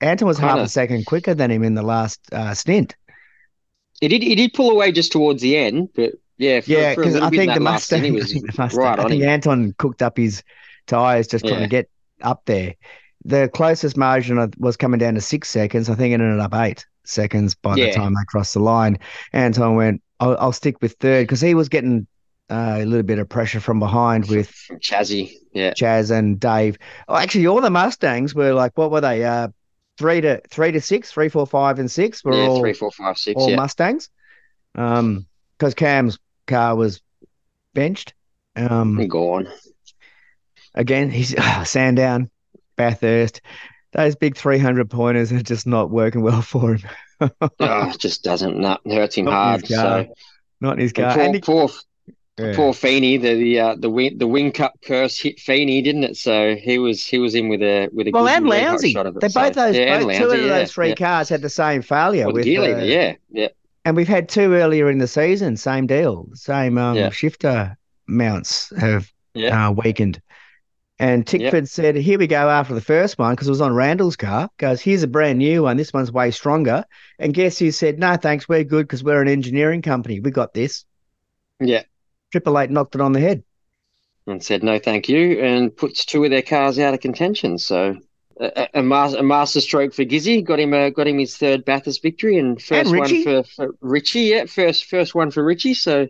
Anton 0.00 0.26
was 0.26 0.38
half 0.38 0.52
Kinda. 0.52 0.64
a 0.64 0.68
second 0.68 1.04
quicker 1.06 1.34
than 1.34 1.50
him 1.50 1.62
in 1.62 1.74
the 1.74 1.82
last 1.82 2.20
uh, 2.32 2.54
stint. 2.54 2.94
he 4.00 4.08
did. 4.08 4.22
He 4.22 4.34
did 4.34 4.54
pull 4.54 4.70
away 4.70 4.92
just 4.92 5.12
towards 5.12 5.42
the 5.42 5.56
end, 5.56 5.90
but 5.94 6.12
yeah, 6.38 6.60
for, 6.60 6.70
yeah, 6.70 6.94
because 6.94 7.16
I 7.16 7.28
think 7.28 7.52
the 7.52 7.60
Mustang, 7.60 8.04
he 8.04 8.08
I 8.08 8.12
was 8.22 8.32
think 8.32 8.46
the 8.46 8.54
Mustang, 8.56 8.80
right 8.80 8.98
I 8.98 9.02
on 9.02 9.08
think 9.10 9.22
him. 9.22 9.28
Anton 9.28 9.74
cooked 9.76 10.00
up 10.00 10.16
his 10.16 10.42
tires 10.86 11.26
just 11.26 11.44
trying 11.44 11.60
to 11.60 11.68
get 11.68 11.90
up 12.22 12.42
there. 12.46 12.76
The 13.24 13.48
closest 13.48 13.96
margin 13.96 14.52
was 14.58 14.76
coming 14.76 14.98
down 14.98 15.14
to 15.14 15.20
six 15.20 15.48
seconds. 15.48 15.88
I 15.88 15.94
think 15.94 16.12
it 16.12 16.20
ended 16.20 16.40
up 16.40 16.54
eight 16.54 16.86
seconds 17.04 17.54
by 17.54 17.76
the 17.76 17.92
time 17.92 18.14
they 18.14 18.24
crossed 18.26 18.54
the 18.54 18.60
line. 18.60 18.98
Anton 19.32 19.76
went, 19.76 20.02
"I'll, 20.20 20.36
I'll 20.38 20.52
stick 20.52 20.80
with 20.80 20.94
third 20.94 21.24
because 21.24 21.40
he 21.40 21.54
was 21.54 21.68
getting 21.68 22.06
uh, 22.50 22.78
a 22.80 22.84
little 22.84 23.02
bit 23.02 23.18
of 23.18 23.28
pressure 23.28 23.60
from 23.60 23.78
behind 23.78 24.28
with 24.28 24.48
from 24.50 24.78
Chazzy. 24.78 25.32
Yeah, 25.52 25.72
Chaz 25.72 26.10
and 26.10 26.38
Dave. 26.38 26.78
Oh, 27.08 27.16
actually, 27.16 27.46
all 27.46 27.60
the 27.60 27.70
Mustangs 27.70 28.34
were 28.34 28.52
like, 28.52 28.76
what 28.76 28.90
were 28.90 29.00
they? 29.00 29.24
Uh, 29.24 29.48
three 29.98 30.20
to 30.20 30.40
three 30.50 30.72
to 30.72 30.80
six, 30.80 31.12
three, 31.12 31.28
four, 31.28 31.46
five, 31.46 31.78
and 31.78 31.90
six 31.90 32.24
were 32.24 32.34
yeah, 32.34 32.48
all 32.48 32.60
three, 32.60 32.72
four, 32.72 32.90
five, 32.90 33.16
six. 33.16 33.40
all 33.40 33.50
yeah, 33.50 33.56
Mustangs. 33.56 34.10
Um, 34.74 35.26
because 35.58 35.74
Cam's 35.74 36.18
car 36.46 36.74
was 36.74 37.00
benched. 37.72 38.14
Um, 38.56 39.06
gone. 39.06 39.48
again, 40.74 41.10
he's 41.10 41.34
oh, 41.38 41.62
Sandown, 41.64 42.30
Bathurst. 42.76 43.40
Those 43.92 44.16
big 44.16 44.36
300 44.36 44.90
pointers 44.90 45.32
are 45.32 45.42
just 45.42 45.66
not 45.66 45.90
working 45.90 46.22
well 46.22 46.42
for 46.42 46.74
him. 46.76 46.90
oh, 47.60 47.90
it 47.90 47.98
just 47.98 48.22
doesn't. 48.24 48.58
No, 48.58 48.78
hurts 48.86 49.16
him 49.16 49.26
Not 49.26 49.32
hard. 49.32 49.66
So 49.66 50.06
Not 50.60 50.74
in 50.74 50.80
his 50.80 50.92
car. 50.92 51.12
poor, 51.14 51.22
And 51.22 51.42
poor, 51.42 51.68
yeah. 52.38 52.52
poor 52.54 52.72
Feeney. 52.72 53.16
The 53.18 53.34
the 53.34 53.60
uh, 53.60 53.76
the 53.76 53.90
wing 53.90 54.18
the 54.18 54.26
Whincup 54.28 54.72
curse 54.84 55.18
hit 55.20 55.38
Feeney, 55.40 55.82
didn't 55.82 56.04
it? 56.04 56.16
So 56.16 56.54
he 56.56 56.78
was 56.78 57.04
he 57.04 57.18
was 57.18 57.34
in 57.34 57.48
with 57.48 57.62
a 57.62 57.88
with 57.92 58.08
a 58.08 58.10
well, 58.10 58.24
good 58.24 58.32
and 58.36 58.48
red 58.48 58.62
hot 58.64 58.80
Lowsy. 58.80 58.92
shot 58.92 59.06
of 59.06 59.16
it. 59.16 59.20
They 59.20 59.28
So, 59.28 59.40
both 59.42 59.54
those, 59.54 59.76
yeah, 59.76 59.98
both, 60.00 60.16
two 60.16 60.30
of 60.30 60.40
yeah, 60.40 60.48
those 60.48 60.72
three 60.72 60.94
cars 60.94 61.28
had 61.28 61.42
the 61.42 61.50
same 61.50 61.82
failure 61.82 62.24
Well, 62.26 62.34
with 62.34 62.44
gear 62.44 62.62
uh, 62.62 62.78
yeah, 62.78 63.14
yeah, 63.30 63.48
And 63.84 63.96
we've 63.96 64.08
had 64.08 64.28
two 64.28 64.54
earlier 64.54 64.88
in 64.90 64.98
the 64.98 65.08
season, 65.08 65.56
same 65.56 65.86
deal, 65.86 66.28
same 66.34 66.78
um, 66.78 67.10
shifter 67.10 67.76
mounts 68.06 68.72
have 68.78 69.12
uh, 69.36 69.74
weakened. 69.76 70.21
And 71.02 71.30
Yep. 71.32 71.52
Tickford 71.52 71.68
said, 71.68 71.96
"Here 71.96 72.18
we 72.18 72.26
go 72.28 72.48
after 72.48 72.74
the 72.74 72.80
first 72.80 73.18
one 73.18 73.34
because 73.34 73.48
it 73.48 73.50
was 73.50 73.60
on 73.60 73.74
Randle's 73.74 74.16
car. 74.16 74.48
Goes, 74.56 74.80
here's 74.80 75.02
a 75.02 75.08
brand 75.08 75.38
new 75.38 75.64
one. 75.64 75.76
This 75.76 75.92
one's 75.92 76.12
way 76.12 76.30
stronger." 76.30 76.84
And 77.18 77.34
guess 77.34 77.58
who 77.58 77.72
said, 77.72 77.98
"No, 77.98 78.16
thanks, 78.16 78.48
we're 78.48 78.62
good 78.64 78.86
because 78.86 79.02
we're 79.02 79.20
an 79.20 79.28
engineering 79.28 79.82
company. 79.82 80.20
We 80.20 80.30
got 80.30 80.54
this." 80.54 80.84
yeah. 81.60 81.82
Triple 82.30 82.58
Eight 82.58 82.70
knocked 82.70 82.94
it 82.94 83.00
on 83.00 83.12
the 83.12 83.20
head. 83.20 83.42
and 84.26 84.42
said 84.42 84.62
no 84.62 84.78
thank 84.78 85.08
you 85.08 85.40
and 85.40 85.76
puts 85.76 86.04
two 86.04 86.22
of 86.24 86.30
their 86.30 86.42
cars 86.42 86.78
out 86.78 86.94
of 86.94 87.00
contention 87.00 87.58
so 87.58 87.96
a, 88.40 88.68
a, 88.74 88.80
a, 88.80 88.80
a 89.18 89.22
master 89.22 89.60
stroke 89.60 89.92
for 89.92 90.04
Gizzy 90.04 90.42
got 90.44 90.60
him 90.60 90.72
a, 90.72 90.90
got 90.90 91.08
him 91.08 91.18
his 91.18 91.36
third 91.36 91.64
Bathurst 91.64 92.00
victory 92.02 92.38
and 92.38 92.62
first 92.62 92.94
one 92.94 93.22
for, 93.24 93.42
for 93.42 93.74
Richie 93.80 94.20
yeah 94.20 94.44
first 94.46 94.84
first 94.86 95.14
one 95.14 95.30
for 95.32 95.42
Richie 95.44 95.74
so 95.74 96.08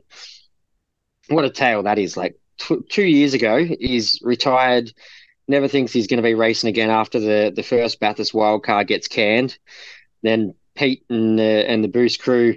what 1.28 1.44
a 1.44 1.50
tale 1.50 1.82
that 1.84 1.98
is 1.98 2.16
like 2.16 2.36
tw- 2.58 2.88
two 2.88 3.04
years 3.04 3.34
ago 3.34 3.64
he's 3.64 4.20
retired 4.22 4.92
never 5.48 5.68
thinks 5.68 5.92
he's 5.92 6.06
going 6.06 6.18
to 6.18 6.22
be 6.22 6.34
racing 6.34 6.68
again 6.68 6.90
after 6.90 7.20
the 7.20 7.52
the 7.54 7.62
first 7.62 8.00
Bathurst 8.00 8.32
wildcard 8.32 8.86
gets 8.86 9.08
canned 9.08 9.58
then 10.22 10.54
Pete 10.74 11.04
and 11.10 11.38
uh, 11.38 11.42
and 11.42 11.84
the 11.84 11.88
Boost 11.88 12.20
crew 12.22 12.56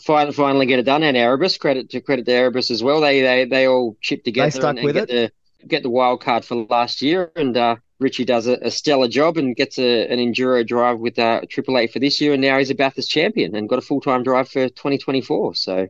finally, 0.00 0.32
finally 0.32 0.66
get 0.66 0.78
it 0.78 0.84
done. 0.84 1.02
And 1.02 1.16
Erebus, 1.16 1.58
credit 1.58 1.90
to 1.90 2.00
credit 2.00 2.26
to 2.26 2.32
Erebus 2.32 2.70
as 2.70 2.82
well. 2.82 3.00
They 3.00 3.22
they 3.22 3.44
they 3.44 3.66
all 3.66 3.96
chip 4.00 4.24
together 4.24 4.46
They 4.46 4.50
stuck 4.50 4.70
and, 4.70 4.78
and 4.78 4.86
with 4.86 4.94
get 4.94 5.08
the 5.08 5.32
get 5.66 5.82
the 5.82 5.90
wild 5.90 6.20
card 6.22 6.44
for 6.44 6.56
last 6.68 7.02
year. 7.02 7.32
And 7.36 7.56
uh, 7.56 7.76
Richie 8.00 8.24
does 8.24 8.46
a, 8.46 8.58
a 8.62 8.70
stellar 8.70 9.08
job 9.08 9.36
and 9.36 9.56
gets 9.56 9.78
a, 9.78 10.06
an 10.08 10.18
enduro 10.18 10.66
drive 10.66 10.98
with 10.98 11.18
uh, 11.18 11.42
Triple 11.48 11.78
Eight 11.78 11.92
for 11.92 11.98
this 11.98 12.20
year. 12.20 12.32
And 12.32 12.42
now 12.42 12.58
he's 12.58 12.70
a 12.70 12.74
Bathurst 12.74 13.10
champion 13.10 13.54
and 13.54 13.68
got 13.68 13.78
a 13.78 13.82
full 13.82 14.00
time 14.00 14.22
drive 14.22 14.48
for 14.48 14.68
2024. 14.68 15.54
So, 15.54 15.88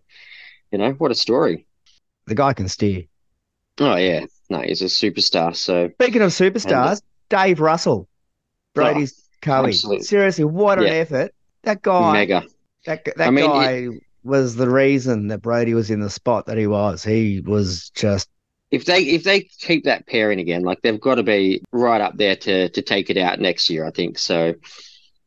you 0.71 0.79
know, 0.79 0.93
what 0.93 1.11
a 1.11 1.15
story. 1.15 1.67
The 2.27 2.35
guy 2.35 2.53
can 2.55 2.69
steer. 2.69 3.05
Oh 3.81 3.97
yeah, 3.97 4.27
no, 4.51 4.61
he's 4.61 4.83
a 4.83 4.87
superstar. 4.87 5.55
So 5.55 5.91
Speaking 6.01 6.23
of 6.23 6.31
superstars, 6.31 6.97
uh, 6.97 7.01
Dave 7.29 7.61
Russell, 7.61 8.09
Brodie's 8.75 9.15
oh, 9.19 9.23
Cowie. 9.43 9.69
absolutely. 9.69 10.05
Seriously, 10.05 10.45
what 10.45 10.79
an 10.79 10.85
Yeah. 10.85 10.91
effort! 10.91 11.33
That 11.65 11.83
guy, 11.83 12.13
mega. 12.13 12.45
that 12.87 13.05
that 13.17 13.29
I 13.29 13.31
mean, 13.31 13.47
guy 13.47 13.89
was 14.23 14.55
the 14.57 14.69
reason 14.71 15.29
that 15.29 15.43
Brady 15.43 15.75
was 15.75 15.91
in 15.91 16.01
the 16.01 16.11
spot 16.11 16.47
that 16.47 16.57
he 16.59 16.67
was. 16.67 17.03
He 17.03 17.41
was 17.41 17.91
just 17.91 18.29
If 18.71 18.85
they 18.85 19.03
if 19.03 19.25
they 19.25 19.41
keep 19.41 19.85
that 19.85 20.07
pairing 20.07 20.41
again, 20.41 20.63
like 20.63 20.83
they've 20.83 21.01
got 21.01 21.17
to 21.17 21.23
be 21.23 21.63
right 21.73 22.01
up 22.01 22.17
there 22.17 22.37
to 22.37 22.69
to 22.69 22.83
take 22.83 23.11
it 23.11 23.17
out 23.17 23.41
next 23.41 23.71
year. 23.71 23.85
I 23.87 23.91
think 23.91 24.19
so. 24.19 24.55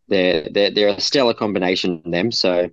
They're 0.09 0.47
they're 0.51 0.71
they're 0.71 0.87
a 0.89 1.01
stellar 1.01 1.33
combination. 1.33 2.01
Them 2.05 2.31
so 2.31 2.69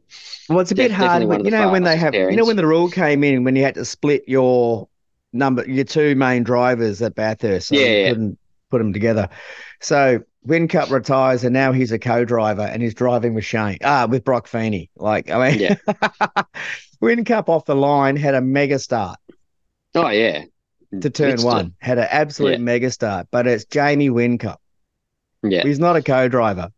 Well, 0.48 0.60
it's 0.60 0.70
a 0.72 0.74
bit 0.74 0.92
hard, 0.92 1.24
when, 1.24 1.44
you 1.44 1.50
know, 1.50 1.68
when 1.70 1.82
they 1.82 1.96
have, 1.96 2.14
you 2.14 2.36
know, 2.36 2.44
when 2.44 2.56
the 2.56 2.66
rule 2.66 2.88
came 2.90 3.24
in, 3.24 3.44
when 3.44 3.56
you 3.56 3.64
had 3.64 3.74
to 3.74 3.84
split 3.84 4.24
your 4.28 4.88
number, 5.34 5.68
your 5.68 5.84
two 5.84 6.14
main 6.14 6.42
drivers 6.44 7.02
at 7.02 7.14
Bathurst, 7.14 7.68
so 7.68 7.74
Yeah, 7.74 7.86
you 8.06 8.08
couldn't 8.12 8.38
put 8.70 8.78
them 8.78 8.92
together. 8.92 9.28
So 9.80 10.20
Whincup 10.46 10.90
retires, 10.90 11.44
and 11.44 11.52
now 11.52 11.72
he's 11.72 11.92
a 11.92 11.98
co-driver, 11.98 12.62
and 12.62 12.82
he's 12.82 12.94
driving 12.94 13.34
with 13.34 13.44
Shane, 13.44 13.78
ah, 13.84 14.06
with 14.08 14.24
Broc 14.24 14.46
Feeney. 14.46 14.90
Like, 14.96 15.30
I 15.30 15.50
mean, 15.50 15.60
Yeah. 15.60 15.74
Whincup 17.02 17.48
off 17.48 17.64
the 17.66 17.74
line 17.76 18.16
had 18.16 18.34
a 18.34 18.40
mega 18.40 18.78
start 18.78 19.18
oh 19.94 20.08
yeah, 20.08 20.44
to 21.00 21.10
turn 21.10 21.32
Blitzed 21.36 21.40
it. 21.42 21.44
one, 21.44 21.74
had 21.80 21.98
an 21.98 22.06
absolute 22.10 22.52
Yeah. 22.52 22.58
mega 22.58 22.90
start, 22.90 23.26
but 23.30 23.46
it's 23.46 23.64
Jamie 23.66 24.08
Whincup. 24.10 24.56
Yeah, 25.42 25.62
He's 25.62 25.78
not 25.78 25.96
a 25.96 26.02
co-driver. 26.02 26.70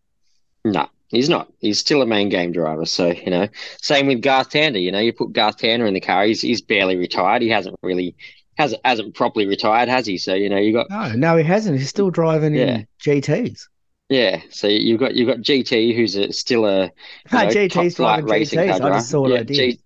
no, 0.65 0.89
he's 1.09 1.29
not. 1.29 1.53
He's 1.61 1.79
still 1.79 2.03
a 2.03 2.07
main 2.07 2.29
game 2.29 2.51
driver. 2.51 2.85
So 2.87 3.09
you 3.13 3.31
know, 3.31 3.47
same 3.81 4.09
with 4.09 4.23
Garth 4.23 4.51
Tander. 4.51 4.83
You 4.83 4.91
know, 4.91 4.99
you 4.99 5.13
put 5.13 5.33
Garth 5.33 5.59
Tander 5.59 5.87
in 5.87 5.95
the 5.95 6.01
car. 6.01 6.25
He's 6.25 6.41
he's 6.41 6.61
barely 6.63 6.97
retired. 6.97 7.43
He 7.43 7.49
hasn't 7.49 7.77
really 7.83 8.17
hasn't 8.57 8.81
hasn't 8.85 9.15
properly 9.15 9.47
retired, 9.47 9.89
has 9.89 10.07
he? 10.07 10.19
So 10.19 10.35
you 10.35 10.49
know, 10.49 10.59
you 10.59 10.73
got 10.73 10.89
No, 10.91 11.13
no, 11.13 11.37
he 11.37 11.45
hasn't. 11.45 11.79
He's 11.79 11.89
still 11.89 12.11
driving 12.11 12.55
Yeah. 12.55 12.79
in 12.79 12.89
GTs. 13.03 13.69
yeah. 14.09 14.41
So 14.51 14.67
you've 14.69 15.01
got 15.01 15.15
you've 15.15 15.29
got 15.29 15.39
GT, 15.39 15.95
who's 15.95 16.17
a, 16.17 16.33
still 16.33 16.67
a 16.67 16.91
know, 17.47 17.55
GT's 17.55 17.95
top 17.95 17.97
flight 17.97 18.25
driving 18.25 18.31
racing 18.41 18.59
GTs. 18.61 18.79
car 18.79 18.91
I 18.93 18.97
just 18.97 19.11
saw 19.11 19.27
yeah, 19.29 19.43
G, 19.43 19.79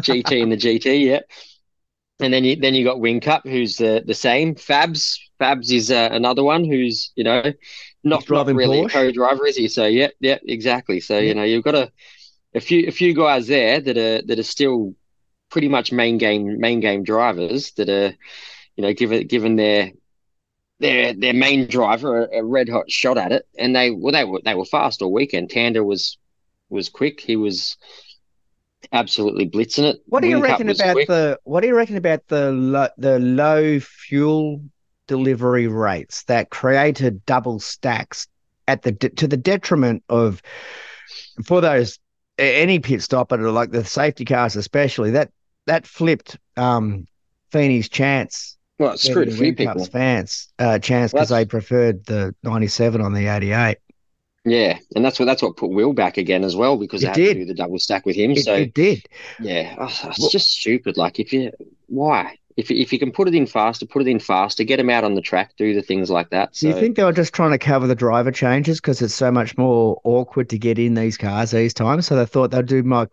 GT 0.00 0.42
and 0.42 0.52
the 0.52 0.56
GT, 0.56 1.04
yeah. 1.06 1.20
And 2.20 2.32
then 2.32 2.44
you 2.44 2.56
then 2.56 2.74
you 2.74 2.84
got 2.84 2.98
Whincup, 2.98 3.42
who's 3.44 3.76
the 3.76 4.02
the 4.06 4.14
same. 4.14 4.54
Fabs 4.54 5.18
Fabs 5.40 5.72
is 5.72 5.90
uh, 5.90 6.08
another 6.12 6.44
one 6.44 6.64
who's 6.64 7.10
you 7.16 7.24
know 7.24 7.42
not, 8.04 8.28
not 8.28 8.46
really 8.54 8.82
Porsche. 8.82 8.86
a 8.86 8.88
co-driver, 8.88 9.46
is 9.46 9.56
he? 9.56 9.68
So 9.68 9.86
yeah, 9.86 10.08
yeah, 10.20 10.38
exactly. 10.46 11.00
So 11.00 11.18
Yeah. 11.18 11.28
you 11.28 11.34
know 11.34 11.42
you've 11.44 11.64
got 11.64 11.74
a 11.74 11.90
a 12.54 12.60
few 12.60 12.86
a 12.88 12.92
few 12.92 13.14
guys 13.14 13.46
there 13.48 13.80
that 13.80 13.96
are 13.98 14.22
that 14.22 14.38
are 14.38 14.42
still 14.44 14.94
pretty 15.52 15.68
much 15.68 15.92
main 15.92 16.18
game 16.18 16.58
main 16.58 16.80
game 16.80 17.04
drivers 17.04 17.72
that 17.72 17.88
are 17.90 18.14
you 18.74 18.82
know 18.82 18.92
given 18.94 19.26
given 19.26 19.56
their 19.56 19.92
their 20.80 21.12
their 21.12 21.34
main 21.34 21.68
driver 21.68 22.24
a, 22.24 22.38
a 22.38 22.44
red 22.44 22.68
hot 22.68 22.90
shot 22.90 23.18
at 23.18 23.30
it, 23.30 23.46
and 23.56 23.76
they 23.76 23.90
well 23.90 24.12
they 24.12 24.24
were 24.24 24.40
they 24.44 24.54
were 24.54 24.64
fast 24.64 25.02
all 25.02 25.12
weekend. 25.12 25.50
Tander 25.50 25.84
was 25.84 26.18
was 26.70 26.88
quick. 26.88 27.20
He 27.20 27.36
was 27.36 27.76
absolutely 28.92 29.48
blitzing 29.48 29.84
it. 29.84 30.00
What 30.06 30.22
do 30.22 30.28
you 30.28 30.40
Wing 30.40 30.42
reckon 30.42 30.68
about 30.70 30.94
quick. 30.94 31.06
the 31.06 31.38
what 31.44 31.60
do 31.60 31.68
you 31.68 31.76
reckon 31.76 31.96
about 31.96 32.26
the 32.28 32.50
lo- 32.50 32.88
the 32.96 33.18
low 33.18 33.78
fuel 33.78 34.62
delivery 35.06 35.68
rates 35.68 36.24
that 36.24 36.50
created 36.50 37.24
double 37.26 37.60
stacks 37.60 38.26
at 38.66 38.82
the 38.82 38.92
de- 38.92 39.10
to 39.10 39.28
the 39.28 39.36
detriment 39.36 40.02
of 40.08 40.40
for 41.44 41.60
those 41.60 41.98
any 42.38 42.78
pit 42.78 43.02
stop 43.02 43.28
but 43.28 43.40
like 43.40 43.70
the 43.70 43.84
safety 43.84 44.24
cars 44.24 44.56
especially 44.56 45.10
that 45.10 45.30
that 45.66 45.86
flipped 45.86 46.38
um 46.56 47.06
Feeney's 47.50 47.88
chance 47.88 48.56
Well, 48.78 48.92
it 48.92 48.98
screwed 49.00 49.28
a 49.28 49.32
few 49.32 49.54
people. 49.54 49.84
Fans 49.86 50.48
uh 50.58 50.78
chance 50.78 51.12
because 51.12 51.30
Well, 51.30 51.40
they 51.40 51.44
preferred 51.46 52.04
the 52.06 52.34
97 52.42 53.00
on 53.00 53.12
the 53.14 53.26
88 53.26 53.76
Yeah, 54.44 54.78
and 54.96 55.04
that's 55.04 55.18
what 55.18 55.26
that's 55.26 55.42
what 55.42 55.56
put 55.56 55.70
Will 55.70 55.92
back 55.92 56.16
again 56.18 56.44
as 56.44 56.56
well 56.56 56.76
because 56.76 57.02
It 57.02 57.06
they 57.06 57.08
had 57.08 57.16
did. 57.16 57.34
to 57.34 57.40
do 57.40 57.44
the 57.46 57.54
double 57.54 57.78
stack 57.78 58.04
with 58.06 58.16
him. 58.16 58.32
it, 58.32 58.38
so 58.44 58.54
it 58.54 58.74
did 58.74 59.06
yeah, 59.40 59.74
oh, 59.78 59.86
it's 60.08 60.18
Well- 60.18 60.30
just 60.30 60.50
stupid. 60.52 60.96
Like 60.96 61.20
if 61.20 61.32
you 61.32 61.52
why 61.86 62.38
if 62.56 62.70
you, 62.70 62.76
if 62.80 62.92
you 62.92 62.98
can 62.98 63.12
put 63.12 63.28
it 63.28 63.34
in 63.34 63.46
faster, 63.46 63.86
put 63.86 64.02
it 64.02 64.08
in 64.08 64.18
faster, 64.20 64.64
get 64.64 64.76
them 64.78 64.90
out 64.90 65.04
on 65.04 65.14
the 65.14 65.20
track, 65.20 65.52
do 65.56 65.74
the 65.74 65.82
things 65.82 66.10
like 66.10 66.30
that. 66.30 66.54
Do 66.60 66.66
So 66.66 66.68
you 66.68 66.74
think 66.74 66.96
they 66.96 67.04
were 67.04 67.12
just 67.12 67.32
trying 67.32 67.50
to 67.52 67.58
cover 67.58 67.86
the 67.86 67.94
driver 67.94 68.30
changes 68.30 68.80
because 68.80 69.00
it's 69.02 69.14
so 69.14 69.30
much 69.32 69.56
more 69.56 70.00
awkward 70.04 70.48
to 70.50 70.58
get 70.58 70.78
in 70.78 70.94
these 70.94 71.16
cars 71.16 71.50
these 71.50 71.74
times? 71.74 72.06
So 72.06 72.16
they 72.16 72.26
thought 72.26 72.50
they'd 72.50 72.66
do 72.66 72.82
my. 72.82 73.02
I 73.02 73.06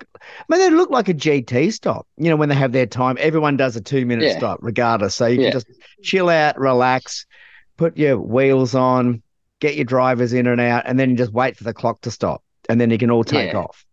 mean, 0.49 0.59
they 0.59 0.69
look 0.69 0.89
like 0.89 1.09
a 1.09 1.13
GT 1.13 1.71
stop. 1.71 2.07
You 2.17 2.29
know, 2.29 2.35
when 2.35 2.49
they 2.49 2.55
have 2.55 2.71
their 2.73 2.85
time, 2.85 3.17
everyone 3.19 3.57
does 3.57 3.75
a 3.75 3.81
two 3.81 4.05
minute 4.05 4.29
Yeah. 4.29 4.33
stop, 4.33 4.59
regardless. 4.61 5.15
So 5.15 5.27
you 5.27 5.39
Yeah. 5.39 5.49
can 5.49 5.51
just 5.51 5.67
chill 6.01 6.29
out, 6.29 6.59
relax, 6.59 7.25
put 7.77 7.97
your 7.97 8.19
wheels 8.19 8.75
on, 8.75 9.23
get 9.61 9.75
your 9.75 9.85
drivers 9.85 10.33
in 10.33 10.47
and 10.47 10.61
out, 10.61 10.83
and 10.85 10.99
then 10.99 11.15
just 11.15 11.31
wait 11.33 11.57
for 11.57 11.63
the 11.63 11.73
clock 11.73 12.01
to 12.01 12.11
stop, 12.11 12.43
and 12.69 12.79
then 12.79 12.89
you 12.89 12.97
can 12.97 13.11
all 13.11 13.23
take 13.23 13.53
Yeah. 13.53 13.55
off. 13.55 13.85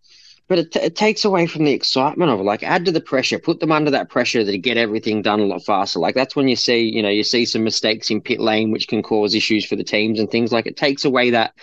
But 0.48 0.59
it, 0.59 0.76
it 0.76 0.96
takes 0.96 1.24
away 1.24 1.46
from 1.46 1.64
the 1.64 1.72
excitement 1.72 2.30
of 2.30 2.38
it. 2.38 2.44
Like, 2.44 2.62
add 2.62 2.85
to 2.85 2.92
the 2.92 3.00
pressure, 3.00 3.38
put 3.38 3.61
them 3.61 3.72
under 3.72 3.90
that 3.90 4.09
pressure 4.09 4.44
to 4.44 4.59
get 4.59 4.76
everything 4.76 5.22
done 5.22 5.40
a 5.40 5.44
lot 5.44 5.64
faster. 5.64 5.98
Like, 5.98 6.14
that's 6.14 6.37
when 6.37 6.46
you 6.48 6.56
see, 6.56 6.82
you 6.82 7.02
know, 7.02 7.09
you 7.09 7.24
see 7.24 7.44
some 7.44 7.64
mistakes 7.64 8.11
in 8.11 8.20
pit 8.20 8.38
lane, 8.38 8.70
which 8.70 8.88
can 8.88 9.02
cause 9.02 9.35
issues 9.35 9.66
for 9.66 9.74
the 9.76 9.85
teams 9.85 10.20
and 10.20 10.30
things. 10.30 10.52
Like, 10.52 10.66
it 10.66 10.76
takes 10.76 11.04
away 11.04 11.30
that 11.30 11.54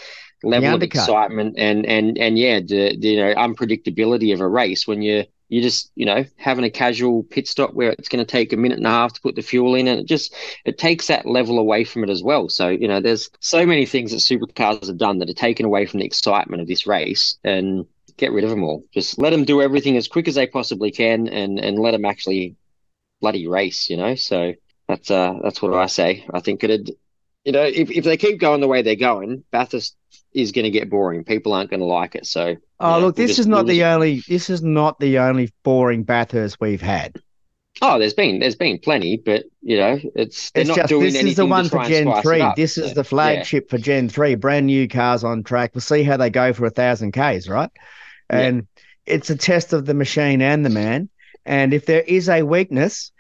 level 0.44 0.74
of 0.76 0.84
excitement 0.84 1.56
and 1.58 1.86
and 1.86 2.18
and 2.18 2.38
yeah, 2.38 2.60
the, 2.60 2.98
the 2.98 3.08
you 3.08 3.18
know 3.18 3.34
unpredictability 3.36 4.34
of 4.34 4.42
a 4.42 4.48
race 4.48 4.86
when 4.86 5.02
you 5.02 5.24
you 5.50 5.62
just 5.62 5.92
you 5.96 6.06
know 6.06 6.26
having 6.36 6.66
a 6.66 6.70
casual 6.70 7.24
pit 7.24 7.48
stop 7.48 7.74
where 7.74 7.92
it's 7.92 8.10
going 8.10 8.24
to 8.24 8.30
take 8.30 8.52
a 8.54 8.58
minute 8.58 8.78
and 8.78 8.88
a 8.88 8.90
half 8.90 9.14
to 9.14 9.22
put 9.22 9.36
the 9.36 9.42
fuel 9.42 9.76
in, 9.76 9.88
and 9.88 10.00
it 10.00 10.06
just 10.06 10.36
it 10.66 10.78
takes 10.78 11.08
that 11.08 11.26
level 11.26 11.60
away 11.60 11.84
from 11.84 12.04
it 12.04 12.10
as 12.10 12.24
well. 12.24 12.50
So 12.50 12.70
you 12.70 12.88
know, 12.88 13.00
there's 13.00 13.30
so 13.40 13.66
many 13.66 13.86
things 13.86 14.12
that 14.12 14.18
supercars 14.18 14.88
have 14.88 14.98
done 14.98 15.20
that 15.20 15.30
are 15.30 15.34
taken 15.34 15.66
away 15.66 15.86
from 15.86 16.00
the 16.00 16.06
excitement 16.06 16.62
of 16.62 16.68
this 16.68 16.86
race 16.86 17.38
and 17.44 17.86
get 18.18 18.32
rid 18.32 18.44
of 18.44 18.50
them 18.50 18.64
all. 18.64 18.84
Just 18.94 19.18
let 19.20 19.32
them 19.32 19.46
do 19.46 19.62
everything 19.62 19.98
as 19.98 20.08
quick 20.08 20.28
as 20.28 20.36
they 20.36 20.48
possibly 20.48 20.92
can, 20.92 21.28
and 21.28 21.60
and 21.60 21.78
let 21.80 21.92
them 21.92 22.06
actually 22.06 22.56
bloody 23.22 23.48
race. 23.48 23.90
You 23.90 23.98
know, 23.98 24.16
so 24.16 24.54
that's 24.88 25.10
uh 25.12 25.34
that's 25.44 25.62
what 25.62 25.74
I 25.74 25.86
say. 25.88 26.26
I 26.34 26.40
think 26.40 26.64
it'd 26.64 26.92
you 27.46 27.52
know 27.52 27.64
if 27.64 27.90
if 27.92 28.04
they 28.04 28.18
keep 28.18 28.40
going 28.40 28.62
the 28.62 28.68
way 28.68 28.82
they're 28.82 28.96
going, 28.96 29.44
Bathurst 29.52 29.96
is 30.34 30.52
going 30.52 30.64
to 30.66 30.72
get 30.72 30.90
boring. 30.90 31.24
People 31.24 31.54
aren't 31.54 31.70
going 31.70 31.80
to 31.80 31.86
like 31.86 32.16
it. 32.16 32.26
So 32.26 32.56
Oh, 32.80 32.98
Yeah, 32.98 33.06
look, 33.06 33.16
this 33.16 33.30
just- 33.32 33.40
is 33.42 33.48
not 33.48 33.66
we'll 33.66 33.66
the 33.76 33.80
just- 33.80 33.94
only. 33.96 34.24
This 34.28 34.50
is 34.50 34.62
not 34.64 35.00
the 35.00 35.20
only 35.20 35.52
boring 35.64 36.04
Bathurst 36.04 36.60
we've 36.60 36.82
had. 36.82 37.16
oh, 37.82 37.98
there's 37.98 38.14
been 38.14 38.40
there's 38.40 38.56
been 38.56 38.78
plenty, 38.80 39.18
but 39.18 39.46
you 39.62 39.78
know 39.78 40.00
it's 40.16 40.52
they're 40.52 40.62
It's 40.62 40.68
not 40.70 40.78
just 40.78 40.90
doing 40.90 41.04
this 41.06 41.16
anything 41.16 41.30
is 41.32 41.36
the 41.38 41.46
one 41.46 41.70
for 41.70 41.84
Gen 41.86 42.22
three. 42.22 42.44
This 42.56 42.78
is 42.78 42.94
the 42.94 43.04
flagship 43.04 43.70
for 43.70 43.78
Gen 43.78 44.10
three. 44.10 44.36
Brand 44.36 44.66
new 44.68 44.88
cars 44.88 45.24
on 45.24 45.44
track. 45.44 45.72
We'll 45.74 45.82
see 45.82 46.04
how 46.04 46.18
they 46.18 46.30
go 46.30 46.52
for 46.54 46.66
a 46.66 46.70
thousand 46.70 47.14
k's, 47.14 47.48
right? 47.48 47.70
Yeah. 48.32 48.40
And 48.40 48.68
it's 49.06 49.30
a 49.30 49.36
test 49.36 49.74
of 49.74 49.86
the 49.86 49.94
machine 49.94 50.42
and 50.42 50.66
the 50.66 50.70
man. 50.70 51.10
And 51.46 51.74
if 51.74 51.86
there 51.86 52.02
is 52.02 52.30
a 52.30 52.44
weakness, 52.44 53.12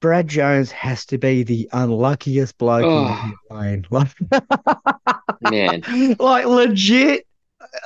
Brad 0.00 0.28
Jones 0.28 0.70
has 0.70 1.06
to 1.06 1.18
be 1.18 1.42
the 1.42 1.68
unluckiest 1.72 2.56
bloke 2.58 2.84
in 2.84 2.88
the 2.88 3.34
Oh. 3.50 3.56
lane. 3.56 3.86
Like, 5.42 5.52
Man, 5.52 6.16
like 6.18 6.46
legit. 6.46 7.26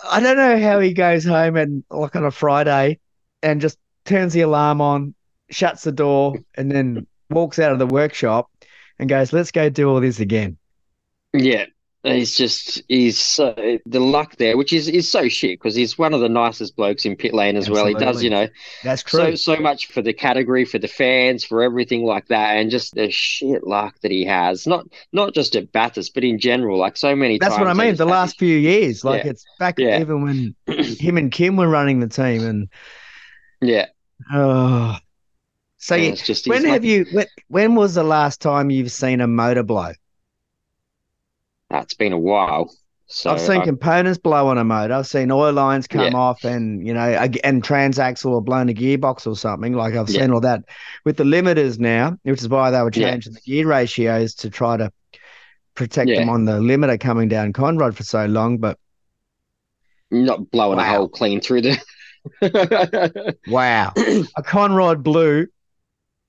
I 0.08 0.20
don't 0.20 0.36
know 0.36 0.58
how 0.60 0.78
he 0.80 0.92
goes 0.92 1.24
home 1.24 1.56
and 1.56 1.82
like 1.90 2.14
on 2.16 2.24
a 2.24 2.30
Friday 2.30 2.98
and 3.42 3.60
just 3.60 3.78
turns 4.04 4.32
the 4.32 4.42
alarm 4.42 4.80
on, 4.80 5.14
shuts 5.50 5.82
the 5.84 5.92
door, 5.92 6.36
and 6.54 6.70
then 6.70 7.06
walks 7.28 7.58
out 7.58 7.72
of 7.72 7.78
the 7.78 7.86
workshop 7.86 8.50
and 8.98 9.08
goes, 9.08 9.32
"Let's 9.32 9.50
go 9.50 9.68
do 9.68 9.88
all 9.90 10.00
this 10.00 10.20
again." 10.20 10.58
yeah. 11.32 11.66
He's 12.02 12.34
just 12.34 12.82
he's 12.88 13.18
so 13.18 13.54
the 13.84 14.00
luck 14.00 14.36
there, 14.36 14.56
which 14.56 14.72
is 14.72 14.88
is 14.88 15.10
so 15.10 15.28
shit 15.28 15.58
because 15.58 15.74
he's 15.74 15.98
one 15.98 16.14
of 16.14 16.20
the 16.20 16.30
nicest 16.30 16.74
blokes 16.74 17.04
in 17.04 17.14
pit 17.14 17.34
lane 17.34 17.56
as 17.56 17.68
well. 17.68 17.84
He 17.84 17.92
does, 17.92 18.22
you 18.22 18.30
know, 18.30 18.48
That's 18.82 19.02
true. 19.02 19.36
so 19.36 19.54
so 19.54 19.56
much 19.60 19.88
for 19.88 20.00
the 20.00 20.14
category, 20.14 20.64
for 20.64 20.78
the 20.78 20.88
fans, 20.88 21.44
for 21.44 21.62
everything 21.62 22.04
like 22.04 22.28
that, 22.28 22.56
and 22.56 22.70
just 22.70 22.94
the 22.94 23.10
shit 23.10 23.66
luck 23.66 23.96
that 24.00 24.10
he 24.10 24.24
has. 24.24 24.66
Not 24.66 24.86
not 25.12 25.34
just 25.34 25.54
at 25.56 25.72
Bathurst, 25.72 26.14
but 26.14 26.24
in 26.24 26.38
general. 26.38 26.78
Like 26.78 26.96
so 26.96 27.14
many 27.14 27.38
That's 27.38 27.58
what 27.58 27.68
I 27.68 27.74
mean. 27.74 27.96
The 27.96 28.06
last 28.06 28.38
few 28.38 28.56
years, 28.56 29.04
like 29.04 29.24
Yeah. 29.24 29.30
it's 29.32 29.44
back 29.58 29.78
Yeah. 29.78 30.00
even 30.00 30.22
when 30.22 30.54
him 30.66 31.18
and 31.18 31.30
Kim 31.30 31.56
were 31.56 31.68
running 31.68 32.00
the 32.00 32.08
team, 32.08 32.46
and 32.46 32.68
yeah. 33.60 33.88
oh, 34.32 34.96
so 35.76 35.96
and 35.96 36.04
you, 36.04 36.12
it's 36.12 36.24
just 36.24 36.46
when 36.48 36.64
have 36.64 36.72
like, 36.76 36.82
you? 36.82 37.04
When, 37.12 37.26
when 37.48 37.74
was 37.74 37.94
the 37.94 38.04
last 38.04 38.40
time 38.40 38.70
you've 38.70 38.90
seen 38.90 39.20
a 39.20 39.26
motor 39.26 39.62
blow? 39.62 39.92
That's 41.70 41.94
been 41.94 42.12
a 42.12 42.18
while. 42.18 42.74
So 43.12 43.30
I've 43.30 43.40
seen 43.40 43.60
I- 43.62 43.64
components 43.64 44.18
blow 44.18 44.46
on 44.48 44.58
a 44.58 44.64
motor. 44.64 44.94
I've 44.94 45.06
seen 45.06 45.30
oil 45.32 45.52
lines 45.52 45.86
come 45.88 46.12
Yeah. 46.12 46.16
off, 46.18 46.44
and 46.44 46.86
you 46.86 46.94
know, 46.94 47.00
and 47.44 47.62
transaxle 47.62 48.30
or 48.30 48.40
blown 48.40 48.68
a 48.68 48.72
gearbox 48.74 49.26
or 49.26 49.34
something. 49.36 49.72
Like 49.72 49.94
I've 49.94 50.08
Yeah. 50.08 50.20
seen 50.22 50.30
all 50.32 50.40
that 50.42 50.62
with 51.04 51.16
the 51.16 51.24
limiters 51.24 51.78
now, 51.80 52.16
which 52.22 52.40
is 52.40 52.48
why 52.48 52.70
they 52.70 52.80
were 52.82 52.90
Yeah. 52.94 53.10
changing 53.10 53.32
the 53.32 53.40
gear 53.40 53.66
ratios 53.66 54.34
to 54.36 54.50
try 54.50 54.76
to 54.76 54.92
protect 55.74 56.08
them 56.08 56.28
on 56.28 56.44
the 56.44 56.60
limiter 56.60 56.98
coming 57.00 57.28
down 57.28 57.52
Conrod 57.52 57.94
for 57.94 58.04
so 58.04 58.26
long. 58.26 58.58
But 58.58 58.78
not 60.12 60.48
blowing 60.52 60.78
a 60.78 60.84
hole 60.84 61.08
clean 61.08 61.40
through 61.40 61.62
the. 61.62 61.78
wow, 63.48 63.92
a 63.96 64.42
Conrod 64.42 65.02
blew 65.02 65.46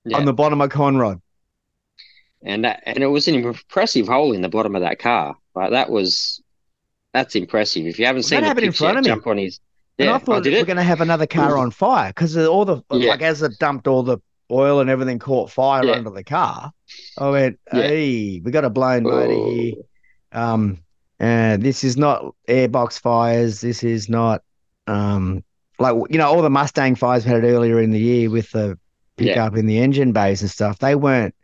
Yeah. 0.04 0.16
on 0.16 0.24
the 0.24 0.32
bottom 0.32 0.60
of 0.60 0.70
Conrod. 0.70 1.20
And 2.44 2.64
that, 2.64 2.82
and 2.86 2.98
it 2.98 3.06
was 3.06 3.28
an 3.28 3.34
impressive 3.36 4.08
hole 4.08 4.32
in 4.32 4.42
the 4.42 4.48
bottom 4.48 4.74
of 4.74 4.82
that 4.82 4.98
car. 4.98 5.36
Like 5.54 5.70
that 5.70 5.90
was, 5.90 6.42
that's 7.12 7.34
impressive. 7.36 7.86
If 7.86 7.98
you 7.98 8.06
haven't 8.06 8.22
That 8.22 8.28
seen 8.28 8.40
the 8.40 8.46
happened 8.48 8.66
in 8.66 8.72
front 8.72 8.98
of 8.98 9.04
me. 9.04 9.10
jump 9.10 9.26
on 9.26 9.38
his. 9.38 9.60
And 9.98 10.08
Yeah, 10.08 10.14
I 10.14 10.18
thought 10.18 10.42
did 10.42 10.52
we 10.52 10.58
we're 10.60 10.64
going 10.66 10.76
to 10.78 10.82
have 10.82 11.00
another 11.02 11.26
car 11.26 11.58
on 11.58 11.70
fire 11.70 12.08
because 12.10 12.36
all 12.36 12.64
the 12.64 12.82
Yeah. 12.90 13.10
like 13.10 13.22
as 13.22 13.42
it 13.42 13.58
dumped 13.58 13.86
all 13.86 14.02
the 14.02 14.18
oil 14.50 14.80
and 14.80 14.88
everything 14.90 15.18
caught 15.18 15.50
fire 15.50 15.84
Yeah. 15.84 15.92
under 15.92 16.10
the 16.10 16.24
car. 16.24 16.72
I 17.18 17.28
went, 17.30 17.60
Yeah. 17.72 17.82
hey, 17.82 18.40
we 18.42 18.50
got 18.50 18.64
a 18.64 18.70
blown 18.70 19.02
motor 19.04 19.32
Oh. 19.32 19.50
here. 19.50 19.74
Um, 20.32 20.78
and 21.20 21.62
this 21.62 21.84
is 21.84 21.96
not 21.96 22.34
airbox 22.48 22.98
fires. 22.98 23.60
This 23.60 23.82
is 23.84 24.08
not 24.08 24.42
um 24.86 25.44
like 25.78 25.94
you 26.10 26.18
know 26.18 26.26
all 26.28 26.42
the 26.42 26.50
Mustang 26.50 26.94
fires 26.96 27.24
we 27.24 27.30
had 27.30 27.44
earlier 27.44 27.78
in 27.80 27.90
the 27.92 28.00
year 28.00 28.30
with 28.30 28.50
the 28.50 28.78
Yeah. 29.18 29.34
pickup 29.34 29.56
in 29.56 29.66
the 29.66 29.78
engine 29.78 30.12
bays 30.12 30.40
and 30.40 30.50
stuff. 30.50 30.78
They 30.78 30.94
weren't 30.94 31.34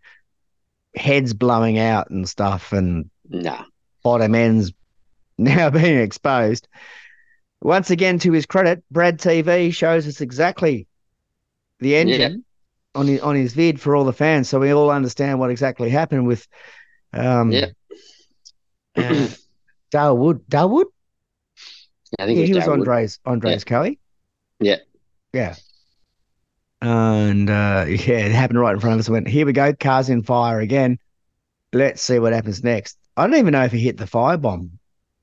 heads 0.98 1.32
blowing 1.34 1.78
out 1.78 2.10
and 2.10 2.28
stuff 2.28 2.72
and 2.72 3.10
Nah. 3.28 3.64
bottom 4.02 4.34
ends 4.34 4.72
now 5.38 5.70
being 5.70 5.98
exposed. 5.98 6.68
Once 7.60 7.90
again, 7.90 8.18
to 8.20 8.32
his 8.32 8.46
credit, 8.46 8.82
Brad 8.90 9.18
TV 9.18 9.72
shows 9.74 10.06
us 10.06 10.20
exactly 10.20 10.86
the 11.80 11.96
engine 11.96 12.44
on 12.94 13.06
his 13.06 13.20
on 13.20 13.34
his 13.36 13.52
vid 13.52 13.80
for 13.80 13.94
all 13.96 14.04
the 14.04 14.12
fans, 14.12 14.48
so 14.48 14.58
we 14.60 14.72
all 14.72 14.90
understand 14.90 15.38
what 15.38 15.50
exactly 15.50 15.90
happened 15.90 16.26
with 16.26 16.46
um 17.12 17.50
Yeah. 17.52 17.66
uh, 18.96 19.28
Darwood. 19.92 20.40
Darwood? 20.48 20.86
I 22.18 22.26
think 22.26 22.38
Yeah, 22.38 22.46
he 22.46 22.54
was. 22.54 22.68
Andres 22.68 23.18
Andres 23.24 23.64
Kelly. 23.64 23.98
Yeah. 24.60 24.76
Yeah. 25.32 25.54
And 26.80 27.50
uh, 27.50 27.84
yeah, 27.88 28.18
it 28.18 28.32
happened 28.32 28.60
right 28.60 28.74
in 28.74 28.80
front 28.80 28.94
of 28.94 29.00
us. 29.00 29.08
I 29.08 29.12
went, 29.12 29.28
here 29.28 29.46
we 29.46 29.52
go, 29.52 29.72
car's 29.74 30.08
in 30.08 30.22
fire 30.22 30.60
again. 30.60 30.98
Let's 31.72 32.02
see 32.02 32.18
what 32.18 32.32
happens 32.32 32.64
next. 32.64 32.96
I 33.16 33.26
don't 33.26 33.36
even 33.36 33.52
know 33.52 33.64
if 33.64 33.72
he 33.72 33.80
hit 33.80 33.98
the 33.98 34.04
firebomb, 34.04 34.70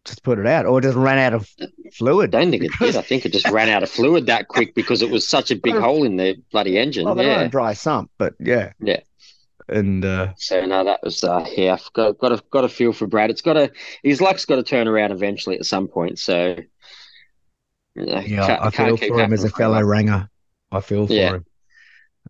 just 0.04 0.22
put 0.22 0.38
it 0.38 0.46
out, 0.46 0.66
or 0.66 0.82
just 0.82 0.98
ran 0.98 1.18
out 1.18 1.34
of 1.34 1.50
fluid. 1.94 2.36
I 2.36 2.42
don't 2.42 2.52
think 2.52 2.64
it 2.64 2.72
did. 2.78 2.96
I 2.96 3.02
think 3.02 3.26
it 3.26 3.32
just 3.32 3.50
ran 3.50 3.70
out 3.70 3.84
of 3.84 3.90
fluid 3.90 4.26
that 4.28 4.48
quick 4.48 4.76
because 4.76 5.02
it 5.02 5.10
was 5.10 5.28
such 5.28 5.50
a 5.50 5.56
big 5.56 5.76
hole 5.76 6.04
in 6.04 6.18
the 6.18 6.36
bloody 6.52 6.78
engine. 6.78 7.08
On 7.08 7.18
yeah. 7.18 7.48
dry 7.48 7.74
sump, 7.74 8.12
but 8.18 8.34
yeah. 8.40 8.74
Yeah. 8.80 9.00
And 9.68 10.06
uh, 10.06 10.34
So 10.38 10.64
no, 10.66 10.84
that 10.84 11.02
was 11.02 11.24
uh, 11.24 11.48
yeah. 11.56 11.74
I've 11.74 11.94
got 11.94 12.18
got 12.20 12.34
a 12.34 12.44
got 12.52 12.66
a 12.66 12.70
feel 12.70 12.94
for 12.94 13.08
Brad. 13.08 13.32
It's 13.32 13.42
got 13.42 13.58
a 13.58 13.72
his 14.04 14.22
luck's 14.22 14.46
got 14.46 14.58
to 14.58 14.64
turn 14.64 14.88
around 14.88 15.12
eventually 15.12 15.58
at 15.58 15.66
some 15.66 15.88
point. 15.88 16.20
So 16.20 16.58
you 17.96 18.06
know, 18.06 18.20
yeah, 18.20 18.60
I 18.62 18.70
feel 18.70 18.98
for 18.98 19.20
him 19.20 19.34
as 19.34 19.44
a 19.44 19.50
fellow 19.50 19.82
ranger. 19.82 20.30
I 20.76 20.82
feel 20.82 21.08
for 21.08 21.14
Yeah. 21.14 21.34
him. 21.36 21.46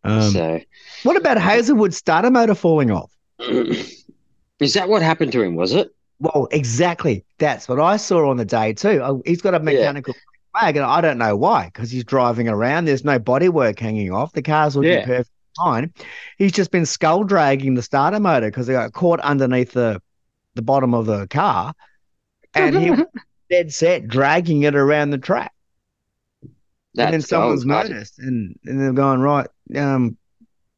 Um, 0.04 0.32
forever. 0.34 0.62
what 1.04 1.18
about 1.18 1.38
Hazelwood's 1.39 1.98
starter 1.98 2.30
motor 2.30 2.56
falling 2.56 2.91
off? 2.91 3.12
is 3.39 4.74
that 4.74 4.88
what 4.89 5.02
happened 5.02 5.32
to 5.34 5.41
him? 5.41 5.56
Was 5.56 5.74
it? 5.74 5.89
Well, 6.20 6.48
exactly. 6.52 7.26
That's 7.39 7.68
what 7.68 7.80
I 7.80 7.98
saw 7.98 8.30
on 8.30 8.38
the 8.38 8.46
day 8.46 8.74
too. 8.74 9.02
Oh, 9.04 9.22
he's 9.26 9.41
got 9.41 9.54
a 9.56 9.60
mechanical 9.60 10.14
flag, 10.54 10.78
and 10.78 10.86
I 10.86 11.02
don't 11.02 11.18
know 11.18 11.36
why, 11.36 11.66
because 11.66 11.91
he's 11.91 12.04
driving 12.06 12.48
around. 12.48 12.86
There's 12.86 13.04
no 13.04 13.20
bodywork 13.20 13.80
hanging 13.80 14.12
off. 14.14 14.32
The 14.34 14.41
car's 14.41 14.76
looking 14.76 14.91
Yeah. 14.93 15.06
perfect 15.06 15.30
fine. 15.58 15.93
He's 16.38 16.52
just 16.52 16.72
been 16.72 16.86
skull 16.86 17.24
dragging 17.24 17.76
the 17.76 17.82
starter 17.82 18.20
motor 18.20 18.48
because 18.48 18.68
they 18.68 18.74
got 18.74 18.93
caught 18.93 19.20
underneath 19.22 19.72
the 19.72 20.02
the 20.56 20.62
bottom 20.62 20.93
of 20.93 21.06
the 21.06 21.28
car, 21.28 21.74
and 22.54 22.76
he 22.76 22.91
dead 23.50 23.74
set 23.74 24.08
dragging 24.08 24.64
it 24.64 24.76
around 24.76 25.10
the 25.10 25.18
track. 25.18 25.52
And 26.98 27.14
then 27.14 27.22
someone's 27.22 27.66
noticed, 27.66 28.20
and, 28.20 28.58
and 28.66 28.80
they're 28.80 28.93
going 28.93 29.20
right. 29.22 29.48
Um, 29.76 30.18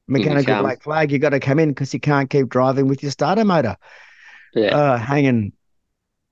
mechanical 0.07 0.59
black 0.61 0.82
flag, 0.84 1.11
you 1.11 1.20
got 1.20 1.30
to 1.30 1.39
come 1.39 1.59
in 1.59 1.70
because 1.70 1.93
you 1.93 1.99
can't 1.99 2.30
keep 2.30 2.49
driving 2.49 2.88
with 2.88 3.03
your 3.03 3.11
starter 3.11 3.45
motor 3.45 3.76
Yeah. 4.53 4.76
uh, 4.76 4.97
hanging 4.97 5.53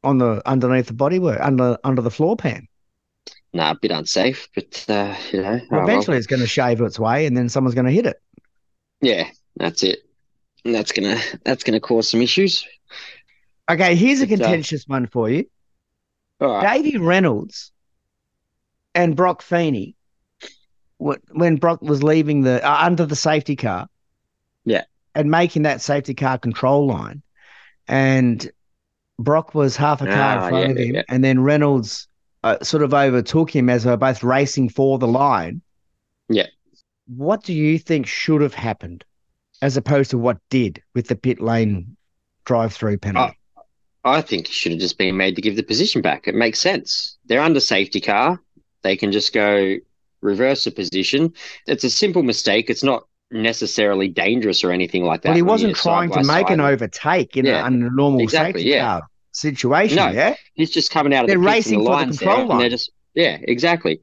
on 0.03 0.17
the 0.17 0.41
underneath 0.45 0.87
the 0.87 0.93
bodywork 0.93 1.41
under 1.41 1.77
under 1.83 2.01
the 2.01 2.11
floor 2.11 2.35
pan. 2.37 2.67
Nah, 3.53 3.71
a 3.71 3.75
bit 3.75 3.91
unsafe, 3.91 4.49
but 4.53 4.85
uh, 4.89 5.15
you 5.31 5.41
know, 5.41 5.59
oh, 5.61 5.67
well. 5.71 5.83
Eventually, 5.83 6.17
it's 6.17 6.27
going 6.27 6.41
to 6.41 6.47
shave 6.47 6.81
its 6.81 6.99
way, 6.99 7.25
and 7.25 7.35
then 7.37 7.47
someone's 7.49 7.75
going 7.75 7.85
to 7.85 7.91
hit 7.91 8.05
it. 8.05 8.21
yeah, 9.01 9.29
that's 9.55 9.83
it. 9.83 9.99
And 10.65 10.73
that's 10.73 10.91
gonna 10.91 11.19
that's 11.43 11.63
gonna 11.63 11.79
cause 11.79 12.09
some 12.09 12.21
issues. 12.21 12.65
Okay, 13.69 13.95
here's 13.95 14.21
a 14.21 14.25
uh, 14.25 14.27
contentious 14.27 14.87
one 14.87 15.07
for 15.07 15.29
you. 15.29 15.45
All 16.41 16.49
right. 16.49 16.83
Davey 16.83 16.97
Reynolds 16.97 17.71
and 18.95 19.15
Broc 19.15 19.41
Feeney, 19.41 19.95
when 20.97 21.57
Broc 21.57 21.81
was 21.81 22.01
leaving 22.01 22.41
the 22.41 22.65
uh, 22.67 22.77
under 22.81 23.05
the 23.05 23.15
safety 23.15 23.55
car, 23.55 23.87
Yeah. 24.63 24.85
and 25.13 25.29
making 25.29 25.63
that 25.63 25.81
safety 25.81 26.13
car 26.13 26.37
control 26.37 26.87
line, 26.87 27.21
and 27.87 28.49
Broc 29.19 29.53
was 29.53 29.75
half 29.75 30.01
a 30.01 30.05
car 30.05 30.39
Ah, 30.39 30.43
in 30.45 30.49
front 30.49 30.65
yeah, 30.65 30.71
of 30.71 30.77
him, 30.77 30.95
yeah. 30.95 31.03
and 31.09 31.23
then 31.23 31.41
Reynolds 31.41 32.07
uh, 32.43 32.57
sort 32.63 32.83
of 32.83 32.93
overtook 32.93 33.53
him 33.53 33.69
as 33.69 33.83
they 33.83 33.89
were 33.91 33.97
both 33.97 34.23
racing 34.23 34.69
for 34.69 34.97
the 34.97 35.07
line. 35.07 35.61
Yeah. 36.29 36.47
What 37.07 37.43
do 37.43 37.53
you 37.53 37.77
think 37.77 38.07
should 38.07 38.41
have 38.41 38.53
happened, 38.53 39.03
as 39.61 39.77
opposed 39.77 40.11
to 40.11 40.17
what 40.17 40.37
did 40.49 40.81
with 40.95 41.07
the 41.07 41.15
pit 41.15 41.39
lane 41.39 41.95
drive-through 42.45 42.97
penalty? 42.99 43.37
I 44.03 44.21
think 44.21 44.47
it 44.47 44.53
should 44.53 44.71
have 44.71 44.81
just 44.81 44.97
been 44.97 45.17
made 45.17 45.35
to 45.35 45.41
give 45.41 45.55
the 45.55 45.63
position 45.63 46.01
back. 46.01 46.27
It 46.27 46.35
makes 46.35 46.59
sense. 46.59 47.17
They're 47.25 47.41
under 47.41 47.59
safety 47.59 47.99
car. 47.99 48.39
They 48.85 48.95
can 48.95 49.11
just 49.11 49.33
go 49.33 49.77
reverse 50.21 50.63
the 50.65 50.71
position. 50.71 51.33
It's 51.65 51.83
a 51.83 51.89
simple 51.89 52.21
mistake. 52.21 52.69
It's 52.69 52.83
not 52.83 53.07
necessarily 53.31 54.07
dangerous 54.07 54.63
or 54.63 54.71
anything 54.71 55.03
like 55.03 55.23
that. 55.23 55.29
Well, 55.29 55.35
he 55.35 55.41
wasn't 55.41 55.75
trying 55.75 56.11
to 56.11 56.23
make 56.23 56.51
an 56.51 56.61
overtake 56.61 57.35
in 57.35 57.45
Yeah, 57.45 57.61
a, 57.61 57.65
under 57.65 57.87
a 57.87 57.91
normal 57.91 58.21
exactly, 58.21 58.61
safety 58.61 58.69
yeah. 58.69 58.81
car 58.99 59.07
situation. 59.31 59.97
No. 59.97 60.09
Yeah, 60.11 60.35
He's 60.53 60.69
just 60.69 60.91
coming 60.91 61.13
out 61.15 61.23
of 61.23 61.27
They're 61.29 61.37
the 61.37 61.43
racing 61.43 61.79
the 61.83 61.85
for 61.89 61.97
the 61.99 62.05
control 62.11 62.35
there, 62.35 62.39
and 62.41 62.49
line. 62.49 62.59
they're 62.59 62.69
just 62.69 62.91
yeah, 63.15 63.37
exactly. 63.41 63.99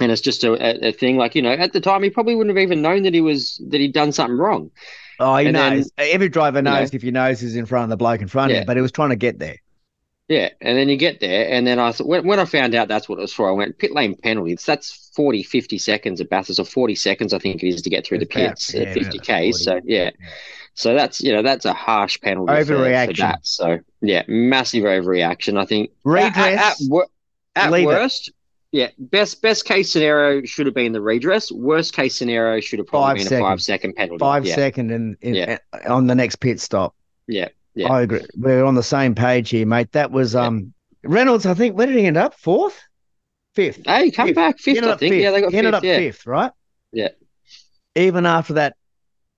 And 0.00 0.10
it's 0.10 0.22
just 0.22 0.44
a, 0.44 0.52
a, 0.52 0.88
a 0.88 0.92
thing 0.92 1.18
like 1.18 1.34
you 1.34 1.42
know, 1.42 1.52
at 1.52 1.74
the 1.74 1.80
time 1.80 2.02
he 2.02 2.08
probably 2.08 2.34
wouldn't 2.34 2.56
have 2.56 2.62
even 2.62 2.80
known 2.80 3.02
that 3.02 3.12
he 3.12 3.20
was 3.20 3.60
that 3.68 3.80
he'd 3.80 3.92
done 3.92 4.12
something 4.12 4.38
wrong. 4.38 4.70
oh, 5.18 5.36
he 5.36 5.46
And 5.46 5.54
then, 5.56 5.76
knows. 5.76 5.90
Every 5.98 6.30
driver 6.30 6.62
know- 6.62 6.74
knows 6.80 6.94
if 6.94 7.02
he 7.02 7.10
knows 7.10 7.38
he's 7.40 7.54
in 7.56 7.66
front 7.66 7.84
of 7.84 7.90
the 7.90 7.98
bloke 7.98 8.22
in 8.22 8.28
front 8.28 8.50
of 8.52 8.56
him, 8.58 8.64
but 8.66 8.76
he 8.76 8.80
was 8.82 8.92
trying 8.92 9.10
to 9.10 9.16
get 9.16 9.38
there. 9.38 9.56
Yeah, 10.30 10.50
and 10.60 10.78
then 10.78 10.88
you 10.88 10.96
get 10.96 11.18
there, 11.18 11.50
and 11.50 11.66
then 11.66 11.80
I 11.80 11.90
thought 11.90 12.06
when, 12.06 12.24
when 12.24 12.38
I 12.38 12.44
found 12.44 12.72
out 12.76 12.86
that's 12.86 13.08
what 13.08 13.18
it 13.18 13.22
was 13.22 13.32
for, 13.32 13.48
I 13.48 13.52
went 13.52 13.78
pit 13.78 13.90
lane 13.90 14.14
penalty. 14.14 14.54
That's 14.64 15.10
40, 15.16 15.42
50 15.42 15.76
seconds 15.76 16.20
at 16.20 16.30
Bathurst, 16.30 16.60
or 16.60 16.64
40 16.64 16.94
seconds, 16.94 17.34
I 17.34 17.40
think 17.40 17.64
it 17.64 17.68
is 17.68 17.82
to 17.82 17.90
get 17.90 18.06
through 18.06 18.18
It's 18.20 18.32
the 18.32 18.40
pits 18.40 18.74
at 18.76 18.88
uh, 18.88 18.94
50 18.94 19.18
about 19.18 19.26
k. 19.26 19.50
So 19.50 19.74
yeah. 19.84 20.04
yeah. 20.04 20.10
so 20.74 20.94
that's 20.94 21.20
you 21.20 21.32
know 21.32 21.42
that's 21.42 21.64
a 21.64 21.72
harsh 21.72 22.20
penalty 22.20 22.52
for- 22.62 22.64
for, 22.64 22.74
Overreaction. 22.76 23.16
that. 23.18 23.40
So 23.42 23.80
yeah, 24.02 24.22
massive 24.28 24.84
overreaction. 24.84 25.58
I 25.60 25.64
think 25.66 25.90
At, 26.06 26.36
at, 26.36 26.76
Redress. 26.78 26.90
at 27.56 27.72
leave 27.72 27.82
it. 27.82 27.86
worst, 27.86 28.30
yeah, 28.70 28.90
best 29.00 29.42
best 29.42 29.64
case 29.64 29.90
scenario 29.90 30.44
should 30.44 30.66
have 30.66 30.76
been 30.76 30.92
the 30.92 31.00
redress. 31.00 31.50
Worst 31.50 31.92
case 31.92 32.14
scenario 32.14 32.60
should 32.60 32.78
have 32.78 32.86
Five 32.86 33.16
probably 33.16 33.24
been 33.24 33.38
a 33.38 33.40
five 33.40 33.60
second 33.60 33.96
penalty. 33.96 34.20
five 34.20 34.46
yeah, 34.46 34.54
second 34.54 34.92
in, 34.92 35.16
in, 35.22 35.34
Yeah. 35.34 35.58
on 35.88 36.06
the 36.06 36.14
next 36.14 36.36
pit 36.36 36.60
stop. 36.60 36.94
Yeah, 37.26 37.48
yeah. 37.74 37.92
I 37.92 38.02
agree. 38.02 38.24
We're 38.36 38.64
on 38.64 38.74
the 38.74 38.82
same 38.82 39.14
page 39.14 39.50
here, 39.50 39.66
mate. 39.66 39.92
That 39.92 40.10
was 40.10 40.34
Yeah. 40.34 40.46
um 40.46 40.72
Reynolds. 41.04 41.46
I 41.46 41.54
think 41.54 41.76
where 41.76 41.86
did 41.86 41.96
he 41.96 42.06
end 42.06 42.16
up? 42.16 42.34
Fourth, 42.34 42.78
fifth. 43.54 43.80
Hey, 43.86 44.10
come 44.10 44.28
Fifth. 44.28 44.36
back 44.36 44.58
fifth. 44.58 44.82
I 44.82 44.96
think. 44.96 45.12
fifth. 45.14 45.22
Yeah, 45.22 45.30
they 45.30 45.40
got 45.40 45.50
He 45.52 45.58
ended 45.58 45.72
fifth. 45.74 45.78
up 45.78 45.84
yeah, 45.84 45.96
fifth, 45.98 46.26
right? 46.26 46.52
Yeah. 46.92 47.08
Even 47.96 48.26
after 48.26 48.54
that 48.54 48.76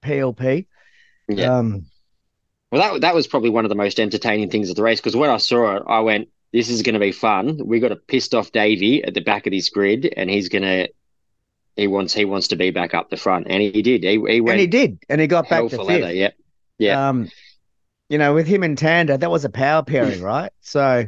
PLP. 0.05 0.67
Yeah. 1.29 1.59
Um, 1.59 1.87
Well, 2.71 2.81
that 2.93 3.01
that 3.03 3.15
was 3.15 3.27
probably 3.27 3.51
one 3.51 3.65
of 3.65 3.69
the 3.69 3.75
most 3.75 4.01
entertaining 4.01 4.51
things 4.51 4.71
of 4.71 4.77
the 4.77 4.83
race 4.83 5.01
because 5.01 5.17
when 5.17 5.31
I 5.31 5.37
saw 5.37 5.77
it, 5.77 5.83
I 5.87 6.01
went, 6.01 6.29
"This 6.53 6.69
is 6.69 6.83
going 6.83 6.95
to 6.95 7.01
be 7.01 7.13
fun." 7.13 7.61
We 7.65 7.81
got 7.81 7.93
a 7.93 7.97
pissed 7.97 8.35
off 8.35 8.51
Davey 8.53 9.05
at 9.05 9.15
the 9.15 9.21
back 9.21 9.47
of 9.47 9.53
this 9.53 9.69
grid, 9.71 10.13
and 10.17 10.29
he's 10.31 10.49
gonna 10.49 10.89
he 11.77 11.87
wants 11.87 12.13
he 12.13 12.25
wants 12.25 12.49
to 12.49 12.57
be 12.57 12.71
back 12.71 12.93
up 12.95 13.09
the 13.11 13.17
front, 13.17 13.47
and 13.49 13.63
he 13.63 13.83
did. 13.83 14.03
He 14.03 14.11
he 14.11 14.19
went 14.41 14.51
and 14.55 14.61
he 14.61 14.67
did, 14.67 14.99
and 15.09 15.21
he 15.21 15.27
got 15.27 15.49
back 15.49 15.63
to 15.65 15.69
fifth. 15.71 15.81
leather. 15.81 16.13
Yeah, 16.13 16.31
yeah. 16.79 17.09
Um, 17.09 17.29
you 18.13 18.19
know, 18.19 18.35
with 18.35 18.47
him 18.47 18.63
and 18.63 18.77
Tander, 18.77 19.19
that 19.19 19.31
was 19.31 19.47
a 19.47 19.49
power 19.49 19.83
pairing, 19.83 20.21
right? 20.35 20.53
So 20.61 21.07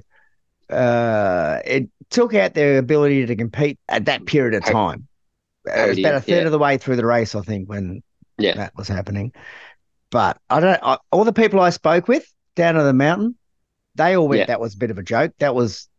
uh, 0.70 1.58
it 1.62 1.90
took 2.08 2.32
out 2.32 2.54
their 2.54 2.78
ability 2.78 3.26
to 3.26 3.36
compete 3.36 3.78
at 3.90 4.06
that 4.06 4.24
period 4.24 4.54
of 4.54 4.64
time. 4.64 5.06
it 5.66 5.88
was 5.88 5.98
about 5.98 6.14
a 6.14 6.20
third 6.20 6.28
yeah. 6.40 6.46
of 6.46 6.52
the 6.52 6.58
way 6.58 6.78
through 6.78 6.96
the 6.96 7.04
race, 7.04 7.34
I 7.34 7.42
think, 7.42 7.68
when 7.68 8.02
Yeah. 8.38 8.54
that 8.54 8.74
was 8.74 8.88
happening. 8.88 9.32
But 10.08 10.38
I 10.48 10.60
don't. 10.60 10.80
I, 10.82 10.96
all 11.12 11.24
the 11.24 11.32
people 11.34 11.60
I 11.60 11.68
spoke 11.68 12.08
with 12.08 12.26
down 12.54 12.78
on 12.78 12.86
the 12.86 12.94
mountain, 12.94 13.36
they 13.96 14.16
all 14.16 14.26
went. 14.26 14.38
Yeah. 14.38 14.46
That 14.46 14.60
was 14.60 14.72
a 14.72 14.78
bit 14.78 14.90
of 14.90 14.96
a 14.96 15.02
joke. 15.02 15.32
That 15.40 15.54
was 15.54 15.90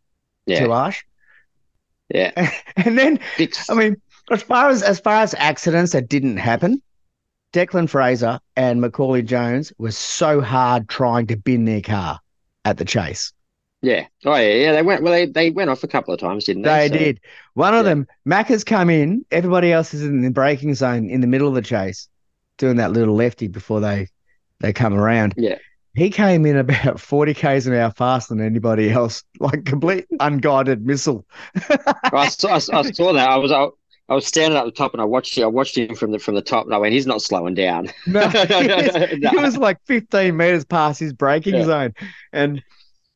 yeah, 0.44 0.58
too 0.64 0.72
harsh. 0.72 1.04
yeah. 2.08 2.50
And 2.76 2.98
then 2.98 3.20
Big- 3.38 3.54
I 3.70 3.74
mean, 3.74 4.00
as 4.32 4.42
far 4.42 4.70
as 4.70 4.82
as 4.82 4.98
far 4.98 5.22
as 5.22 5.34
accidents 5.34 5.92
that 5.92 6.08
didn't 6.08 6.38
happen, 6.38 6.82
Declan 7.56 7.88
Fraser 7.88 8.38
and 8.54 8.80
Macauley 8.82 9.24
Jones 9.24 9.72
were 9.78 9.90
so 9.90 10.40
hard 10.42 10.88
trying 10.88 11.26
to 11.28 11.36
bin 11.36 11.64
their 11.64 11.80
car 11.80 12.20
at 12.66 12.76
the 12.76 12.84
chase. 12.84 13.32
yeah. 13.80 14.06
Oh 14.26 14.34
yeah, 14.36 14.54
yeah. 14.54 14.72
They 14.72 14.82
went 14.82 15.02
well. 15.02 15.12
They, 15.12 15.26
they 15.26 15.50
went 15.50 15.70
off 15.70 15.82
a 15.82 15.88
couple 15.88 16.12
of 16.12 16.20
times, 16.20 16.44
didn't 16.44 16.62
They 16.62 16.88
they? 16.88 16.98
So- 16.98 17.04
did. 17.04 17.20
One 17.54 17.72
of 17.74 17.78
yeah. 17.86 17.90
them, 17.94 18.06
Mac 18.26 18.48
has 18.48 18.62
come 18.64 18.90
in. 18.90 19.24
Everybody 19.30 19.72
else 19.72 19.94
is 19.94 20.02
in 20.02 20.20
the 20.20 20.30
braking 20.30 20.74
zone 20.74 21.08
in 21.08 21.22
the 21.22 21.26
middle 21.26 21.48
of 21.48 21.54
the 21.54 21.62
chase, 21.62 22.08
doing 22.58 22.76
that 22.76 22.92
little 22.92 23.14
lefty 23.14 23.48
before 23.48 23.80
they 23.80 24.08
they 24.60 24.72
come 24.74 24.92
around. 24.94 25.32
Yeah. 25.38 25.56
He 25.94 26.10
came 26.10 26.44
in 26.44 26.58
about 26.58 27.00
40 27.14 27.32
k's 27.32 27.66
an 27.66 27.72
hour 27.72 27.90
faster 27.90 28.34
than 28.34 28.44
anybody 28.44 28.90
else, 28.90 29.24
like 29.40 29.64
complete 29.64 30.04
unguided 30.20 30.84
missile. 30.84 31.24
I 32.12 32.28
saw, 32.28 32.50
I, 32.50 32.56
I 32.56 32.58
saw 32.90 33.12
that. 33.14 33.30
I 33.30 33.36
was 33.36 33.50
I, 33.50 33.68
I 34.08 34.14
was 34.14 34.26
standing 34.26 34.56
at 34.58 34.64
the 34.64 34.70
top 34.70 34.92
and 34.92 35.00
I 35.00 35.04
watched. 35.04 35.36
I 35.38 35.46
watched 35.46 35.76
him 35.76 35.94
from 35.96 36.12
the 36.12 36.18
from 36.18 36.34
the 36.36 36.42
top, 36.42 36.64
and 36.66 36.74
I 36.74 36.78
went, 36.78 36.92
"He's 36.92 37.06
not 37.06 37.22
slowing 37.22 37.54
down." 37.54 37.90
No, 38.06 38.28
he 38.28 38.66
was, 38.68 39.08
he 39.30 39.36
was 39.36 39.56
like 39.56 39.78
15 39.86 40.36
meters 40.36 40.64
past 40.64 41.00
his 41.00 41.12
braking 41.12 41.54
Yeah. 41.56 41.64
zone, 41.64 41.94
and 42.32 42.62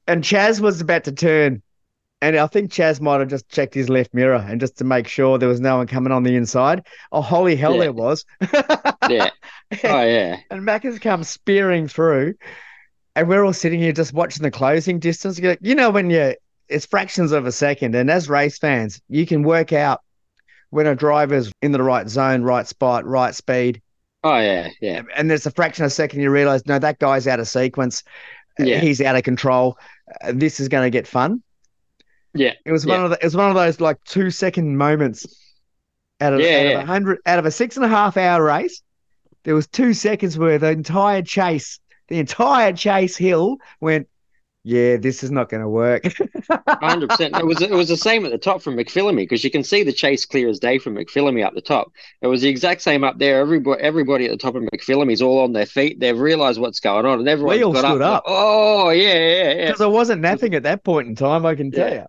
and 0.09 0.25
Chaz 0.25 0.61
was 0.61 0.81
about 0.81 1.05
to 1.05 1.13
turn, 1.13 1.63
and 2.21 2.37
I 2.37 2.47
think 2.49 2.73
Chaz 2.73 3.01
might 3.01 3.21
have 3.21 3.29
just 3.29 3.49
checked 3.49 3.73
his 3.75 3.89
left 3.89 4.13
mirror 4.15 4.45
and 4.49 4.59
just 4.61 4.79
to 4.79 4.85
make 4.85 5.07
sure 5.07 5.39
there 5.39 5.49
was 5.49 5.61
no 5.61 5.77
one 5.77 5.87
coming 5.87 6.13
on 6.13 6.25
the 6.25 6.35
inside. 6.35 6.85
Oh, 7.13 7.23
holy 7.23 7.55
hell, 7.55 7.75
Yeah. 7.75 7.81
there 7.81 7.93
was! 7.93 8.25
yeah. 9.09 9.31
Oh 9.85 10.03
yeah. 10.03 10.39
and 10.51 10.65
Mac 10.65 10.83
has 10.83 10.99
come 10.99 11.23
spearing 11.23 11.87
through, 11.87 12.35
and 13.15 13.29
we're 13.29 13.45
all 13.45 13.53
sitting 13.53 13.79
here 13.79 13.93
just 13.93 14.13
watching 14.13 14.43
the 14.43 14.51
closing 14.51 14.99
distance. 14.99 15.39
You 15.39 15.57
you 15.61 15.77
know 15.77 15.91
when 15.91 16.11
you 16.11 16.35
it's 16.69 16.87
fractions 16.87 17.31
of 17.31 17.47
a 17.47 17.53
second, 17.53 17.95
and 17.95 18.11
as 18.11 18.29
race 18.29 18.59
fans, 18.59 19.01
you 19.09 19.25
can 19.27 19.45
work 19.45 19.73
out 19.73 20.01
when 20.71 20.87
a 20.87 20.95
driver's 20.95 21.53
in 21.63 21.73
the 21.73 21.83
right 21.83 22.09
zone, 22.09 22.43
right 22.43 22.67
spot, 22.67 23.05
right 23.07 23.35
speed 23.35 23.83
Oh 24.23 24.39
yeah. 24.39 24.69
Yeah. 24.81 25.03
and 25.17 25.31
there's 25.31 25.47
a 25.47 25.51
fraction 25.51 25.85
of 25.85 25.89
a 25.89 25.95
second 25.95 26.21
you 26.21 26.31
realize 26.31 26.67
no 26.67 26.79
that 26.79 26.99
guy's 26.99 27.27
out 27.27 27.41
of 27.41 27.49
sequence 27.49 28.03
Uh, 28.59 28.65
Yeah. 28.65 28.81
he's 28.81 29.01
out 29.01 29.17
of 29.17 29.23
control 29.23 29.79
uh, 30.23 30.33
this 30.35 30.61
is 30.61 30.69
going 30.69 30.85
to 30.85 30.91
get 30.91 31.07
fun 31.07 31.43
Yeah. 32.35 32.53
it 32.67 32.73
was 32.73 32.85
one 32.87 33.03
of 33.05 33.11
the, 33.11 33.17
it 33.17 33.25
was 33.25 33.37
one 33.37 33.49
of 33.49 33.55
those 33.55 33.81
like 33.81 34.03
two 34.05 34.31
second 34.31 34.77
moments 34.77 35.27
out 36.21 36.35
of, 36.35 36.41
Yeah, 36.41 36.47
out 36.59 36.67
of 36.67 36.73
yeah. 36.73 36.83
a 36.83 36.87
hundred 36.87 37.19
out 37.27 37.39
of 37.39 37.47
a 37.47 37.51
six 37.51 37.77
and 37.77 37.85
a 37.85 37.89
half 37.89 38.17
hour 38.17 38.45
race 38.45 38.83
there 39.45 39.55
was 39.55 39.67
two 39.67 39.95
seconds 39.95 40.37
where 40.37 40.59
the 40.59 40.69
entire 40.71 41.23
chase 41.23 41.81
the 42.09 42.19
entire 42.19 42.73
chase 42.75 43.17
hill 43.17 43.57
went 43.81 44.07
yeah 44.63 44.97
this 44.99 45.23
is 45.23 45.31
not 45.31 45.49
going 45.49 45.63
to 45.63 45.69
work 45.69 46.03
hundred 46.69 47.09
percent. 47.09 47.35
It 47.37 47.47
was 47.47 47.63
it 47.63 47.71
was 47.71 47.89
the 47.89 47.97
same 47.97 48.27
at 48.27 48.31
the 48.31 48.37
top 48.39 48.61
from 48.61 48.77
McPhillamy 48.77 49.17
because 49.23 49.43
you 49.43 49.51
can 49.51 49.65
see 49.65 49.83
the 49.83 49.93
chase 49.93 50.27
clear 50.27 50.49
as 50.49 50.59
day 50.59 50.79
from 50.79 50.97
McPhillamy 50.97 51.45
up 51.45 51.55
the 51.55 51.63
top. 51.63 51.91
It 52.21 52.27
was 52.27 52.43
the 52.43 52.49
exact 52.51 52.83
same 52.83 53.03
up 53.03 53.19
there. 53.19 53.41
Everybody 53.41 53.81
everybody 53.83 54.25
at 54.27 54.31
the 54.33 54.37
top 54.37 54.55
of 54.57 54.63
McPhillamy's 54.65 55.23
all 55.23 55.39
on 55.41 55.53
their 55.55 55.65
feet. 55.67 55.99
They've 55.99 56.19
realised 56.19 56.61
what's 56.61 56.81
going 56.81 57.07
on, 57.07 57.21
and 57.21 57.29
everyone's 57.29 57.63
all 57.63 57.73
got 57.73 57.85
stood 57.87 58.03
up. 58.03 58.17
up. 58.19 58.25
Oh 58.27 58.91
yeah, 58.91 59.15
yeah, 59.15 59.53
yeah. 59.53 59.67
because 59.67 59.81
I 59.81 59.87
wasn't 59.87 60.21
napping 60.21 60.55
at 60.55 60.65
that 60.65 60.85
point 60.85 61.09
in 61.09 61.15
time 61.15 61.47
I 61.47 61.55
can 61.55 61.71
tell 61.71 61.89
Yeah. 61.89 62.07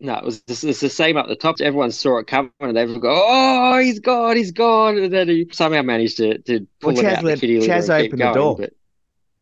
you 0.00 0.06
No, 0.06 0.14
it 0.14 0.24
was 0.24 0.42
it's, 0.46 0.60
the 0.80 0.88
same 0.88 1.16
up 1.16 1.26
the 1.28 1.36
top. 1.36 1.56
Everyone 1.60 1.90
saw 1.90 2.18
it 2.18 2.26
coming, 2.26 2.52
and 2.60 2.76
they've 2.76 3.00
go, 3.00 3.10
"Oh, 3.12 3.78
he's 3.78 3.98
gone, 4.00 4.36
he's 4.36 4.52
gone!" 4.52 4.98
And 4.98 5.12
then 5.12 5.28
he 5.28 5.48
somehow 5.52 5.82
managed 5.82 6.18
to 6.18 6.38
to 6.38 6.66
pull 6.80 6.92
Well, 6.94 6.98
it 7.00 7.04
Chaz 7.08 7.14
out 7.16 7.24
let- 7.24 7.40
the 7.40 7.58
Chaz 7.58 7.90
opened 7.90 8.20
the 8.20 8.32
door. 8.32 8.56
But 8.56 8.72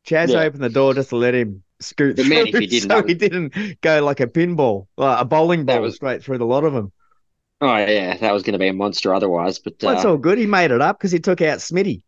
Chaz 0.07 0.29
Yeah. 0.29 0.41
opened 0.41 0.63
the 0.63 0.69
door 0.69 0.95
just 0.95 1.11
to 1.11 1.17
let 1.17 1.35
him 1.35 1.63
scoot 1.83 2.17
The 2.17 2.23
through, 2.25 2.35
man, 2.35 2.47
if 2.49 2.55
he 2.59 2.67
didn't, 2.81 2.91
so 2.91 3.03
he 3.07 3.15
didn't 3.15 3.81
go 3.81 4.05
like 4.05 4.21
a 4.21 4.27
pinball, 4.27 4.87
like 4.97 5.21
a 5.21 5.25
bowling 5.25 5.65
ball 5.65 5.81
was- 5.83 5.97
straight 5.97 6.23
through 6.23 6.39
the 6.39 6.47
lot 6.47 6.65
of 6.65 6.73
them. 6.73 6.93
Oh 7.61 7.77
yeah, 7.77 8.17
that 8.17 8.33
was 8.33 8.43
going 8.43 8.55
to 8.55 8.59
be 8.59 8.67
a 8.69 8.73
monster 8.73 9.15
otherwise, 9.15 9.61
but 9.61 9.75
Well, 9.81 9.95
that's 9.95 10.05
uh, 10.05 10.11
all 10.11 10.17
good. 10.17 10.37
He 10.37 10.47
made 10.47 10.73
it 10.73 10.81
up 10.81 10.99
because 10.99 11.13
he 11.13 11.21
took 11.21 11.41
out 11.41 11.59
Smitty. 11.59 12.03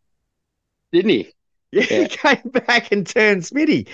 didn't 0.92 1.10
he? 1.10 1.32
Yeah, 1.70 1.84
Yeah. 1.90 1.98
he 2.02 2.08
came 2.08 2.50
back 2.66 2.90
and 2.90 3.06
turned 3.06 3.42
Smitty. 3.42 3.86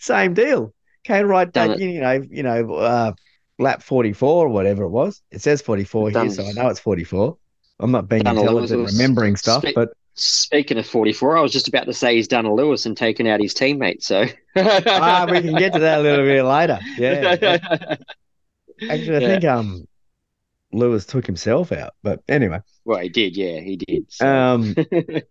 Same 0.00 0.34
deal. 0.34 0.74
Came 1.04 1.26
right 1.28 1.52
Done 1.52 1.68
back, 1.70 1.78
it. 1.80 1.82
you 1.84 2.00
know, 2.00 2.24
you 2.30 2.42
know, 2.42 2.72
uh, 2.74 3.12
lap 3.60 3.82
44 3.84 4.46
or 4.46 4.48
whatever 4.48 4.82
it 4.82 4.88
was. 4.88 5.22
It 5.30 5.40
says 5.40 5.62
44 5.62 6.10
Done. 6.10 6.26
here, 6.26 6.34
so 6.34 6.46
I 6.46 6.52
know 6.52 6.68
it's 6.68 6.80
44. 6.80 7.36
I'm 7.78 7.92
not 7.92 8.08
being 8.08 8.22
Done 8.24 8.38
intelligent 8.38 8.86
remembering 8.90 9.36
stuff, 9.36 9.64
but 9.74 9.90
Speaking 10.16 10.78
of 10.78 10.86
44, 10.86 11.36
I 11.36 11.40
was 11.40 11.52
just 11.52 11.66
about 11.66 11.86
to 11.86 11.92
say 11.92 12.14
he's 12.14 12.28
done 12.28 12.44
a 12.44 12.54
Lewis 12.54 12.86
and 12.86 12.96
taken 12.96 13.26
out 13.26 13.40
his 13.40 13.52
teammate. 13.52 14.02
So 14.02 14.26
ah, 14.56 15.26
we 15.28 15.40
can 15.40 15.56
get 15.56 15.72
to 15.72 15.80
that 15.80 15.98
a 15.98 16.02
little 16.02 16.24
bit 16.24 16.44
later. 16.44 16.78
Yeah. 16.96 17.58
Actually, 18.90 19.16
I 19.16 19.20
Yeah. 19.20 19.26
think 19.28 19.44
um 19.44 19.88
Lewis 20.72 21.06
took 21.06 21.26
himself 21.26 21.72
out, 21.72 21.94
but 22.02 22.22
anyway. 22.28 22.60
well, 22.84 22.98
he 23.00 23.08
did. 23.08 23.36
Yeah, 23.36 23.60
he 23.60 23.76
did. 23.76 24.12
So. 24.12 24.26
Um 24.28 24.74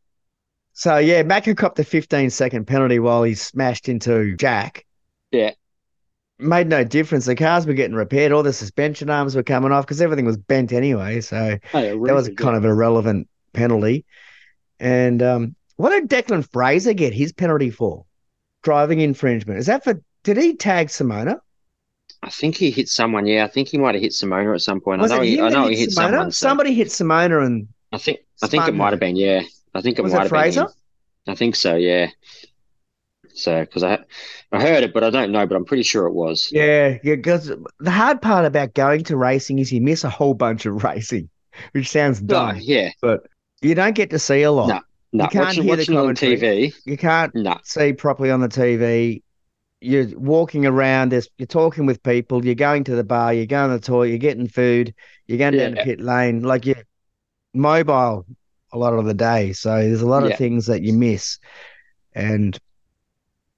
so 0.74 0.98
yeah, 0.98 1.24
copped 1.54 1.80
a 1.80 1.84
15 1.84 2.30
second 2.30 2.66
penalty 2.66 3.00
while 3.00 3.24
he 3.24 3.36
smashed 3.36 3.88
into 3.88 4.36
Jack. 4.36 4.86
Yeah. 5.32 5.52
Made 6.40 6.68
no 6.68 6.84
difference. 6.84 7.26
The 7.26 7.36
cars 7.36 7.66
were 7.66 7.74
getting 7.74 7.96
repaired, 7.96 8.32
all 8.32 8.44
the 8.44 8.52
suspension 8.52 9.10
arms 9.10 9.36
were 9.36 9.44
coming 9.44 9.72
off 9.72 9.86
because 9.86 10.02
everything 10.02 10.26
was 10.26 10.38
bent 10.38 10.74
anyway. 10.74 11.22
So 11.22 11.58
that 11.72 11.98
was 12.02 12.30
kind 12.36 12.58
of 12.58 12.66
an 12.66 12.72
irrelevant 12.72 13.30
penalty. 13.54 14.06
And 14.84 15.24
um, 15.24 15.56
what 15.78 15.92
did 15.92 16.10
Declan 16.10 16.46
Fraser 16.52 16.94
get 16.94 17.14
his 17.14 17.32
penalty 17.32 17.70
for? 17.70 18.06
Driving 18.64 19.00
infringement. 19.00 19.60
Is 19.60 19.66
that 19.68 19.84
for? 19.84 20.02
Did 20.24 20.38
he 20.38 20.56
tag 20.56 20.88
Simona? 20.88 21.40
I 22.22 22.30
think 22.30 22.56
he 22.56 22.70
hit 22.70 22.88
someone. 22.90 23.26
Yeah, 23.26 23.46
I 23.46 23.48
think 23.48 23.70
he 23.70 23.78
might 23.78 23.96
have 23.96 24.02
hit 24.02 24.12
Simona 24.12 24.54
at 24.56 24.62
some 24.62 24.82
point. 24.82 25.02
Was 25.02 25.12
I 25.12 25.18
know 25.18 25.24
it 25.24 25.28
he. 25.28 25.42
I 25.42 25.50
know 25.50 25.68
he 25.68 25.76
hit 25.78 25.90
Simona? 25.90 25.94
someone. 25.94 26.32
so- 26.32 26.48
Somebody 26.48 26.74
hit 26.74 26.88
Simona, 26.90 27.46
and 27.46 27.68
I 27.92 27.98
think. 27.98 28.20
I 28.42 28.48
think 28.48 28.68
it 28.68 28.74
might 28.74 28.92
have 28.92 29.00
been. 29.00 29.16
Yeah, 29.16 29.42
I 29.74 29.82
think 29.82 29.98
it 30.00 30.02
was 30.02 30.12
might 30.14 30.22
have 30.24 30.30
Fraser? 30.30 30.62
been. 30.62 30.70
him. 30.70 30.74
I 31.28 31.36
think 31.36 31.56
so. 31.56 31.76
Yeah. 31.76 32.08
So, 33.36 33.62
because 33.62 33.84
I, 33.84 34.00
I 34.52 34.62
heard 34.62 34.84
it, 34.84 34.94
but 34.94 35.04
I 35.04 35.10
don't 35.10 35.32
know. 35.32 35.46
But 35.48 35.56
I'm 35.56 35.66
pretty 35.66 35.84
sure 35.84 36.06
it 36.08 36.14
was. 36.14 36.50
Yeah, 36.52 36.98
yeah. 37.04 37.16
Because 37.16 37.52
the 37.80 37.92
hard 37.92 38.22
part 38.22 38.46
about 38.46 38.74
going 38.74 39.04
to 39.06 39.18
racing 39.18 39.60
is 39.60 39.72
you 39.72 39.82
miss 39.82 40.04
a 40.04 40.10
whole 40.10 40.34
bunch 40.36 40.66
of 40.66 40.84
racing, 40.84 41.30
which 41.72 41.90
sounds 41.90 42.20
Oh, 42.22 42.26
dumb, 42.26 42.58
yeah. 42.62 42.92
but 43.02 43.26
you 43.64 43.76
don't 43.76 43.96
get 43.96 44.10
to 44.12 44.20
see 44.20 44.44
a 44.44 44.52
lot. 44.52 44.68
No. 44.68 44.80
No, 45.16 45.26
You 45.26 45.30
can't 45.30 45.46
watching, 45.46 45.64
hear 45.64 45.76
the 45.76 45.82
watching 45.82 45.98
on 45.98 46.02
commentary. 46.16 46.38
TV. 46.72 46.74
You 46.86 46.98
can't 46.98 47.36
No. 47.36 47.60
see 47.64 47.94
properly 47.94 48.32
on 48.32 48.40
the 48.42 48.50
TV. 48.50 49.22
You're 49.80 50.08
walking 50.18 50.66
around. 50.66 51.12
There's, 51.12 51.30
you're 51.38 51.46
talking 51.46 51.86
with 51.86 52.02
people. 52.02 52.44
You're 52.44 52.56
going 52.56 52.84
to 52.86 52.96
the 52.96 53.04
bar. 53.04 53.34
You're 53.34 53.46
going 53.46 53.70
to 53.70 53.78
the 53.78 53.86
toilet. 53.86 54.08
You're 54.10 54.18
getting 54.18 54.48
food. 54.48 54.94
You're 55.28 55.38
going 55.38 55.54
down 55.56 55.72
the 55.76 55.84
pit 55.84 56.00
lane. 56.02 56.42
Like 56.42 56.66
you're 56.66 56.84
mobile 57.54 58.26
a 58.72 58.78
lot 58.78 58.94
of 58.94 59.06
the 59.06 59.14
day. 59.14 59.54
So 59.54 59.76
there's 59.84 60.02
a 60.02 60.08
lot 60.08 60.24
Yeah. 60.24 60.30
of 60.32 60.38
things 60.38 60.66
that 60.66 60.82
you 60.82 60.94
miss. 60.94 61.38
And 62.16 62.58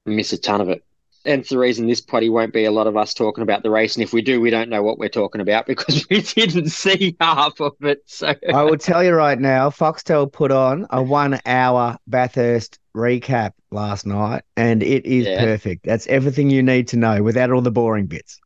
miss 0.05 0.33
a 0.33 0.37
ton 0.37 0.59
of 0.61 0.69
it. 0.69 0.83
And 1.25 1.41
it's 1.41 1.49
the 1.49 1.57
reason 1.57 1.87
this 1.87 2.01
potty 2.01 2.29
won't 2.29 2.53
be 2.53 2.65
a 2.65 2.71
lot 2.71 2.87
of 2.87 2.95
us 2.95 3.13
talking 3.13 3.41
about 3.41 3.63
the 3.63 3.69
race. 3.69 3.95
And 3.95 4.03
if 4.03 4.13
we 4.13 4.21
do, 4.21 4.39
we 4.39 4.49
don't 4.51 4.69
know 4.69 4.83
what 4.83 4.99
we're 4.99 5.09
talking 5.09 5.41
about 5.41 5.65
because 5.67 6.05
we 6.09 6.21
didn't 6.21 6.69
see 6.69 7.15
half 7.19 7.59
of 7.59 7.73
it. 7.81 7.99
So 8.05 8.33
I 8.53 8.63
will 8.63 8.77
tell 8.77 9.03
you 9.03 9.13
right 9.13 9.39
now, 9.39 9.69
Foxtel 9.69 10.31
put 10.31 10.51
on 10.51 10.87
a 10.89 11.01
one 11.01 11.39
hour 11.45 11.97
Bathurst 12.07 12.79
recap 12.95 13.51
last 13.71 14.05
night, 14.05 14.43
and 14.55 14.81
it 14.83 15.05
is 15.05 15.25
Yeah. 15.25 15.43
perfect. 15.43 15.85
That's 15.85 16.07
everything 16.07 16.49
you 16.49 16.63
need 16.63 16.87
to 16.89 16.97
know 16.97 17.21
without 17.23 17.51
all 17.51 17.61
the 17.61 17.71
boring 17.71 18.05
bits. 18.05 18.39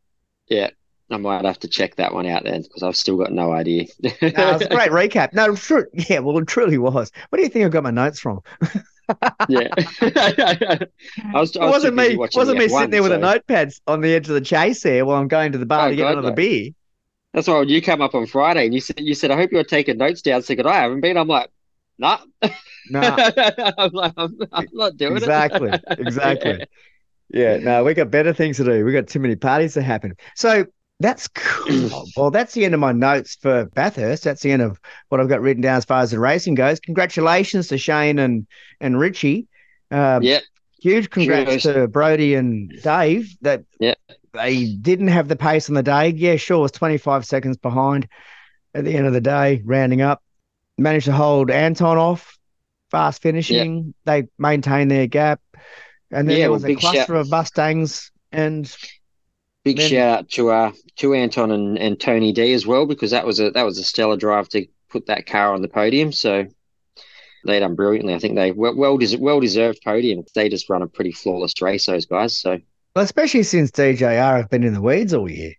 yeah, 0.47 0.69
I 1.11 1.17
might 1.17 1.43
have 1.45 1.59
to 1.59 1.67
check 1.67 1.95
that 1.97 2.13
one 2.13 2.25
out 2.27 2.43
then 2.43 2.61
because 2.61 2.83
I've 2.83 2.95
still 2.95 3.17
got 3.17 3.31
no 3.31 3.51
idea. 3.51 3.85
No, 4.01 4.09
it's 4.21 4.65
a 4.65 4.69
great 4.69 4.91
recap. 4.91 5.33
No, 5.33 5.55
true. 5.55 5.85
Yeah, 5.93 6.19
well, 6.19 6.37
it 6.37 6.47
truly 6.47 6.77
was. 6.77 7.11
What 7.29 7.37
do 7.37 7.43
you 7.43 7.49
think 7.49 7.65
I 7.65 7.69
got 7.69 7.83
my 7.83 7.91
notes 7.91 8.19
from? 8.19 8.39
Yeah. 9.49 9.67
I 10.01 10.87
was, 11.33 11.55
It 11.55 11.61
I 11.61 11.65
was 11.65 11.71
wasn't 11.71 11.95
me. 11.95 12.15
Wasn't 12.15 12.57
me 12.57 12.67
sitting 12.67 12.87
F1, 12.87 12.91
there 12.91 13.03
with 13.03 13.11
a 13.11 13.15
so- 13.15 13.21
notepad 13.21 13.71
on 13.87 14.01
the 14.01 14.13
edge 14.13 14.27
of 14.27 14.33
the 14.35 14.41
chase 14.41 14.83
there 14.83 15.05
while 15.05 15.17
I'm 15.21 15.27
going 15.27 15.51
to 15.53 15.57
the 15.57 15.65
bar 15.65 15.87
Oh, 15.87 15.89
to 15.89 15.95
get 15.95 16.03
God, 16.03 16.13
another 16.13 16.29
no. 16.29 16.35
beer. 16.35 16.69
That's 17.33 17.47
why 17.47 17.59
when 17.59 17.69
you 17.69 17.81
come 17.81 18.01
up 18.01 18.15
on 18.15 18.25
Friday 18.25 18.65
and 18.65 18.73
you 18.73 18.81
said, 18.81 18.99
you 18.99 19.13
said, 19.13 19.29
I 19.31 19.35
hope 19.35 19.51
you're 19.51 19.63
taking 19.63 19.97
notes 19.97 20.21
down. 20.21 20.41
So, 20.41 20.55
I 20.65 20.73
haven't 20.75 21.01
been. 21.01 21.15
I'm 21.17 21.27
like, 21.27 21.51
nah. 21.97 22.19
No, 22.89 23.01
I'm 23.77 23.91
like, 23.91 24.13
I'm, 24.17 24.37
I'm 24.51 24.67
not 24.73 24.97
doing 24.97 25.13
it. 25.13 25.17
exactly, 25.17 25.69
it. 25.71 25.83
exactly. 25.99 26.65
Yeah, 27.31 27.57
no, 27.57 27.83
we 27.83 27.93
got 27.93 28.09
better 28.09 28.33
things 28.33 28.57
to 28.57 28.63
do. 28.63 28.83
We 28.83 28.91
got 28.91 29.07
too 29.07 29.19
many 29.19 29.35
parties 29.35 29.75
to 29.75 29.83
happen. 29.83 30.15
So 30.35 30.65
that's 30.99 31.27
cool. 31.29 32.05
well, 32.17 32.31
that's 32.31 32.53
the 32.53 32.65
end 32.65 32.73
of 32.73 32.79
my 32.79 32.91
notes 32.91 33.35
for 33.35 33.65
Bathurst. 33.65 34.23
That's 34.23 34.41
the 34.41 34.51
end 34.51 34.61
of 34.61 34.79
what 35.09 35.21
I've 35.21 35.29
got 35.29 35.41
written 35.41 35.61
down 35.61 35.77
as 35.77 35.85
far 35.85 36.01
as 36.01 36.11
the 36.11 36.19
racing 36.19 36.55
goes. 36.55 36.79
Congratulations 36.79 37.67
to 37.69 37.77
Shane 37.77 38.19
and 38.19 38.45
and 38.81 38.99
Richie. 38.99 39.47
Um, 39.91 40.23
Yeah. 40.23 40.39
Huge 40.81 41.09
congrats 41.09 41.63
to 41.63 41.87
Brodie 41.89 42.35
and 42.35 42.69
Dave 42.81 43.35
that 43.41 43.63
Yeah. 43.81 43.95
they 44.33 44.65
didn't 44.73 45.09
have 45.09 45.27
the 45.27 45.35
pace 45.35 45.67
on 45.67 45.75
the 45.75 45.83
day. 45.83 46.09
Yeah, 46.15 46.37
sure, 46.37 46.59
was 46.59 46.71
25 46.71 47.25
seconds 47.25 47.57
behind 47.57 48.07
at 48.73 48.85
the 48.85 48.93
end 48.95 49.05
of 49.05 49.11
the 49.11 49.19
day, 49.19 49.61
rounding 49.65 50.01
up. 50.01 50.21
Managed 50.77 51.07
to 51.07 51.11
hold 51.11 51.51
Anton 51.51 51.97
off, 51.97 52.37
fast 52.91 53.21
finishing. 53.21 53.93
They 54.05 54.27
maintained 54.37 54.89
their 54.89 55.07
gap. 55.07 55.41
And 56.11 56.29
then 56.29 56.37
Yeah, 56.37 56.43
there 56.43 56.49
well, 56.51 56.55
was 56.55 56.63
a 56.63 56.67
big 56.67 56.79
shout- 56.79 56.93
cluster 56.93 57.15
of 57.15 57.29
Mustangs 57.29 58.11
and 58.31 58.73
Big 59.63 59.77
Then- 59.77 59.89
shout 59.89 60.19
out 60.19 60.29
to 60.31 60.49
uh 60.51 60.71
to 60.97 61.13
Anton 61.13 61.51
and, 61.51 61.77
and 61.77 61.99
Tony 61.99 62.31
D 62.31 62.53
as 62.53 62.65
well 62.65 62.85
because 62.85 63.11
that 63.11 63.25
was 63.25 63.39
a 63.39 63.51
that 63.51 63.63
was 63.63 63.77
a 63.77 63.83
stellar 63.83 64.17
drive 64.17 64.49
to 64.49 64.65
put 64.89 65.07
that 65.07 65.25
car 65.25 65.53
on 65.53 65.61
the 65.61 65.67
podium. 65.67 66.11
So 66.11 66.45
they 67.45 67.59
done 67.59 67.75
brilliantly. 67.75 68.13
I 68.15 68.19
think 68.19 68.35
they 68.35 68.51
well 68.51 68.75
well, 68.75 68.97
des- 68.97 69.17
well 69.17 69.39
deserved 69.39 69.79
podium. 69.83 70.23
They 70.35 70.49
just 70.49 70.69
run 70.69 70.81
a 70.81 70.87
pretty 70.87 71.11
flawless 71.11 71.61
race, 71.61 71.85
those 71.85 72.05
guys. 72.05 72.37
So 72.39 72.59
well, 72.95 73.05
especially 73.05 73.43
since 73.43 73.71
DJR 73.71 74.37
have 74.37 74.49
been 74.49 74.63
in 74.63 74.73
the 74.73 74.81
weeds 74.81 75.13
all 75.13 75.29
year. 75.29 75.53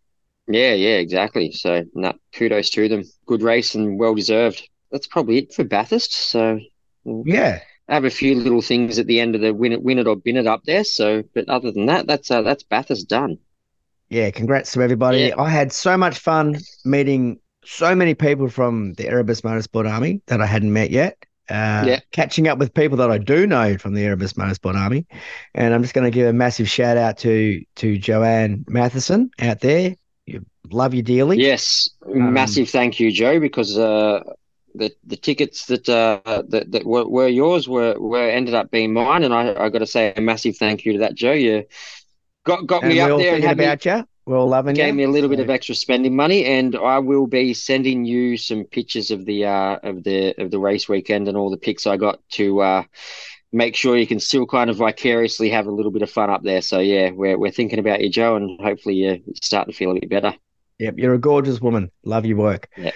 yeah, 0.49 0.75
yeah, 0.75 0.97
exactly. 0.97 1.53
So 1.53 1.85
no, 1.95 2.13
kudos 2.33 2.71
to 2.71 2.89
them. 2.89 3.05
Good 3.27 3.43
race 3.43 3.75
and 3.75 3.99
well 3.99 4.15
deserved. 4.15 4.69
That's 4.91 5.07
probably 5.07 5.39
it 5.39 5.55
for 5.55 5.63
Bathurst. 5.65 6.13
So 6.13 6.59
Yeah. 7.05 7.61
I 7.89 7.95
have 7.95 8.05
a 8.05 8.11
few 8.11 8.35
little 8.35 8.63
things 8.63 8.99
at 8.99 9.07
the 9.07 9.21
end 9.21 9.35
of 9.35 9.41
the 9.41 9.53
win 9.55 9.73
it, 9.73 9.83
win 9.83 9.99
it 9.99 10.07
or 10.07 10.17
bin 10.17 10.37
it 10.37 10.47
up 10.47 10.63
there. 10.65 10.85
So, 10.85 11.23
but 11.35 11.49
other 11.49 11.71
than 11.73 11.87
that, 11.87 12.07
that's 12.07 12.31
uh, 12.31 12.43
that's 12.43 12.63
Bathurst 12.65 13.09
done. 13.09 13.39
Yeah. 14.11 14.31
Congrats 14.31 14.73
to 14.73 14.83
everybody. 14.83 15.19
Yeah. 15.19 15.35
I 15.39 15.49
had 15.49 15.73
so 15.73 15.97
much 15.97 16.19
fun 16.19 16.59
meeting 16.85 17.41
so 17.65 17.95
many 17.95 18.15
people 18.15 18.49
from 18.49 18.95
the 18.95 19.07
Erebus 19.07 19.43
Motorsport 19.43 19.89
Army 19.91 20.23
that 20.27 20.41
I 20.41 20.47
hadn't 20.47 20.73
met 20.73 20.91
yet. 20.91 21.17
Uh, 21.49 21.85
Yeah. 21.87 22.01
Catching 22.13 22.49
up 22.49 22.59
with 22.59 22.73
people 22.75 22.97
that 22.99 23.11
I 23.11 23.19
do 23.19 23.47
know 23.47 23.77
from 23.79 23.95
the 23.95 24.03
Erebus 24.03 24.33
Motorsport 24.35 24.77
Army. 24.77 25.07
And 25.55 25.75
I'm 25.75 25.83
just 25.83 25.95
going 25.95 26.05
to 26.05 26.15
give 26.15 26.27
a 26.27 26.33
massive 26.33 26.69
shout 26.69 26.97
out 26.97 27.19
to 27.19 27.63
to 27.77 27.99
Joanne 27.99 28.65
Matheson 28.69 29.31
out 29.41 29.61
there. 29.61 29.95
You, 30.27 30.45
love 30.71 30.95
you 30.95 31.03
dearly. 31.03 31.39
Yes, 31.39 31.91
Um, 32.07 32.33
massive 32.33 32.69
thank 32.71 33.01
you, 33.01 33.11
Joe, 33.11 33.41
because 33.41 33.77
uh, 33.77 34.23
the 34.75 34.93
the 35.05 35.17
tickets 35.17 35.67
that 35.67 35.89
uh, 35.89 36.43
that 36.49 36.71
that 36.71 36.87
were, 36.87 37.07
were 37.09 37.29
yours 37.29 37.69
were 37.69 37.95
were 37.99 38.29
ended 38.31 38.55
up 38.55 38.71
being 38.71 38.93
mine, 38.93 39.25
and 39.25 39.35
I 39.35 39.65
I 39.65 39.69
got 39.69 39.81
to 39.81 39.87
say 39.87 40.13
a 40.17 40.21
massive 40.21 40.57
thank 40.57 40.85
you 40.85 40.93
to 40.95 40.99
that, 41.01 41.15
Joe. 41.15 41.33
You 41.33 41.65
got 42.45 42.67
got 42.67 42.83
And 42.83 42.93
me 42.93 43.01
up 43.01 43.09
there 43.09 43.17
and 43.17 43.21
thinking 43.21 43.49
had 43.49 43.59
me, 43.59 43.65
about 43.65 43.85
you. 43.85 44.05
We're 44.27 44.39
all 44.39 44.49
loving 44.49 44.77
you. 44.77 44.83
gave 44.83 44.95
me 44.95 45.05
a 45.05 45.09
little 45.09 45.31
bit 45.31 45.41
of 45.41 45.51
extra 45.51 45.75
spending 45.75 46.15
money, 46.15 46.45
and 46.45 46.77
I 46.77 46.99
will 46.99 47.27
be 47.27 47.55
sending 47.55 48.05
you 48.05 48.37
some 48.37 48.65
pictures 48.65 49.11
of 49.11 49.25
the 49.25 49.47
uh 49.47 49.79
of 49.83 50.05
the 50.05 50.35
of 50.41 50.51
the 50.51 50.59
race 50.59 50.89
weekend 50.89 51.29
and 51.29 51.37
all 51.37 51.51
the 51.51 51.57
pics 51.57 51.87
I 51.87 51.97
got 51.97 52.21
to 52.31 52.61
uh 52.61 52.83
make 53.53 53.75
sure 53.75 53.97
you 53.97 54.07
can 54.07 54.21
still 54.21 54.47
kind 54.47 54.71
of 54.71 54.77
vicariously 54.77 55.51
have 55.51 55.67
a 55.67 55.73
little 55.73 55.91
bit 55.91 56.03
of 56.03 56.11
fun 56.11 56.31
up 56.31 56.43
there. 56.43 56.63
So 56.63 56.79
yeah, 56.79 57.11
we're 57.11 57.39
we're 57.39 57.51
thinking 57.51 57.79
about 57.79 58.01
you, 58.01 58.09
Joe, 58.09 58.37
and 58.37 58.61
hopefully 58.61 58.95
you're 58.97 59.19
starting 59.43 59.73
to 59.73 59.77
feel 59.77 59.91
a 59.91 59.95
bit 59.95 60.09
better. 60.09 60.35
Yep, 60.79 60.95
you're 60.99 61.15
a 61.15 61.19
gorgeous 61.19 61.61
woman. 61.61 61.91
Love 62.05 62.25
your 62.25 62.39
work. 62.39 62.69
Yeah. 62.77 62.93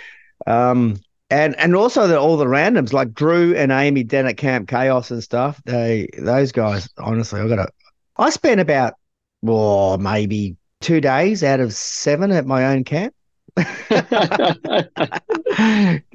Um, 0.47 1.01
and 1.31 1.59
and 1.59 1.75
also 1.75 2.07
the, 2.07 2.19
all 2.19 2.37
the 2.37 2.45
randoms 2.45 2.93
like 2.93 3.13
Drew 3.13 3.55
and 3.57 3.73
Amy 3.73 4.05
down 4.05 4.27
at 4.27 4.37
Camp 4.37 4.69
Chaos 4.69 5.11
and 5.11 5.23
stuff. 5.23 5.61
They 5.65 6.09
those 6.17 6.53
guys, 6.53 6.89
honestly, 6.99 7.41
I 7.41 7.49
got 7.49 7.57
to. 7.57 7.69
I 8.17 8.31
spent 8.31 8.61
about, 8.61 8.95
well, 9.45 9.99
maybe 9.99 10.57
two 10.81 11.01
days 11.01 11.45
out 11.45 11.61
of 11.61 11.73
seven 11.75 12.31
at 12.33 12.47
my 12.47 12.67
own 12.67 12.85
camp. 12.85 13.15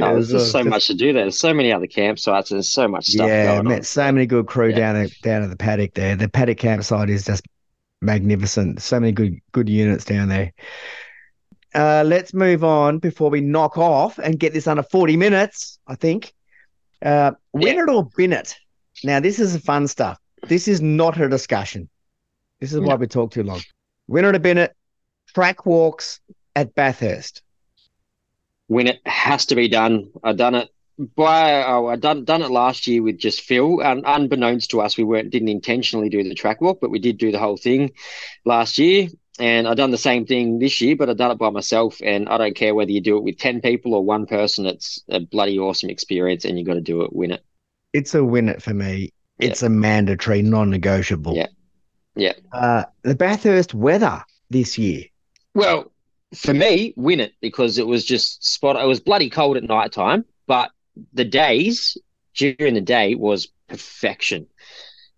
Oh, 0.01 0.13
there's 0.13 0.31
just 0.31 0.51
so 0.51 0.63
much 0.63 0.87
to 0.87 0.93
do 0.93 1.13
there. 1.13 1.23
There's 1.23 1.39
so 1.39 1.53
many 1.53 1.71
other 1.71 1.87
campsites. 1.87 2.49
There's 2.49 2.67
so 2.67 2.87
much 2.87 3.07
stuff 3.07 3.27
yeah, 3.27 3.61
met 3.61 3.77
on. 3.77 3.83
so 3.83 4.11
many 4.11 4.25
good 4.25 4.47
crew 4.47 4.69
Yeah. 4.69 4.75
down 4.77 4.95
at 4.97 5.11
down 5.21 5.43
at 5.43 5.49
the 5.49 5.55
paddock 5.55 5.93
there. 5.93 6.15
The 6.15 6.27
paddock 6.27 6.57
campsite 6.57 7.09
is 7.09 7.25
just 7.25 7.45
magnificent. 8.01 8.81
So 8.81 8.99
many 8.99 9.11
good 9.11 9.39
good 9.51 9.69
units 9.69 10.03
down 10.05 10.27
there. 10.29 10.51
Uh, 11.73 12.03
let's 12.05 12.33
move 12.33 12.63
on 12.63 12.99
before 12.99 13.29
we 13.29 13.41
knock 13.41 13.77
off 13.77 14.17
and 14.17 14.39
get 14.39 14.53
this 14.53 14.67
under 14.67 14.83
40 14.83 15.15
minutes, 15.17 15.79
I 15.87 15.95
think. 15.95 16.33
Uh, 17.01 17.31
win 17.53 17.75
Yeah. 17.77 17.83
it 17.83 17.89
or 17.89 18.09
bin 18.17 18.33
it. 18.33 18.55
Now, 19.03 19.19
this 19.19 19.39
is 19.39 19.53
the 19.53 19.59
fun 19.59 19.87
stuff. 19.87 20.19
This 20.47 20.67
is 20.67 20.81
not 20.81 21.19
a 21.19 21.29
discussion. 21.29 21.87
This 22.59 22.73
is 22.73 22.79
why 22.79 22.95
we 22.95 23.07
talk 23.07 23.31
too 23.31 23.43
long. 23.43 23.61
Winner 24.07 24.31
to 24.31 24.39
Bennett, 24.39 24.75
track 25.33 25.65
walks 25.65 26.19
at 26.55 26.75
Bathurst. 26.75 27.41
When 28.67 28.87
it 28.87 28.99
has 29.05 29.45
to 29.47 29.55
be 29.55 29.67
done, 29.67 30.11
I 30.23 30.33
done 30.33 30.55
it 30.55 30.69
by 31.15 31.63
oh, 31.63 31.87
I 31.87 31.95
done 31.95 32.25
done 32.25 32.41
it 32.41 32.51
last 32.51 32.85
year 32.85 33.01
with 33.01 33.17
just 33.17 33.41
Phil. 33.41 33.81
And 33.81 34.03
unbeknownst 34.05 34.71
to 34.71 34.81
us, 34.81 34.97
we 34.97 35.03
weren't 35.03 35.29
didn't 35.29 35.47
intentionally 35.47 36.09
do 36.09 36.21
the 36.23 36.35
track 36.35 36.59
walk, 36.59 36.79
but 36.81 36.91
we 36.91 36.99
did 36.99 37.17
do 37.17 37.31
the 37.31 37.39
whole 37.39 37.57
thing 37.57 37.91
last 38.45 38.77
year. 38.77 39.07
And 39.39 39.67
I've 39.67 39.77
done 39.77 39.91
the 39.91 39.97
same 39.97 40.25
thing 40.25 40.59
this 40.59 40.81
year, 40.81 40.97
but 40.97 41.09
I've 41.09 41.15
done 41.15 41.31
it 41.31 41.37
by 41.37 41.49
myself. 41.49 42.01
And 42.03 42.27
I 42.27 42.37
don't 42.37 42.55
care 42.55 42.75
whether 42.75 42.91
you 42.91 42.99
do 42.99 43.15
it 43.15 43.23
with 43.23 43.37
ten 43.37 43.61
people 43.61 43.93
or 43.93 44.03
one 44.03 44.25
person. 44.25 44.65
It's 44.65 45.01
a 45.07 45.21
bloody 45.21 45.57
awesome 45.57 45.89
experience, 45.89 46.43
and 46.43 46.59
you 46.59 46.65
got 46.65 46.73
to 46.73 46.81
do 46.81 47.03
it. 47.03 47.13
Win 47.13 47.31
it. 47.31 47.43
It's 47.93 48.13
a 48.13 48.23
win 48.23 48.49
it 48.49 48.61
for 48.61 48.73
me. 48.73 49.13
It's 49.39 49.63
a 49.63 49.69
mandatory, 49.69 50.41
non-negotiable. 50.41 51.33
Yeah. 51.33 51.47
Yeah. 52.15 52.33
Uh, 52.51 52.83
the 53.03 53.15
Bathurst 53.15 53.73
weather 53.73 54.23
this 54.49 54.77
year. 54.77 55.03
Well, 55.53 55.91
for 56.35 56.53
me, 56.53 56.93
win 56.95 57.19
it 57.19 57.33
because 57.41 57.77
it 57.77 57.87
was 57.87 58.05
just 58.05 58.45
spot. 58.45 58.75
It 58.75 58.87
was 58.87 58.99
bloody 58.99 59.29
cold 59.29 59.57
at 59.57 59.63
night 59.63 59.91
time, 59.91 60.25
but 60.47 60.71
the 61.13 61.25
days 61.25 61.97
during 62.35 62.73
the 62.73 62.81
day 62.81 63.15
was 63.15 63.47
perfection. 63.67 64.47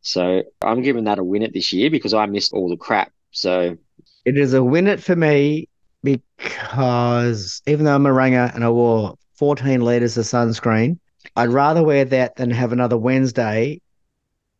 So 0.01 0.43
I'm 0.61 0.81
giving 0.81 1.03
that 1.05 1.19
a 1.19 1.23
win 1.23 1.43
it 1.43 1.53
this 1.53 1.73
year 1.73 1.89
because 1.89 2.13
I 2.13 2.25
missed 2.25 2.53
all 2.53 2.69
the 2.69 2.77
crap. 2.77 3.11
So 3.31 3.77
it 4.25 4.37
is 4.37 4.53
a 4.53 4.63
win 4.63 4.87
it 4.87 5.01
for 5.01 5.15
me 5.15 5.69
because 6.03 7.61
even 7.67 7.85
though 7.85 7.95
I'm 7.95 8.05
a 8.05 8.13
ringer 8.13 8.51
and 8.53 8.63
I 8.63 8.69
wore 8.69 9.15
14 9.35 9.81
liters 9.81 10.17
of 10.17 10.25
sunscreen, 10.25 10.99
I'd 11.35 11.49
rather 11.49 11.83
wear 11.83 12.05
that 12.05 12.35
than 12.35 12.49
have 12.51 12.71
another 12.71 12.97
Wednesday 12.97 13.81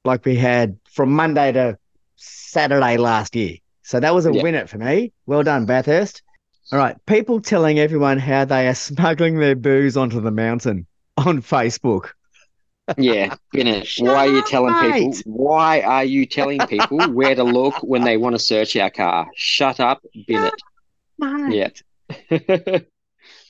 like 0.03 0.25
we 0.25 0.35
had 0.35 0.77
from 0.89 1.11
Monday 1.11 1.51
to 1.51 1.77
Saturday 2.21 2.97
last 2.97 3.35
year. 3.35 3.57
So 3.83 3.99
that 3.99 4.13
was 4.13 4.25
a 4.25 4.31
win 4.31 4.55
it 4.55 4.69
for 4.69 4.77
me. 4.77 5.11
Well 5.25 5.43
done, 5.43 5.65
Bathurst. 5.65 6.21
All 6.71 6.79
right. 6.79 6.95
People 7.05 7.41
telling 7.41 7.79
everyone 7.79 8.19
how 8.19 8.45
they 8.45 8.67
are 8.67 8.75
smuggling 8.89 9.39
their 9.39 9.55
booze 9.55 9.97
onto 9.97 10.21
the 10.21 10.31
mountain 10.31 10.87
on 11.17 11.41
Facebook. 11.41 12.11
yeah, 12.97 13.35
Bennett. 13.51 13.87
Why 13.99 14.27
are 14.27 14.27
you 14.27 14.43
telling 14.43 14.73
people? 14.91 15.13
Why 15.25 15.81
are 15.81 16.03
you 16.03 16.25
telling 16.25 16.59
people 16.67 16.99
where 17.11 17.35
to 17.35 17.43
look 17.43 17.75
when 17.83 18.03
they 18.03 18.17
want 18.17 18.35
to 18.35 18.39
search 18.39 18.75
our 18.75 18.89
car? 18.89 19.27
Shut 19.35 19.79
up, 19.79 20.03
Bennett. 20.27 20.53
Yeah. 21.19 21.69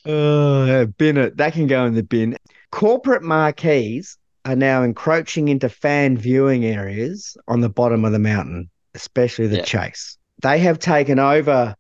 oh, 0.05 0.61
uh, 0.81 0.85
Bennett. 0.85 1.37
That 1.37 1.53
can 1.53 1.67
go 1.67 1.85
in 1.85 1.93
the 1.93 2.03
bin. 2.03 2.37
Corporate 2.71 3.23
marquees 3.23 4.17
are 4.45 4.55
now 4.55 4.83
encroaching 4.83 5.47
into 5.47 5.69
fan 5.69 6.17
viewing 6.17 6.65
areas 6.65 7.37
on 7.47 7.61
the 7.61 7.69
bottom 7.69 8.05
of 8.05 8.11
the 8.11 8.19
mountain, 8.19 8.69
especially 8.95 9.47
the 9.47 9.57
yeah. 9.57 9.63
chase. 9.63 10.17
They 10.41 10.59
have 10.59 10.79
taken 10.79 11.19
over 11.19 11.75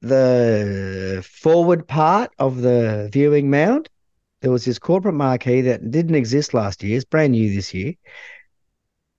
the 0.00 1.24
forward 1.28 1.86
part 1.86 2.30
of 2.38 2.62
the 2.62 3.08
viewing 3.12 3.50
mound. 3.50 3.88
There 4.40 4.50
was 4.50 4.64
this 4.64 4.78
corporate 4.78 5.14
marquee 5.14 5.62
that 5.62 5.90
didn't 5.90 6.14
exist 6.14 6.54
last 6.54 6.82
year. 6.82 6.96
It's 6.96 7.04
brand 7.04 7.32
new 7.32 7.52
this 7.52 7.74
year. 7.74 7.94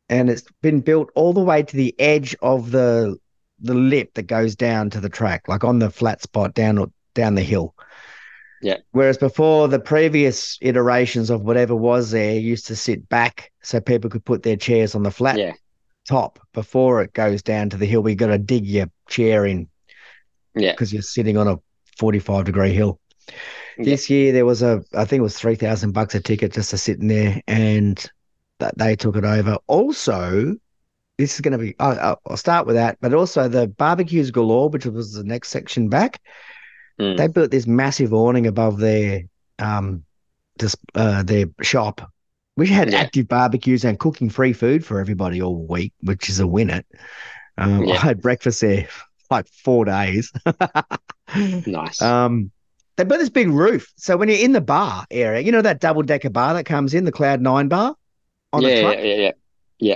And 0.09 0.29
it's 0.29 0.43
been 0.61 0.81
built 0.81 1.09
all 1.15 1.33
the 1.33 1.41
way 1.41 1.63
to 1.63 1.75
the 1.75 1.95
edge 1.99 2.35
of 2.41 2.71
the 2.71 3.17
the 3.61 3.73
lip 3.73 4.13
that 4.13 4.23
goes 4.23 4.55
down 4.55 4.89
to 4.89 5.01
the 5.01 5.09
track, 5.09 5.47
like 5.49 5.65
on 5.65 5.79
the 5.79 5.89
flat 5.89 6.21
spot 6.21 6.53
down 6.53 6.91
down 7.13 7.35
the 7.35 7.43
hill. 7.43 7.75
Yeah. 8.61 8.77
Whereas 8.91 9.17
before, 9.17 9.67
the 9.67 9.79
previous 9.79 10.57
iterations 10.61 11.29
of 11.29 11.41
whatever 11.41 11.75
was 11.75 12.11
there 12.11 12.37
used 12.37 12.67
to 12.67 12.75
sit 12.75 13.07
back 13.07 13.51
so 13.61 13.79
people 13.79 14.09
could 14.09 14.25
put 14.25 14.43
their 14.43 14.57
chairs 14.57 14.95
on 14.95 15.03
the 15.03 15.11
flat 15.11 15.37
yeah. 15.37 15.53
top 16.07 16.39
before 16.53 17.01
it 17.01 17.13
goes 17.13 17.41
down 17.41 17.69
to 17.69 17.77
the 17.77 17.85
hill. 17.85 18.01
We 18.01 18.15
got 18.15 18.27
to 18.27 18.37
dig 18.37 18.65
your 18.65 18.87
chair 19.07 19.45
in. 19.45 19.69
Yeah. 20.55 20.71
Because 20.71 20.91
you're 20.91 21.01
sitting 21.01 21.37
on 21.37 21.47
a 21.47 21.57
45 21.97 22.45
degree 22.45 22.73
hill. 22.73 22.99
Yeah. 23.77 23.85
This 23.85 24.09
year 24.09 24.33
there 24.33 24.45
was 24.45 24.61
a, 24.61 24.83
I 24.93 25.05
think 25.05 25.19
it 25.19 25.23
was 25.23 25.37
3,000 25.37 25.91
bucks 25.91 26.15
a 26.15 26.19
ticket 26.19 26.53
just 26.53 26.71
to 26.71 26.77
sit 26.77 26.99
in 26.99 27.07
there 27.07 27.41
and 27.47 28.03
that 28.59 28.77
they 28.77 28.95
took 28.95 29.15
it 29.15 29.23
over. 29.23 29.57
Also, 29.67 30.55
this 31.17 31.35
is 31.35 31.41
going 31.41 31.53
to 31.53 31.57
be, 31.57 31.75
I'll, 31.79 32.19
I'll 32.25 32.37
start 32.37 32.65
with 32.65 32.75
that, 32.75 32.97
but 32.99 33.13
also 33.13 33.47
the 33.47 33.67
barbecues 33.67 34.31
galore, 34.31 34.69
which 34.69 34.85
was 34.85 35.13
the 35.13 35.23
next 35.23 35.49
section 35.49 35.87
back. 35.87 36.21
Mm. 36.99 37.17
They 37.17 37.27
built 37.27 37.51
this 37.51 37.67
massive 37.67 38.13
awning 38.13 38.45
above 38.45 38.79
their 38.79 39.23
um, 39.57 40.03
just 40.59 40.77
uh, 40.95 41.23
their 41.23 41.45
shop. 41.61 42.11
We 42.57 42.67
had 42.67 42.91
yeah. 42.91 42.99
active 42.99 43.27
barbecues 43.27 43.85
and 43.85 43.97
cooking 43.97 44.29
free 44.29 44.53
food 44.53 44.85
for 44.85 44.99
everybody 44.99 45.41
all 45.41 45.65
week, 45.65 45.93
which 46.01 46.29
is 46.29 46.39
a 46.39 46.47
winner. 46.47 46.83
Um, 47.57 47.85
yeah. 47.85 47.95
I 47.95 47.97
had 47.97 48.21
breakfast 48.21 48.61
there 48.61 48.87
like 49.29 49.47
four 49.47 49.85
days. 49.85 50.31
nice. 51.65 52.01
Um, 52.01 52.51
they 52.97 53.05
built 53.05 53.21
this 53.21 53.29
big 53.29 53.49
roof, 53.49 53.91
so 53.95 54.17
when 54.17 54.27
you're 54.27 54.39
in 54.39 54.51
the 54.51 54.59
bar 54.59 55.05
area, 55.09 55.39
you 55.39 55.53
know 55.53 55.61
that 55.61 55.79
double 55.79 56.01
decker 56.01 56.29
bar 56.29 56.53
that 56.55 56.65
comes 56.65 56.93
in 56.93 57.05
the 57.05 57.13
Cloud 57.13 57.39
Nine 57.39 57.69
bar 57.69 57.95
on 58.51 58.61
yeah, 58.61 58.75
the 58.75 58.81
truck. 58.81 58.95
Yeah, 58.97 59.03
yeah, 59.03 59.31
yeah. 59.79 59.95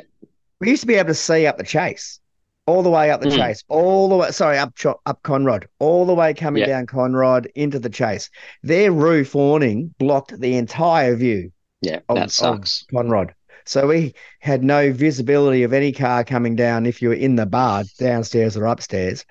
We 0.62 0.70
used 0.70 0.82
to 0.82 0.88
be 0.88 0.96
able 0.96 1.10
to 1.10 1.14
see 1.14 1.46
up 1.46 1.58
the 1.58 1.66
chase 1.66 2.22
all 2.66 2.84
the 2.84 2.90
way 2.90 3.12
up 3.12 3.22
the 3.22 3.28
mm. 3.28 3.36
chase, 3.36 3.64
all 3.68 4.10
the 4.10 4.16
way, 4.16 4.32
sorry, 4.32 4.58
up 4.58 4.74
up 5.06 5.22
Conrod, 5.24 5.66
all 5.80 6.06
the 6.06 6.14
way 6.14 6.34
coming 6.34 6.66
down 6.66 6.86
Conrod 6.86 7.48
into 7.56 7.80
the 7.80 7.90
chase. 7.90 8.30
Their 8.62 8.92
roof 8.92 9.36
awning 9.36 9.94
blocked 9.98 10.40
the 10.40 10.56
entire 10.56 11.16
view. 11.16 11.52
Yeah, 11.82 12.00
of, 12.08 12.16
that 12.16 12.32
sucks. 12.32 12.86
Conrod. 12.92 13.34
So 13.66 13.88
we 13.88 14.14
had 14.40 14.64
no 14.64 14.92
visibility 14.92 15.64
of 15.64 15.74
any 15.74 15.92
car 15.92 16.24
coming 16.24 16.56
down 16.56 16.86
if 16.86 17.02
you 17.02 17.10
were 17.10 17.16
in 17.16 17.36
the 17.36 17.46
bar 17.46 17.84
downstairs 17.98 18.58
or 18.58 18.66
upstairs. 18.66 19.26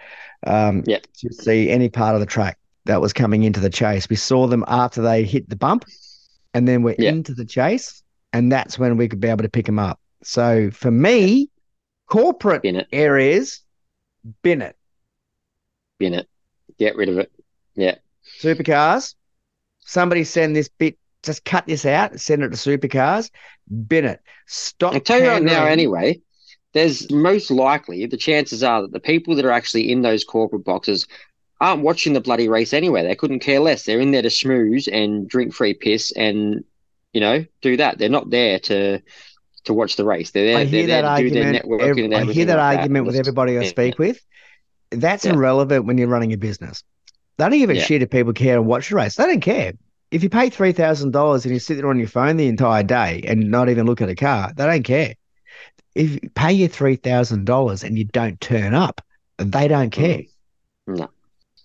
Um, 0.47 0.85
yeah. 0.87 1.01
To 1.19 1.33
see 1.33 1.71
any 1.71 1.89
part 1.89 2.15
of 2.15 2.21
the 2.21 2.27
track 2.27 2.59
that 2.85 3.01
was 3.01 3.13
coming 3.13 3.45
into 3.45 3.61
the 3.61 3.71
chase. 3.71 4.09
We 4.09 4.17
saw 4.17 4.47
them 4.47 4.65
after 4.67 5.03
they 5.03 5.25
hit 5.25 5.49
the 5.49 5.57
bump 5.57 5.85
and 6.55 6.67
then 6.67 6.83
we're 6.83 6.95
into 6.95 7.35
the 7.35 7.45
chase. 7.45 8.03
And 8.33 8.51
that's 8.51 8.79
when 8.79 8.97
we 8.97 9.09
could 9.09 9.21
be 9.21 9.29
able 9.29 9.43
to 9.43 9.51
pick 9.51 9.67
them 9.67 9.79
up. 9.79 10.01
So 10.23 10.71
for 10.71 10.91
me, 10.91 11.51
corporate 12.13 12.61
bin 12.63 12.77
it. 12.77 12.89
areas, 12.93 13.63
bin 14.43 14.61
it. 14.61 14.77
Bin 15.99 16.13
it. 16.13 16.29
Get 16.79 16.95
rid 16.95 17.09
of 17.09 17.17
it. 17.17 17.33
Yeah. 17.75 17.97
Supercars. 18.39 19.15
Somebody 19.81 20.25
send 20.25 20.55
this 20.55 20.69
bit. 20.69 20.99
Just 21.23 21.45
cut 21.45 21.67
this 21.67 21.87
out. 21.87 22.21
Send 22.21 22.43
it 22.43 22.51
to 22.51 22.57
supercars. 22.57 23.31
Bin 23.87 24.05
it. 24.05 24.21
Stop. 24.47 24.93
I 24.93 24.99
tell 24.99 25.21
you 25.21 25.29
right 25.29 25.43
now, 25.43 25.65
anyway. 25.65 26.21
There's 26.75 27.11
most 27.11 27.51
likely 27.51 28.05
the 28.07 28.17
chances 28.17 28.63
are 28.63 28.83
that 28.83 28.93
the 28.93 29.01
people 29.01 29.35
that 29.37 29.45
are 29.45 29.51
actually 29.51 29.91
in 29.91 30.03
those 30.03 30.25
corporate 30.25 30.65
boxes 30.65 31.07
aren't 31.61 31.83
watching 31.83 32.13
the 32.13 32.21
bloody 32.21 32.49
race 32.49 32.73
anyway. 32.73 33.03
They 33.03 33.15
couldn't 33.15 33.41
care 33.41 33.61
less. 33.61 33.85
They're 33.85 34.01
in 34.01 34.11
there 34.11 34.23
to 34.23 34.29
schmooze 34.29 34.89
and 34.91 35.29
drink 35.29 35.55
free 35.55 35.75
piss 35.75 36.13
and 36.13 36.65
you 37.13 37.21
know 37.21 37.45
do 37.61 37.77
that. 37.77 37.99
They're 37.99 38.09
not 38.09 38.31
there 38.31 38.59
to 38.61 39.03
to 39.65 39.75
watch 39.75 39.97
the 39.97 40.05
race. 40.05 40.31
They're 40.31 40.47
there, 40.47 40.59
I 40.59 40.65
hear 40.65 40.87
that 40.89 41.05
argument. 41.05 41.65
Every, 41.65 42.15
I 42.15 42.25
hear 42.25 42.47
that 42.47 42.57
like 42.57 42.79
argument 42.79 43.05
that. 43.05 43.13
with 43.13 43.17
everybody 43.17 43.59
I 43.59 43.67
speak 43.67 43.95
yeah. 43.99 44.07
with. 44.07 44.21
That's 44.91 45.25
yeah. 45.25 45.33
irrelevant 45.33 45.87
when 45.87 45.99
you're 45.99 46.09
running 46.09 46.33
a 46.33 46.37
business. 46.37 46.83
They 47.39 47.49
don't 47.49 47.59
give 47.59 47.71
a 47.71 47.77
yeah. 47.77 47.83
shit 47.83 48.03
if 48.03 48.11
people 48.11 48.33
care 48.33 48.57
and 48.57 48.67
watch 48.67 48.91
the 48.91 48.97
race. 48.97 49.17
They 49.17 49.25
don't 49.25 49.41
care. 49.41 49.73
If 50.11 50.23
you 50.23 50.29
pay 50.29 50.51
three 50.51 50.73
thousand 50.73 51.13
dollars 51.13 51.45
and 51.45 51.55
you 51.55 51.61
sit 51.61 51.77
there 51.77 51.89
on 51.89 51.99
your 51.99 52.09
phone 52.09 52.37
the 52.37 52.47
entire 52.47 52.83
day 52.83 53.23
and 53.27 53.51
not 53.51 53.69
even 53.69 53.87
look 53.87 54.03
at 54.03 54.11
a 54.11 54.15
car, 54.15 54.53
they 54.55 54.67
don't 54.67 54.85
care. 54.85 55.15
If 55.95 56.23
you 56.23 56.31
pay 56.35 56.53
you 56.53 56.69
three 56.69 56.97
thousand 56.97 57.47
dollars 57.47 57.83
and 57.83 57.97
you 57.97 58.05
don't 58.05 58.41
turn 58.41 58.75
up, 58.75 59.01
they 59.39 59.69
don't 59.69 59.89
mm. 59.89 59.93
care. 59.93 60.23
No. 60.87 61.09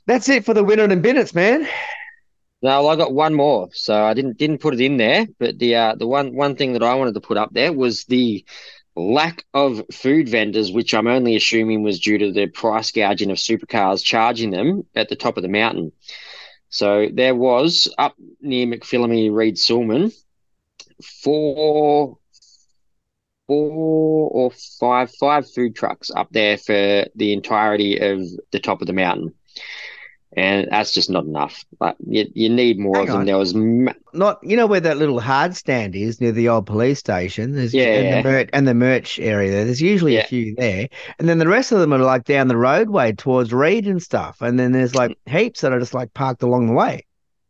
That's 0.05 0.29
it 0.29 0.45
for 0.45 0.53
the 0.53 0.63
winner 0.63 0.85
and 0.85 1.03
Bennett's, 1.03 1.35
man. 1.35 1.67
No, 2.61 2.87
I 2.87 2.95
got 2.95 3.13
one 3.13 3.35
more, 3.35 3.69
so 3.73 4.03
I 4.03 4.13
didn't 4.13 4.37
didn't 4.37 4.59
put 4.59 4.73
it 4.73 4.81
in 4.81 4.97
there. 4.97 5.27
But 5.39 5.59
the 5.59 5.75
uh, 5.75 5.95
the 5.95 6.07
one 6.07 6.35
one 6.35 6.55
thing 6.55 6.73
that 6.73 6.83
I 6.83 6.95
wanted 6.95 7.13
to 7.13 7.21
put 7.21 7.37
up 7.37 7.53
there 7.53 7.71
was 7.71 8.05
the 8.05 8.43
lack 8.95 9.45
of 9.53 9.83
food 9.91 10.27
vendors, 10.27 10.71
which 10.71 10.93
I'm 10.93 11.07
only 11.07 11.35
assuming 11.35 11.83
was 11.83 11.99
due 11.99 12.17
to 12.17 12.31
the 12.31 12.47
price 12.47 12.91
gouging 12.91 13.29
of 13.29 13.37
supercars 13.37 14.03
charging 14.03 14.49
them 14.49 14.85
at 14.95 15.09
the 15.09 15.15
top 15.15 15.37
of 15.37 15.43
the 15.43 15.49
mountain. 15.49 15.91
So 16.69 17.09
there 17.13 17.35
was 17.35 17.93
up 17.97 18.15
near 18.41 18.65
McPhillamy 18.65 19.31
Reid 19.33 19.57
Sulman 19.57 20.11
four 21.23 22.17
four 23.47 24.29
or 24.31 24.51
five 24.79 25.11
five 25.19 25.49
food 25.51 25.75
trucks 25.75 26.11
up 26.15 26.27
there 26.31 26.57
for 26.57 27.05
the 27.15 27.33
entirety 27.33 27.97
of 27.97 28.21
the 28.51 28.59
top 28.59 28.81
of 28.81 28.87
the 28.87 28.93
mountain 28.93 29.33
and 30.35 30.67
that's 30.69 30.93
just 30.93 31.09
not 31.09 31.23
enough. 31.23 31.63
Like 31.79 31.95
you, 32.05 32.25
you 32.33 32.49
need 32.49 32.77
more 32.77 32.97
Hang 32.97 33.03
of 33.03 33.07
them. 33.07 33.19
On. 33.21 33.25
There 33.25 33.37
was 33.37 33.55
ma- 33.55 33.93
not, 34.13 34.39
you 34.43 34.57
know, 34.57 34.67
where 34.67 34.79
that 34.79 34.97
little 34.97 35.19
hard 35.19 35.55
stand 35.55 35.95
is 35.95 36.19
near 36.19 36.31
the 36.31 36.49
old 36.49 36.65
police 36.65 36.99
station. 36.99 37.53
There's 37.53 37.73
yeah, 37.73 37.85
and 37.85 38.25
the 38.25 38.29
merch 38.29 38.49
and 38.53 38.67
the 38.67 38.73
merch 38.73 39.19
area. 39.19 39.51
There. 39.51 39.65
There's 39.65 39.81
usually 39.81 40.15
yeah. 40.15 40.21
a 40.21 40.27
few 40.27 40.55
there, 40.55 40.89
and 41.17 41.29
then 41.29 41.37
the 41.37 41.47
rest 41.47 41.71
of 41.71 41.79
them 41.79 41.93
are 41.93 41.99
like 41.99 42.25
down 42.25 42.49
the 42.49 42.57
roadway 42.57 43.13
towards 43.13 43.53
Reid 43.53 43.87
and 43.87 44.01
stuff. 44.01 44.41
And 44.41 44.59
then 44.59 44.73
there's 44.73 44.95
like 44.95 45.11
mm. 45.11 45.31
heaps 45.31 45.61
that 45.61 45.71
are 45.71 45.79
just 45.79 45.93
like 45.93 46.13
parked 46.13 46.43
along 46.43 46.67
the 46.67 46.73
way. 46.73 47.05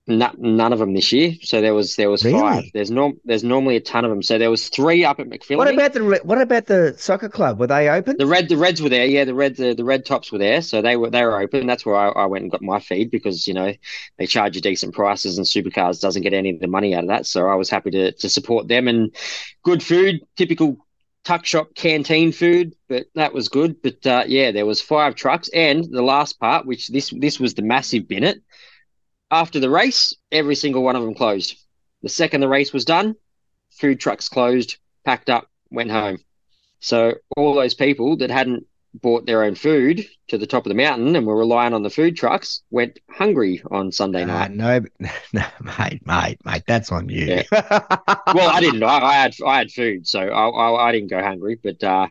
None 0.08 0.72
of 0.74 0.80
them 0.80 0.94
this 0.94 1.12
year. 1.12 1.34
So 1.42 1.60
there 1.62 1.74
was 1.74 1.96
there 1.96 2.10
was 2.10 2.24
Really? 2.24 2.40
five. 2.40 2.64
There's 2.74 2.90
norm 2.90 3.20
there's 3.26 3.44
normally 3.44 3.76
a 3.76 3.82
ton 3.82 4.06
of 4.06 4.10
them. 4.10 4.24
So 4.24 4.38
there 4.38 4.50
was 4.50 4.70
three 4.70 5.04
up 5.04 5.20
at 5.20 5.28
McPhilly. 5.28 5.58
What 5.58 5.74
about 5.74 5.94
the 5.94 6.20
what 6.24 6.42
about 6.42 6.66
the 6.68 6.96
soccer 6.98 7.30
club? 7.30 7.60
Were 7.60 7.68
they 7.68 7.90
open? 7.90 8.16
the 8.18 8.26
red? 8.26 8.48
The 8.48 8.58
Reds 8.58 8.82
were 8.82 8.90
there. 8.90 9.06
Yeah, 9.06 9.26
the 9.26 9.34
red 9.34 9.58
the, 9.58 9.74
the 9.74 9.84
red 9.84 10.06
tops 10.06 10.32
were 10.32 10.38
there. 10.38 10.62
So 10.62 10.82
they 10.82 10.96
were 10.96 11.10
they 11.10 11.24
were 11.24 11.40
open. 11.42 11.68
That's 11.68 11.86
where 11.86 11.96
I, 11.96 12.08
I 12.10 12.26
went 12.26 12.44
and 12.44 12.52
got 12.52 12.62
my 12.62 12.80
feed 12.80 13.12
because 13.12 13.48
you 13.48 13.54
know 13.54 13.74
they 14.18 14.26
charge 14.26 14.56
you 14.56 14.62
decent 14.62 14.96
prices 14.96 15.38
and 15.38 15.46
Supercars 15.46 16.00
doesn't 16.00 16.22
get 16.24 16.34
any 16.34 16.52
of 16.52 16.60
the 16.60 16.68
money 16.68 16.96
out 16.96 17.04
of 17.04 17.10
that. 17.10 17.26
So 17.26 17.48
I 17.48 17.56
was 17.56 17.70
happy 17.70 17.92
to 17.92 18.12
to 18.14 18.30
support 18.30 18.68
them 18.68 18.88
and 18.88 19.14
good 19.64 19.84
food, 19.84 20.22
typical 20.38 20.78
tuck 21.26 21.46
shop 21.46 21.76
canteen 21.76 22.32
food, 22.32 22.74
but 22.88 23.08
that 23.16 23.34
was 23.34 23.50
good. 23.50 23.82
But 23.82 24.06
uh, 24.08 24.24
yeah, 24.28 24.52
there 24.52 24.66
was 24.66 24.82
five 24.82 25.16
trucks, 25.16 25.50
and 25.50 25.84
the 25.84 26.02
last 26.02 26.40
part, 26.40 26.66
which 26.66 26.88
this 26.88 27.14
this 27.18 27.38
was 27.40 27.54
the 27.54 27.62
massive 27.62 28.08
binnet. 28.08 28.42
After 29.32 29.60
the 29.60 29.70
race, 29.70 30.14
every 30.32 30.56
single 30.56 30.84
one 30.84 30.96
of 30.96 31.04
them 31.04 31.14
closed. 31.16 31.56
The 32.02 32.10
second 32.10 32.42
the 32.42 32.48
race 32.48 32.72
was 32.74 32.86
done, 32.86 33.16
food 33.72 34.00
trucks 34.00 34.30
closed, 34.30 34.78
packed 35.06 35.30
up, 35.30 35.48
went 35.70 35.92
home. 35.92 36.20
So 36.80 37.16
all 37.36 37.54
those 37.56 37.74
people 37.74 38.18
that 38.18 38.30
hadn't 38.30 38.66
bought 38.94 39.26
their 39.26 39.44
own 39.44 39.54
food 39.56 40.06
to 40.30 40.38
the 40.38 40.48
top 40.48 40.66
of 40.66 40.70
the 40.70 40.76
mountain 40.76 41.16
and 41.16 41.28
were 41.28 41.36
relying 41.38 41.74
on 41.74 41.84
the 41.84 41.90
food 41.90 42.16
trucks 42.16 42.62
went 42.72 43.00
hungry 43.12 43.62
on 43.70 43.92
Sunday 43.92 44.24
Uh, 44.24 44.26
night. 44.28 44.52
no, 44.52 44.80
no, 45.34 45.44
mate, 45.62 46.06
mate, 46.06 46.40
mate. 46.46 46.64
That's 46.68 46.92
on 46.92 47.10
you. 47.10 47.44
Well, 47.52 48.50
I 48.50 48.60
didn't. 48.60 48.84
I, 48.84 49.00
I 49.00 49.14
had 49.14 49.36
I 49.46 49.58
had 49.58 49.72
food, 49.72 50.08
so 50.08 50.20
I, 50.20 50.48
I, 50.50 50.88
I 50.90 50.92
didn't 50.92 51.10
go 51.10 51.22
hungry. 51.22 51.60
But 51.62 51.84
uh, 51.84 52.08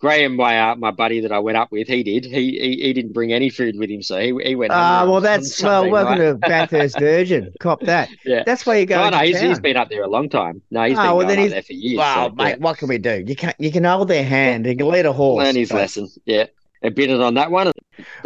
Graham, 0.00 0.36
my 0.36 0.70
uh, 0.70 0.76
my 0.76 0.92
buddy 0.92 1.20
that 1.20 1.32
I 1.32 1.40
went 1.40 1.56
up 1.56 1.72
with, 1.72 1.88
he 1.88 2.02
did. 2.04 2.24
He 2.24 2.52
he, 2.58 2.82
he 2.82 2.92
didn't 2.92 3.12
bring 3.12 3.32
any 3.32 3.50
food 3.50 3.76
with 3.78 3.90
him, 3.90 4.00
so 4.02 4.18
he 4.18 4.32
he 4.44 4.54
went. 4.54 4.72
Ah, 4.72 5.04
well, 5.08 5.20
that's 5.20 5.60
well. 5.60 5.90
Welcome 5.90 6.18
night. 6.18 6.24
to 6.24 6.34
Bathurst 6.36 6.98
Virgin. 7.00 7.52
Cop 7.58 7.80
that. 7.82 8.08
Yeah. 8.24 8.44
That's 8.46 8.64
where 8.64 8.78
you 8.78 8.86
go. 8.86 9.02
No, 9.02 9.10
no, 9.10 9.18
he's, 9.18 9.40
he's 9.40 9.58
been 9.58 9.76
up 9.76 9.88
there 9.88 10.04
a 10.04 10.08
long 10.08 10.28
time. 10.28 10.62
No, 10.70 10.84
he's 10.84 10.96
Oh, 10.96 11.02
been 11.02 11.16
well, 11.16 11.26
going 11.26 11.44
up 11.46 11.50
there 11.50 11.62
for 11.62 11.72
years. 11.72 11.98
Well, 11.98 12.28
so, 12.28 12.34
mate, 12.36 12.60
what 12.60 12.78
can 12.78 12.88
we 12.88 12.98
do? 12.98 13.24
You 13.26 13.34
can 13.34 13.54
you 13.58 13.72
can 13.72 13.82
hold 13.84 14.06
their 14.08 14.24
hand. 14.24 14.66
You 14.66 14.76
can 14.76 14.86
lead 14.88 15.04
a 15.06 15.12
horse. 15.12 15.44
learn 15.44 15.56
his 15.56 15.72
lesson. 15.72 16.08
Yeah, 16.24 16.46
a 16.82 16.90
bit 16.90 17.10
on 17.10 17.34
that 17.34 17.50
one. 17.50 17.72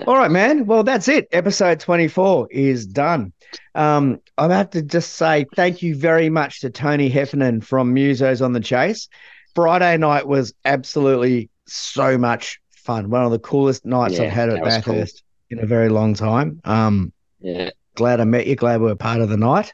All 0.06 0.16
right, 0.16 0.30
man. 0.30 0.66
Well, 0.66 0.84
that's 0.84 1.08
it. 1.08 1.26
Episode 1.32 1.80
24 1.80 2.48
is 2.50 2.86
done. 2.86 3.32
Um, 3.74 4.20
I 4.36 4.52
have 4.52 4.70
to 4.70 4.82
just 4.82 5.14
say 5.14 5.46
thank 5.56 5.82
you 5.82 5.96
very 5.96 6.28
much 6.28 6.60
to 6.60 6.68
Tony 6.70 7.08
Heffernan 7.08 7.62
from 7.62 7.94
Musos 7.94 8.44
on 8.44 8.52
the 8.52 8.60
Chase. 8.60 9.08
Friday 9.54 9.96
night 9.98 10.26
was 10.26 10.54
absolutely 10.64 11.48
so 11.66 12.18
much 12.18 12.60
fun. 12.70 13.10
One 13.10 13.24
of 13.24 13.30
the 13.30 13.38
coolest 13.38 13.84
nights 13.84 14.14
Yeah, 14.14 14.24
I've 14.24 14.32
had 14.32 14.50
at 14.50 14.62
was 14.62 14.78
cool. 14.78 14.94
Bathurst 14.94 15.22
in 15.50 15.58
a 15.60 15.66
very 15.66 15.88
long 15.88 16.14
time. 16.14 16.60
Um, 16.64 17.12
Yeah, 17.40 17.70
glad 17.94 18.20
I 18.20 18.24
met 18.24 18.46
you. 18.46 18.56
Glad 18.56 18.80
we 18.80 18.86
were 18.86 18.96
part 18.96 19.20
of 19.20 19.28
the 19.28 19.36
night. 19.36 19.72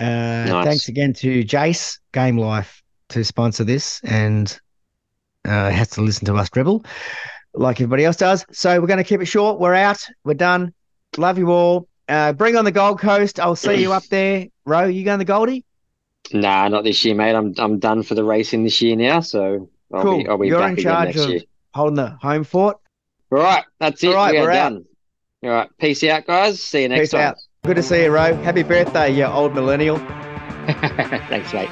Uh, 0.00 0.44
Nice. 0.48 0.64
Thanks 0.66 0.88
again 0.88 1.12
to 1.14 1.44
Jace 1.44 1.98
Game 2.12 2.36
Life 2.36 2.82
to 3.10 3.24
sponsor 3.24 3.64
this 3.64 4.00
and 4.04 4.58
uh, 5.44 5.70
has 5.70 5.90
to 5.90 6.02
listen 6.02 6.26
to 6.26 6.34
us 6.34 6.50
dribble 6.50 6.84
like 7.54 7.76
everybody 7.76 8.04
else 8.04 8.16
does. 8.16 8.44
So 8.50 8.80
we're 8.80 8.86
going 8.86 8.98
to 8.98 9.04
keep 9.04 9.20
it 9.20 9.26
short. 9.26 9.60
We're 9.60 9.74
out. 9.74 10.04
We're 10.24 10.34
done. 10.34 10.74
Love 11.16 11.38
you 11.38 11.50
all. 11.50 11.88
Uh, 12.08 12.32
bring 12.32 12.56
on 12.56 12.64
the 12.64 12.72
Gold 12.72 13.00
Coast. 13.00 13.38
I'll 13.40 13.56
see 13.56 13.80
you 13.80 13.92
up 13.92 14.04
there. 14.06 14.48
Ro, 14.66 14.84
you 14.86 15.04
going 15.04 15.20
to 15.20 15.24
Goldie? 15.24 15.64
nah, 16.32 16.68
not 16.68 16.84
this 16.84 17.04
year, 17.04 17.14
mate. 17.14 17.34
I'm 17.34 17.54
I'm 17.58 17.78
done 17.78 18.02
for 18.02 18.14
the 18.14 18.24
racing 18.24 18.64
this 18.64 18.80
year 18.82 18.96
now, 18.96 19.20
so 19.20 19.70
I'll 19.94 20.02
Cool. 20.02 20.18
be 20.18 20.28
I'll 20.28 20.38
be 20.38 20.48
You're 20.48 20.66
in 20.68 20.76
charge 20.76 21.16
of 21.16 21.30
year. 21.30 21.40
holding 21.74 21.96
the 21.96 22.10
home 22.10 22.44
fort. 22.44 22.78
All 23.32 23.38
right, 23.38 23.64
that's 23.80 24.02
it. 24.04 24.08
All 24.08 24.14
right, 24.14 24.32
we 24.32 24.38
are 24.38 24.42
we're 24.42 24.50
out. 24.52 24.70
done. 24.72 24.84
All 25.44 25.50
right, 25.50 25.70
peace 25.78 26.02
out, 26.04 26.26
guys. 26.26 26.60
See 26.62 26.82
you 26.82 26.88
next 26.88 27.00
Peace 27.02 27.10
time. 27.12 27.20
out. 27.20 27.36
Good 27.64 27.76
to 27.76 27.82
see 27.82 28.02
you, 28.04 28.10
Ro. 28.10 28.34
Happy 28.36 28.62
birthday, 28.62 29.10
you 29.10 29.24
old 29.24 29.54
millennial. 29.54 29.98
Thanks, 31.28 31.52
mate. 31.52 31.70